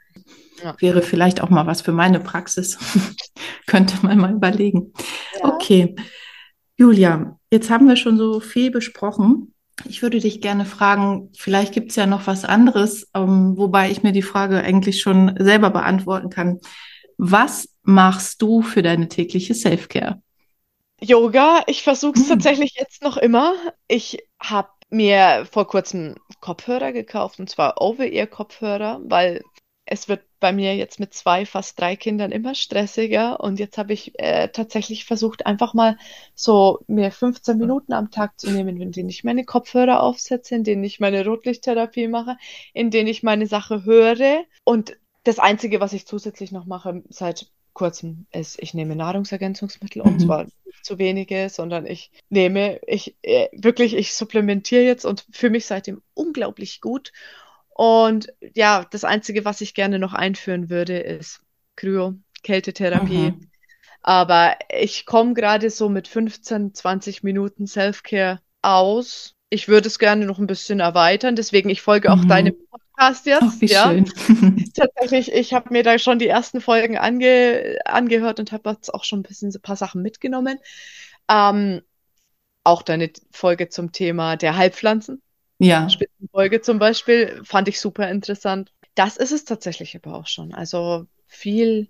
Ja. 0.62 0.76
Wäre 0.80 1.02
vielleicht 1.02 1.42
auch 1.42 1.50
mal 1.50 1.68
was 1.68 1.82
für 1.82 1.94
meine 1.94 2.20
Praxis. 2.20 2.78
Könnte 3.66 4.06
man 4.06 4.18
mal 4.18 4.34
überlegen. 4.34 4.94
Ja. 5.40 5.54
Okay. 5.54 5.96
Julia, 6.78 7.40
jetzt 7.50 7.70
haben 7.70 7.88
wir 7.88 7.96
schon 7.96 8.18
so 8.18 8.42
viel 8.42 8.72
besprochen. 8.72 9.54
Ich 9.84 10.02
würde 10.02 10.20
dich 10.20 10.42
gerne 10.42 10.66
fragen, 10.66 11.32
vielleicht 11.38 11.74
gibt 11.74 11.90
es 11.90 11.98
ja 11.98 12.06
noch 12.06 12.28
was 12.28 12.46
anderes, 12.46 13.10
ähm, 13.14 13.58
wobei 13.58 13.92
ich 13.92 14.04
mir 14.04 14.14
die 14.14 14.22
Frage 14.22 14.60
eigentlich 14.60 15.02
schon 15.02 15.36
selber 15.38 15.70
beantworten 15.70 16.30
kann. 16.30 16.60
Was 17.18 17.70
machst 17.84 18.42
du 18.42 18.62
für 18.62 18.82
deine 18.82 19.10
tägliche 19.10 19.54
Selfcare? 19.54 20.22
Yoga. 21.02 21.64
Ich 21.68 21.84
versuche 21.84 22.16
es 22.16 22.24
hm. 22.24 22.30
tatsächlich 22.30 22.76
jetzt 22.80 23.04
noch 23.04 23.18
immer. 23.18 23.54
Ich 23.88 24.18
habe 24.40 24.70
mir 24.90 25.48
vor 25.52 25.68
kurzem 25.68 26.16
Kopfhörer 26.40 26.92
gekauft, 26.92 27.40
und 27.40 27.50
zwar 27.50 27.82
Over-Ear-Kopfhörer, 27.82 29.02
weil 29.04 29.42
es 29.86 30.08
wird 30.08 30.22
bei 30.46 30.54
mir 30.54 30.76
jetzt 30.76 31.00
mit 31.00 31.12
zwei, 31.12 31.44
fast 31.44 31.80
drei 31.80 31.96
Kindern 31.96 32.32
immer 32.32 32.54
stressiger. 32.54 33.40
Und 33.40 33.60
jetzt 33.60 33.80
habe 33.80 33.94
ich 33.94 34.14
äh, 34.20 34.50
tatsächlich 34.50 35.04
versucht, 35.04 35.48
einfach 35.48 35.74
mal 35.74 35.98
so 36.36 36.82
mir 36.86 37.10
15 37.10 37.58
Minuten 37.58 37.94
am 37.94 38.12
Tag 38.12 38.40
zu 38.40 38.52
nehmen, 38.52 38.80
in 38.80 38.92
denen 38.92 39.10
ich 39.10 39.24
meine 39.24 39.44
Kopfhörer 39.44 40.04
aufsetze, 40.04 40.54
in 40.54 40.64
denen 40.64 40.84
ich 40.84 41.00
meine 41.00 41.26
Rotlichttherapie 41.26 42.08
mache, 42.08 42.38
in 42.76 42.92
denen 42.92 43.08
ich 43.08 43.24
meine 43.24 43.48
Sache 43.48 43.86
höre. 43.86 44.44
Und 44.64 44.96
das 45.24 45.40
Einzige, 45.40 45.80
was 45.80 45.94
ich 45.94 46.06
zusätzlich 46.06 46.52
noch 46.52 46.68
mache 46.68 47.02
seit 47.10 47.48
kurzem, 47.74 48.28
ist, 48.32 48.62
ich 48.62 48.76
nehme 48.76 48.96
Nahrungsergänzungsmittel 48.96 50.04
mhm. 50.04 50.12
und 50.12 50.20
zwar 50.20 50.44
nicht 50.44 50.86
zu 50.86 51.00
wenige, 51.00 51.50
sondern 51.50 51.88
ich 51.88 52.12
nehme, 52.30 52.80
ich 52.86 53.16
äh, 53.24 53.48
wirklich, 53.52 53.96
ich 53.96 54.14
supplementiere 54.14 54.84
jetzt 54.84 55.06
und 55.06 55.26
fühle 55.32 55.54
mich 55.54 55.66
seitdem 55.66 56.04
unglaublich 56.14 56.82
gut. 56.82 57.14
Und 57.78 58.34
ja, 58.54 58.86
das 58.90 59.04
Einzige, 59.04 59.44
was 59.44 59.60
ich 59.60 59.74
gerne 59.74 60.00
noch 60.00 60.14
einführen 60.14 60.70
würde, 60.70 60.98
ist 60.98 61.42
Kryo, 61.76 62.14
Kältetherapie. 62.42 63.32
Mhm. 63.32 63.50
Aber 64.02 64.56
ich 64.70 65.06
komme 65.06 65.34
gerade 65.34 65.70
so 65.70 65.90
mit 65.90 66.08
15, 66.08 66.74
20 66.74 67.24
Minuten 67.24 67.68
Self-Care 67.68 68.40
aus. 68.62 69.36
Ich 69.50 69.68
würde 69.68 69.90
es 69.90 70.00
gerne 70.00 70.26
noch 70.26 70.40
ein 70.40 70.48
bisschen 70.48 70.80
erweitern, 70.80 71.36
deswegen 71.36 71.70
ich 71.70 71.82
folge 71.82 72.14
auch 72.14 72.24
mhm. 72.24 72.30
deinem 72.30 72.56
Podcast 72.72 73.26
jetzt. 73.26 73.44
Ach, 73.44 73.60
wie 73.60 73.66
ja. 73.66 73.84
schön. 73.84 74.06
Tatsächlich, 74.74 75.34
ich 75.34 75.54
habe 75.54 75.74
mir 75.74 75.84
da 75.84 76.00
schon 76.00 76.18
die 76.18 76.30
ersten 76.30 76.62
Folgen 76.62 76.98
ange 76.98 77.78
angehört 77.84 78.40
und 78.40 78.54
habe 78.54 78.70
jetzt 78.70 78.94
auch 78.94 79.04
schon 79.04 79.20
ein 79.20 79.24
bisschen 79.24 79.52
so 79.52 79.60
ein 79.60 79.64
paar 79.64 79.76
Sachen 79.76 80.02
mitgenommen. 80.02 80.60
Ähm, 81.28 81.82
auch 82.64 82.84
deine 82.84 83.12
Folge 83.32 83.68
zum 83.68 83.92
Thema 83.92 84.38
der 84.38 84.56
Heilpflanzen. 84.56 85.22
Ja. 85.60 85.90
Spitzenfolge 85.90 86.62
zum 86.62 86.80
Beispiel, 86.80 87.42
fand 87.44 87.68
ich 87.68 87.80
super 87.80 88.10
interessant. 88.10 88.72
Das 88.96 89.18
ist 89.18 89.32
es 89.32 89.46
tatsächlich 89.46 89.96
aber 89.96 90.16
auch 90.16 90.28
schon. 90.28 90.54
Also 90.54 91.06
viel, 91.28 91.90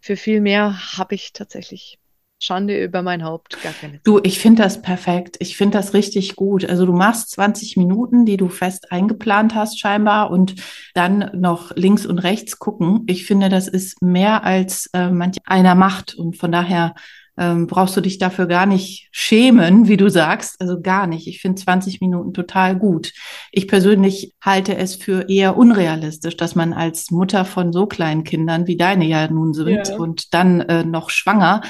für 0.00 0.16
viel 0.16 0.40
mehr 0.40 0.96
habe 0.98 1.14
ich 1.14 1.32
tatsächlich 1.32 1.98
Schande 2.38 2.82
über 2.82 3.00
mein 3.00 3.24
Haupt, 3.24 3.62
gar 3.62 3.72
keine 3.72 3.94
Zeit. 3.94 4.06
Du, 4.06 4.20
ich 4.22 4.38
finde 4.38 4.62
das 4.62 4.82
perfekt. 4.82 5.36
Ich 5.40 5.56
finde 5.56 5.78
das 5.78 5.94
richtig 5.94 6.36
gut. 6.36 6.68
Also 6.68 6.84
du 6.84 6.92
machst 6.92 7.30
20 7.30 7.78
Minuten, 7.78 8.26
die 8.26 8.36
du 8.36 8.48
fest 8.48 8.92
eingeplant 8.92 9.54
hast 9.54 9.80
scheinbar 9.80 10.30
und 10.30 10.54
dann 10.92 11.30
noch 11.34 11.74
links 11.76 12.04
und 12.04 12.18
rechts 12.18 12.58
gucken. 12.58 13.04
Ich 13.06 13.24
finde, 13.24 13.48
das 13.48 13.68
ist 13.68 14.02
mehr 14.02 14.44
als 14.44 14.90
äh, 14.92 15.08
manch 15.08 15.38
einer 15.46 15.74
macht 15.74 16.14
und 16.14 16.36
von 16.36 16.52
daher 16.52 16.94
ähm, 17.38 17.66
brauchst 17.66 17.96
du 17.96 18.00
dich 18.00 18.18
dafür 18.18 18.46
gar 18.46 18.66
nicht 18.66 19.08
schämen, 19.12 19.88
wie 19.88 19.96
du 19.96 20.08
sagst. 20.08 20.60
Also 20.60 20.80
gar 20.80 21.06
nicht. 21.06 21.26
Ich 21.26 21.40
finde 21.40 21.60
20 21.60 22.00
Minuten 22.00 22.32
total 22.32 22.76
gut. 22.76 23.12
Ich 23.52 23.68
persönlich 23.68 24.34
halte 24.40 24.76
es 24.76 24.94
für 24.94 25.28
eher 25.28 25.56
unrealistisch, 25.56 26.36
dass 26.36 26.54
man 26.54 26.72
als 26.72 27.10
Mutter 27.10 27.44
von 27.44 27.72
so 27.72 27.86
kleinen 27.86 28.24
Kindern, 28.24 28.66
wie 28.66 28.76
deine 28.76 29.04
ja 29.06 29.28
nun 29.28 29.54
sind, 29.54 29.88
ja. 29.88 29.96
und 29.96 30.32
dann 30.34 30.60
äh, 30.62 30.84
noch 30.84 31.10
schwanger, 31.10 31.62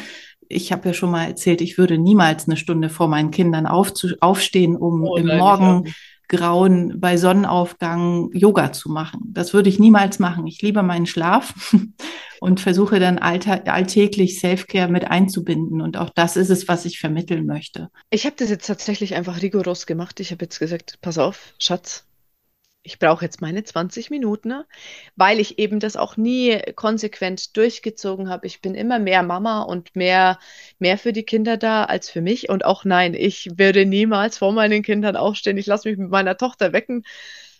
ich 0.48 0.72
habe 0.72 0.88
ja 0.88 0.94
schon 0.94 1.11
mal 1.11 1.24
erzählt, 1.24 1.61
ich 1.61 1.79
würde 1.79 1.98
niemals 1.98 2.46
eine 2.46 2.57
Stunde 2.57 2.88
vor 2.88 3.09
meinen 3.09 3.31
Kindern 3.31 3.66
aufstehen, 3.66 4.76
um 4.76 5.02
oh, 5.02 5.16
im 5.16 5.26
Morgen 5.26 5.92
Grauen 6.29 7.01
bei 7.01 7.17
Sonnenaufgang 7.17 8.31
Yoga 8.33 8.73
zu 8.73 8.91
machen. 8.91 9.21
Das 9.33 9.55
würde 9.55 9.69
ich 9.69 9.79
niemals 9.79 10.19
machen. 10.19 10.47
Ich 10.47 10.62
liebe 10.62 10.83
meinen 10.83 11.07
Schlaf 11.07 11.75
und 12.41 12.61
versuche 12.61 12.99
dann 13.01 13.19
alltäglich 13.19 14.41
Selfcare 14.41 14.91
mit 14.91 15.11
einzubinden. 15.11 15.81
Und 15.81 15.97
auch 15.97 16.11
das 16.11 16.37
ist 16.37 16.51
es, 16.51 16.69
was 16.69 16.85
ich 16.85 16.99
vermitteln 16.99 17.47
möchte. 17.47 17.89
Ich 18.11 18.27
habe 18.27 18.37
das 18.37 18.51
jetzt 18.51 18.67
tatsächlich 18.67 19.15
einfach 19.15 19.43
rigoros 19.43 19.87
gemacht. 19.87 20.21
Ich 20.21 20.31
habe 20.33 20.45
jetzt 20.45 20.59
gesagt, 20.59 20.99
pass 21.01 21.19
auf, 21.19 21.55
Schatz, 21.59 22.07
ich 22.87 23.01
brauche 23.01 23.25
jetzt 23.25 23.40
meine 23.40 23.64
20 23.64 24.11
Minuten, 24.11 24.62
weil 25.16 25.40
ich 25.40 25.59
eben 25.59 25.81
das 25.81 25.96
auch 25.96 26.16
nie 26.16 26.59
konsequent 26.77 27.57
durchgezogen 27.57 28.29
habe. 28.29 28.46
Ich 28.46 28.61
bin 28.61 28.77
immer 28.77 29.01
mehr 29.01 29.25
Mama 29.25 29.62
und 29.62 29.96
mehr, 29.96 30.38
mehr 30.79 30.96
für 30.96 31.12
die 31.12 31.25
Kinder 31.25 31.57
da 31.57 31.85
als 31.85 32.09
für 32.09 32.20
mich. 32.20 32.49
Und 32.49 32.64
auch 32.64 32.85
nein, 32.85 33.14
ich 33.14 33.51
werde 33.57 33.87
niemals 33.87 34.38
vor 34.38 34.53
meinen 34.53 34.85
Kindern 34.85 35.16
aufstehen. 35.16 35.59
Ich 35.59 35.66
lasse 35.66 35.88
mich 35.88 35.99
mit 35.99 36.11
meiner 36.11 36.37
Tochter 36.37 36.72
wecken. 36.72 37.05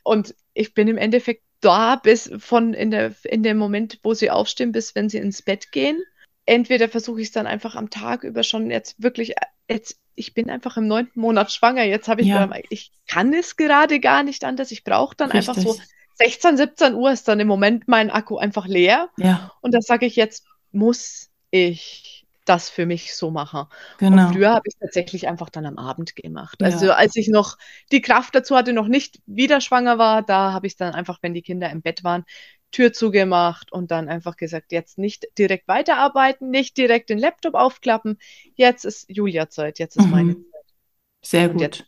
Und 0.05 0.35
ich 0.55 0.75
bin 0.75 0.87
im 0.87 0.97
Endeffekt 0.97 1.43
da 1.61 1.97
bis 1.97 2.31
von 2.39 2.73
in 2.73 2.93
der, 2.93 3.13
in 3.25 3.43
dem 3.43 3.59
Moment, 3.59 3.99
wo 4.05 4.15
sie 4.15 4.31
aufstehen, 4.31 4.71
bis 4.71 4.95
wenn 4.95 5.09
sie 5.09 5.19
ins 5.19 5.43
Bett 5.43 5.73
gehen. 5.73 6.01
Entweder 6.45 6.89
versuche 6.89 7.21
ich 7.21 7.29
es 7.29 7.33
dann 7.33 7.49
einfach 7.49 7.75
am 7.75 7.91
Tag 7.91 8.23
über 8.23 8.45
schon 8.45 8.71
jetzt 8.71 9.03
wirklich 9.03 9.35
jetzt 9.69 9.99
ich 10.17 10.35
bin 10.35 10.51
einfach 10.51 10.77
im 10.77 10.89
neunten 10.89 11.21
Monat 11.21 11.53
schwanger. 11.53 11.85
Jetzt 11.85 12.09
habe 12.09 12.23
ich, 12.23 12.29
ja. 12.29 12.47
gedacht, 12.47 12.65
ich 12.71 12.91
kann 13.07 13.33
es 13.33 13.57
gerade 13.57 14.01
gar 14.01 14.23
nicht 14.23 14.45
anders. 14.45 14.71
Ich 14.71 14.83
brauche 14.83 15.15
dann 15.15 15.31
Richtig. 15.31 15.57
einfach 15.57 15.63
so 15.63 15.79
16, 16.15 16.57
17 16.57 16.95
Uhr 16.95 17.13
ist 17.13 17.29
dann 17.29 17.41
im 17.41 17.49
Moment 17.49 17.87
mein 17.87 18.11
Akku 18.11 18.39
einfach 18.39 18.67
leer. 18.67 19.11
Ja. 19.19 19.53
Und 19.61 19.75
da 19.75 19.81
sage 19.81 20.07
ich 20.07 20.17
jetzt, 20.17 20.47
muss 20.73 21.31
ich 21.51 22.27
das 22.47 22.71
für 22.71 22.87
mich 22.87 23.15
so 23.15 23.31
machen. 23.31 23.67
Genau. 23.99 24.29
Und 24.29 24.33
früher 24.33 24.51
habe 24.51 24.63
ich 24.67 24.75
es 24.75 24.81
tatsächlich 24.81 25.29
einfach 25.29 25.51
dann 25.51 25.67
am 25.67 25.79
Abend 25.79 26.17
gemacht. 26.17 26.59
Ja. 26.61 26.67
Also 26.67 26.93
als 26.93 27.17
ich 27.17 27.29
noch 27.29 27.59
die 27.93 28.01
Kraft 28.01 28.35
dazu 28.35 28.57
hatte, 28.57 28.73
noch 28.73 28.89
nicht 28.89 29.21
wieder 29.27 29.61
schwanger 29.61 29.99
war, 29.99 30.23
da 30.23 30.53
habe 30.53 30.67
ich 30.67 30.75
es 30.75 30.77
dann 30.77 30.95
einfach, 30.95 31.19
wenn 31.23 31.35
die 31.35 31.43
Kinder 31.43 31.69
im 31.71 31.83
Bett 31.83 32.05
waren, 32.05 32.25
Tür 32.77 32.93
zugemacht 32.93 33.73
und 33.73 33.91
dann 33.91 34.11
einfach 34.11 34.37
gesagt, 34.37 34.71
jetzt 34.71 34.99
nicht 34.99 35.27
direkt 35.39 35.67
weiterarbeiten, 35.67 36.51
nicht 36.51 36.77
direkt 36.77 37.09
den 37.09 37.17
Laptop 37.17 37.55
aufklappen. 37.55 38.19
Jetzt 38.55 38.85
ist 38.85 39.09
Julia-Zeit, 39.09 39.79
jetzt 39.79 39.97
ist 39.97 40.05
mhm. 40.05 40.11
meine 40.11 40.35
Zeit. 40.35 40.65
Sehr 41.23 41.49
gut. 41.49 41.63
Jetzt, 41.63 41.85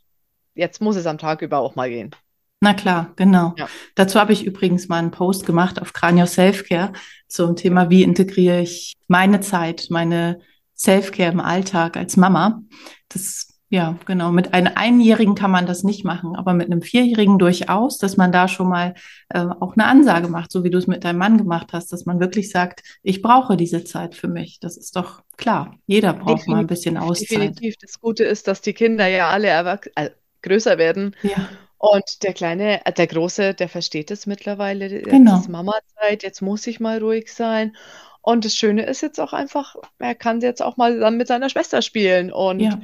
jetzt, 0.54 0.80
muss 0.80 0.96
es 0.96 1.04
am 1.04 1.18
Tag 1.18 1.42
über 1.42 1.58
auch 1.58 1.76
mal 1.76 1.90
gehen. 1.90 2.16
Na 2.60 2.72
klar, 2.72 3.12
genau. 3.16 3.52
Ja. 3.58 3.68
Dazu 3.96 4.18
habe 4.18 4.32
ich 4.32 4.46
übrigens 4.46 4.88
mal 4.88 4.96
einen 4.96 5.10
Post 5.10 5.44
gemacht 5.44 5.78
auf 5.78 5.92
Kranio 5.92 6.24
Selfcare 6.24 6.94
zum 7.28 7.54
Thema, 7.54 7.90
wie 7.90 8.02
integriere 8.02 8.62
ich 8.62 8.94
meine 9.08 9.40
Zeit, 9.40 9.88
meine 9.90 10.40
Selfcare 10.72 11.32
im 11.32 11.40
Alltag 11.40 11.98
als 11.98 12.16
Mama. 12.16 12.62
Das 13.10 13.57
ja, 13.70 13.98
genau. 14.06 14.30
Mit 14.32 14.54
einem 14.54 14.72
Einjährigen 14.74 15.34
kann 15.34 15.50
man 15.50 15.66
das 15.66 15.84
nicht 15.84 16.02
machen, 16.02 16.34
aber 16.36 16.54
mit 16.54 16.66
einem 16.70 16.80
Vierjährigen 16.80 17.38
durchaus, 17.38 17.98
dass 17.98 18.16
man 18.16 18.32
da 18.32 18.48
schon 18.48 18.68
mal 18.68 18.94
äh, 19.28 19.44
auch 19.60 19.74
eine 19.76 19.84
Ansage 19.84 20.28
macht, 20.28 20.50
so 20.50 20.64
wie 20.64 20.70
du 20.70 20.78
es 20.78 20.86
mit 20.86 21.04
deinem 21.04 21.18
Mann 21.18 21.36
gemacht 21.36 21.68
hast, 21.72 21.92
dass 21.92 22.06
man 22.06 22.18
wirklich 22.18 22.50
sagt, 22.50 22.82
ich 23.02 23.20
brauche 23.20 23.58
diese 23.58 23.84
Zeit 23.84 24.14
für 24.14 24.28
mich. 24.28 24.58
Das 24.60 24.78
ist 24.78 24.96
doch 24.96 25.22
klar. 25.36 25.76
Jeder 25.86 26.14
braucht 26.14 26.40
definitiv, 26.40 26.46
mal 26.48 26.60
ein 26.60 26.66
bisschen 26.66 26.96
Auszeit. 26.96 27.30
Definitiv. 27.30 27.74
Das 27.82 28.00
Gute 28.00 28.24
ist, 28.24 28.48
dass 28.48 28.62
die 28.62 28.72
Kinder 28.72 29.06
ja 29.06 29.28
alle 29.28 29.80
äh, 29.96 30.10
größer 30.40 30.78
werden. 30.78 31.14
Ja. 31.22 31.48
Und 31.76 32.22
der 32.22 32.32
Kleine, 32.32 32.86
äh, 32.86 32.92
der 32.92 33.06
Große, 33.06 33.52
der 33.52 33.68
versteht 33.68 34.10
es 34.10 34.26
mittlerweile. 34.26 35.02
Genau. 35.02 35.32
Das 35.32 35.40
ist 35.42 35.48
Mama-Zeit, 35.50 36.22
jetzt 36.22 36.40
muss 36.40 36.66
ich 36.66 36.80
mal 36.80 37.00
ruhig 37.00 37.34
sein. 37.34 37.76
Und 38.22 38.46
das 38.46 38.54
Schöne 38.54 38.86
ist 38.86 39.02
jetzt 39.02 39.20
auch 39.20 39.34
einfach, 39.34 39.76
er 39.98 40.14
kann 40.14 40.40
jetzt 40.40 40.62
auch 40.62 40.78
mal 40.78 40.98
dann 40.98 41.18
mit 41.18 41.28
seiner 41.28 41.50
Schwester 41.50 41.82
spielen 41.82 42.32
und 42.32 42.60
ja 42.60 42.80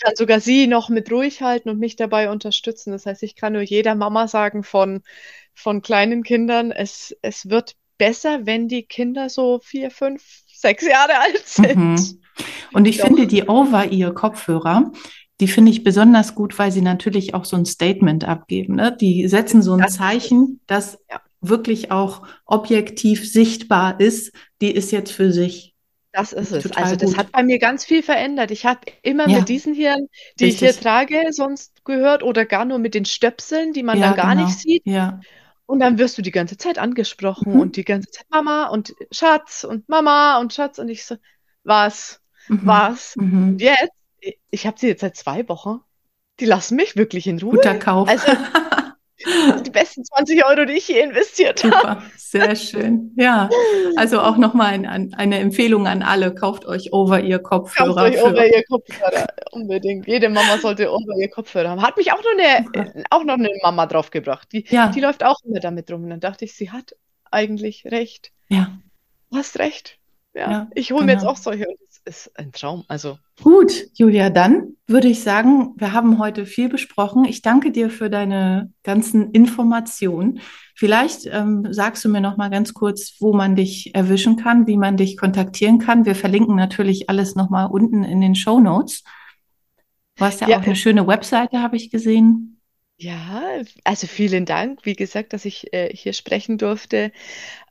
kann 0.00 0.16
sogar 0.16 0.40
sie 0.40 0.66
noch 0.66 0.88
mit 0.88 1.10
ruhig 1.12 1.42
halten 1.42 1.68
und 1.68 1.78
mich 1.78 1.96
dabei 1.96 2.30
unterstützen. 2.30 2.92
Das 2.92 3.06
heißt, 3.06 3.22
ich 3.22 3.36
kann 3.36 3.52
nur 3.52 3.62
jeder 3.62 3.94
Mama 3.94 4.26
sagen 4.28 4.64
von, 4.64 5.02
von 5.54 5.82
kleinen 5.82 6.22
Kindern, 6.22 6.72
es, 6.72 7.16
es 7.22 7.48
wird 7.48 7.76
besser, 7.98 8.46
wenn 8.46 8.66
die 8.66 8.82
Kinder 8.82 9.28
so 9.28 9.60
vier, 9.62 9.90
fünf, 9.90 10.22
sechs 10.52 10.86
Jahre 10.86 11.18
alt 11.20 11.46
sind. 11.46 11.76
Mhm. 11.76 12.20
Und 12.72 12.86
ich 12.86 12.98
Doch. 12.98 13.06
finde 13.06 13.26
die 13.26 13.44
Over-Ear-Kopfhörer, 13.44 14.92
die 15.40 15.48
finde 15.48 15.70
ich 15.70 15.84
besonders 15.84 16.34
gut, 16.34 16.58
weil 16.58 16.70
sie 16.70 16.82
natürlich 16.82 17.34
auch 17.34 17.44
so 17.44 17.56
ein 17.56 17.64
Statement 17.64 18.24
abgeben. 18.24 18.76
Ne? 18.76 18.96
Die 18.98 19.26
setzen 19.28 19.62
so 19.62 19.72
ein 19.72 19.80
das 19.80 19.94
Zeichen, 19.94 20.60
das 20.66 20.98
wirklich 21.40 21.90
auch 21.90 22.26
objektiv 22.44 23.30
sichtbar 23.30 24.00
ist. 24.00 24.32
Die 24.60 24.70
ist 24.70 24.92
jetzt 24.92 25.12
für 25.12 25.32
sich 25.32 25.74
das 26.12 26.32
ist 26.32 26.52
es. 26.52 26.62
Total 26.62 26.84
also 26.84 26.96
das 26.96 27.10
gut. 27.10 27.18
hat 27.18 27.32
bei 27.32 27.42
mir 27.42 27.58
ganz 27.58 27.84
viel 27.84 28.02
verändert. 28.02 28.50
Ich 28.50 28.66
habe 28.66 28.80
immer 29.02 29.28
ja. 29.28 29.38
mit 29.38 29.48
diesen 29.48 29.74
hier, 29.74 29.96
die 30.38 30.44
Richtig. 30.44 30.68
ich 30.68 30.74
hier 30.74 30.82
trage, 30.82 31.20
sonst 31.30 31.84
gehört 31.84 32.22
oder 32.22 32.44
gar 32.44 32.64
nur 32.64 32.78
mit 32.78 32.94
den 32.94 33.04
Stöpseln, 33.04 33.72
die 33.72 33.82
man 33.82 33.98
ja, 33.98 34.08
dann 34.08 34.16
gar 34.16 34.34
genau. 34.34 34.46
nicht 34.46 34.58
sieht. 34.58 34.82
Ja. 34.86 35.20
Und 35.66 35.78
dann 35.78 35.98
wirst 35.98 36.18
du 36.18 36.22
die 36.22 36.32
ganze 36.32 36.56
Zeit 36.56 36.78
angesprochen 36.78 37.54
mhm. 37.54 37.60
und 37.60 37.76
die 37.76 37.84
ganze 37.84 38.10
Zeit 38.10 38.26
Mama 38.28 38.66
und 38.66 38.94
Schatz 39.12 39.62
und 39.62 39.88
Mama 39.88 40.38
und 40.38 40.52
Schatz 40.52 40.78
und 40.80 40.88
ich 40.88 41.04
so, 41.04 41.16
was, 41.62 42.20
mhm. 42.48 42.60
was? 42.64 43.14
Mhm. 43.16 43.48
Und 43.50 43.60
jetzt, 43.60 43.92
ich 44.50 44.66
habe 44.66 44.80
sie 44.80 44.88
jetzt 44.88 45.02
seit 45.02 45.16
zwei 45.16 45.48
Wochen, 45.48 45.80
die 46.40 46.46
lassen 46.46 46.74
mich 46.74 46.96
wirklich 46.96 47.28
in 47.28 47.38
Ruhe. 47.38 47.56
Guter 47.56 47.78
Kauf. 47.78 48.08
Also, 48.08 48.32
die 49.64 49.70
besten 49.70 50.04
20 50.04 50.44
Euro, 50.44 50.64
die 50.64 50.74
ich 50.74 50.88
je 50.88 51.00
investiert 51.00 51.62
habe. 51.64 52.02
Sehr 52.16 52.56
schön. 52.56 53.12
Ja, 53.16 53.50
also 53.96 54.20
auch 54.20 54.36
nochmal 54.36 54.74
ein, 54.86 55.14
eine 55.14 55.38
Empfehlung 55.38 55.86
an 55.86 56.02
alle. 56.02 56.34
Kauft 56.34 56.64
euch 56.66 56.92
Over-Ear-Kopfhörer. 56.92 57.94
Kauft 57.94 58.14
euch 58.14 58.22
Over-Ear-Kopfhörer. 58.22 59.26
Unbedingt. 59.52 60.06
Jede 60.06 60.28
Mama 60.28 60.58
sollte 60.58 60.90
Over-Ear-Kopfhörer 60.92 61.70
haben. 61.70 61.82
Hat 61.82 61.96
mich 61.96 62.12
auch 62.12 62.22
noch 62.22 62.32
eine, 62.38 63.04
auch 63.10 63.24
noch 63.24 63.34
eine 63.34 63.50
Mama 63.62 63.86
draufgebracht. 63.86 64.52
Die, 64.52 64.64
ja. 64.68 64.88
die 64.88 65.00
läuft 65.00 65.24
auch 65.24 65.38
immer 65.44 65.60
damit 65.60 65.90
rum. 65.90 66.04
Und 66.04 66.10
dann 66.10 66.20
dachte 66.20 66.44
ich, 66.44 66.54
sie 66.54 66.70
hat 66.70 66.94
eigentlich 67.30 67.84
recht. 67.86 68.32
Ja. 68.48 68.78
Du 69.30 69.36
hast 69.36 69.58
recht. 69.58 69.98
Ja, 70.34 70.50
ja 70.50 70.70
ich 70.74 70.92
hole 70.92 71.00
genau. 71.00 71.06
mir 71.06 71.12
jetzt 71.12 71.20
genau. 71.22 71.32
auch 71.32 71.36
solche 71.36 71.66
und 71.68 71.78
ist 72.04 72.38
ein 72.38 72.52
Traum. 72.52 72.84
Also. 72.88 73.18
Gut, 73.42 73.72
Julia, 73.94 74.30
dann 74.30 74.76
würde 74.86 75.08
ich 75.08 75.22
sagen, 75.22 75.74
wir 75.76 75.92
haben 75.92 76.18
heute 76.18 76.46
viel 76.46 76.68
besprochen. 76.68 77.24
Ich 77.24 77.42
danke 77.42 77.72
dir 77.72 77.90
für 77.90 78.10
deine 78.10 78.72
ganzen 78.82 79.30
Informationen. 79.30 80.40
Vielleicht 80.74 81.26
ähm, 81.26 81.66
sagst 81.70 82.04
du 82.04 82.08
mir 82.08 82.20
noch 82.20 82.36
mal 82.36 82.50
ganz 82.50 82.74
kurz, 82.74 83.16
wo 83.20 83.32
man 83.32 83.56
dich 83.56 83.94
erwischen 83.94 84.36
kann, 84.36 84.66
wie 84.66 84.76
man 84.76 84.96
dich 84.96 85.16
kontaktieren 85.16 85.78
kann. 85.78 86.04
Wir 86.04 86.14
verlinken 86.14 86.56
natürlich 86.56 87.08
alles 87.10 87.34
noch 87.34 87.50
mal 87.50 87.66
unten 87.66 88.02
in 88.04 88.20
den 88.20 88.34
Show 88.34 88.60
Notes. 88.60 89.02
Du 90.16 90.24
hast 90.24 90.40
ja, 90.40 90.48
ja 90.48 90.58
auch 90.58 90.64
eine 90.64 90.76
schöne 90.76 91.06
Webseite, 91.06 91.60
habe 91.62 91.76
ich 91.76 91.90
gesehen. 91.90 92.59
Ja, 93.02 93.62
also 93.84 94.06
vielen 94.06 94.44
Dank, 94.44 94.84
wie 94.84 94.92
gesagt, 94.92 95.32
dass 95.32 95.46
ich 95.46 95.72
äh, 95.72 95.88
hier 95.96 96.12
sprechen 96.12 96.58
durfte. 96.58 97.12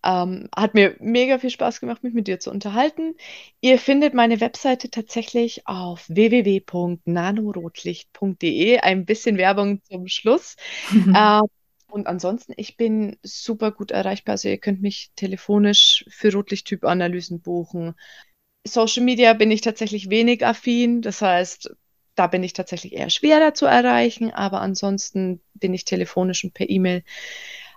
Ähm, 0.04 0.50
hat 0.56 0.74
mir 0.74 0.96
mega 1.00 1.38
viel 1.38 1.52
Spaß 1.52 1.82
gemacht, 1.82 2.02
mich 2.04 2.16
mit 2.16 2.28
dir 2.28 2.40
zu 2.40 2.50
unterhalten. 2.50 3.14
Ihr 3.62 3.78
findet 3.78 4.16
meine 4.16 4.42
Webseite 4.42 4.90
tatsächlich 4.90 5.68
auf 5.68 6.10
www.nanorotlicht.de. 6.10 8.80
Ein 8.80 9.06
bisschen 9.06 9.38
Werbung 9.38 9.84
zum 9.84 10.08
Schluss. 10.08 10.56
äh, 11.14 11.42
und 11.92 12.08
ansonsten, 12.08 12.54
ich 12.58 12.76
bin 12.76 13.16
super 13.22 13.72
gut 13.72 13.92
erreichbar. 13.92 14.34
Also 14.34 14.50
ihr 14.50 14.58
könnt 14.58 14.82
mich 14.82 15.12
telefonisch 15.16 16.06
für 16.10 16.34
Rotlichttypanalysen 16.34 17.42
buchen. 17.42 17.94
Social 18.66 19.04
Media 19.04 19.34
bin 19.34 19.52
ich 19.52 19.62
tatsächlich 19.62 20.10
wenig 20.10 20.44
affin. 20.44 21.04
Das 21.04 21.22
heißt, 21.22 21.70
da 22.20 22.28
bin 22.28 22.44
ich 22.44 22.52
tatsächlich 22.52 22.92
eher 22.94 23.10
schwerer 23.10 23.54
zu 23.54 23.66
erreichen, 23.66 24.32
aber 24.32 24.60
ansonsten 24.60 25.40
bin 25.54 25.74
ich 25.74 25.86
telefonisch 25.86 26.44
und 26.44 26.54
per 26.54 26.70
E-Mail 26.70 27.04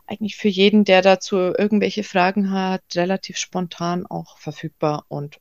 eigentlich 0.07 0.35
für 0.35 0.49
jeden, 0.49 0.85
der 0.85 1.01
dazu 1.01 1.37
irgendwelche 1.37 2.03
Fragen 2.03 2.51
hat, 2.51 2.83
relativ 2.97 3.37
spontan 3.37 4.05
auch 4.05 4.39
verfügbar 4.39 5.05
und 5.07 5.39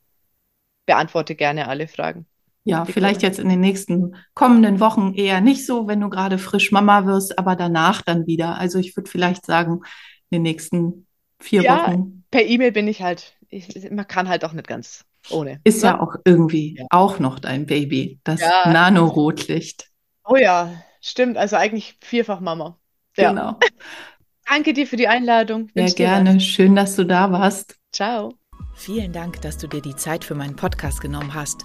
beantworte 0.86 1.34
gerne 1.34 1.66
alle 1.66 1.88
Fragen. 1.88 2.26
Ja, 2.62 2.84
vielleicht 2.84 3.22
jetzt 3.22 3.40
in 3.40 3.48
den 3.48 3.58
nächsten 3.58 4.14
kommenden 4.34 4.78
Wochen 4.78 5.14
eher 5.14 5.40
nicht 5.40 5.66
so, 5.66 5.88
wenn 5.88 6.00
du 6.00 6.08
gerade 6.08 6.38
frisch 6.38 6.70
Mama 6.70 7.04
wirst, 7.04 7.36
aber 7.40 7.56
danach 7.56 8.02
dann 8.02 8.28
wieder. 8.28 8.56
Also 8.56 8.78
ich 8.78 8.96
würde 8.96 9.10
vielleicht 9.10 9.44
sagen, 9.44 9.80
in 10.30 10.36
den 10.36 10.42
nächsten 10.42 11.08
vier 11.40 11.62
ja, 11.62 11.88
Wochen. 11.88 12.24
Per 12.30 12.44
E-Mail 12.44 12.70
bin 12.70 12.86
ich 12.86 13.02
halt, 13.02 13.36
ich, 13.48 13.90
man 13.90 14.06
kann 14.06 14.28
halt 14.28 14.44
auch 14.44 14.52
nicht 14.52 14.68
ganz 14.68 15.04
ohne. 15.30 15.60
Ist 15.64 15.82
ne? 15.82 15.90
ja 15.90 16.00
auch 16.00 16.16
irgendwie 16.24 16.76
ja. 16.78 16.86
auch 16.90 17.18
noch 17.18 17.38
dein 17.38 17.66
Baby, 17.66 18.20
das 18.24 18.40
ja. 18.40 18.70
Nanorotlicht. 18.70 19.88
Oh 20.24 20.36
ja, 20.36 20.72
stimmt. 21.00 21.36
Also 21.36 21.56
eigentlich 21.56 21.96
vierfach 22.00 22.40
Mama. 22.40 22.78
Ja. 23.16 23.30
Genau. 23.30 23.58
Danke 24.48 24.72
dir 24.72 24.86
für 24.86 24.96
die 24.96 25.08
Einladung. 25.08 25.70
Sehr 25.74 25.90
gerne. 25.90 26.40
Schön, 26.40 26.74
dass 26.74 26.96
du 26.96 27.04
da 27.04 27.30
warst. 27.30 27.76
Ciao. 27.92 28.34
Vielen 28.74 29.12
Dank, 29.12 29.40
dass 29.42 29.58
du 29.58 29.68
dir 29.68 29.80
die 29.80 29.96
Zeit 29.96 30.24
für 30.24 30.34
meinen 30.34 30.56
Podcast 30.56 31.00
genommen 31.00 31.34
hast. 31.34 31.64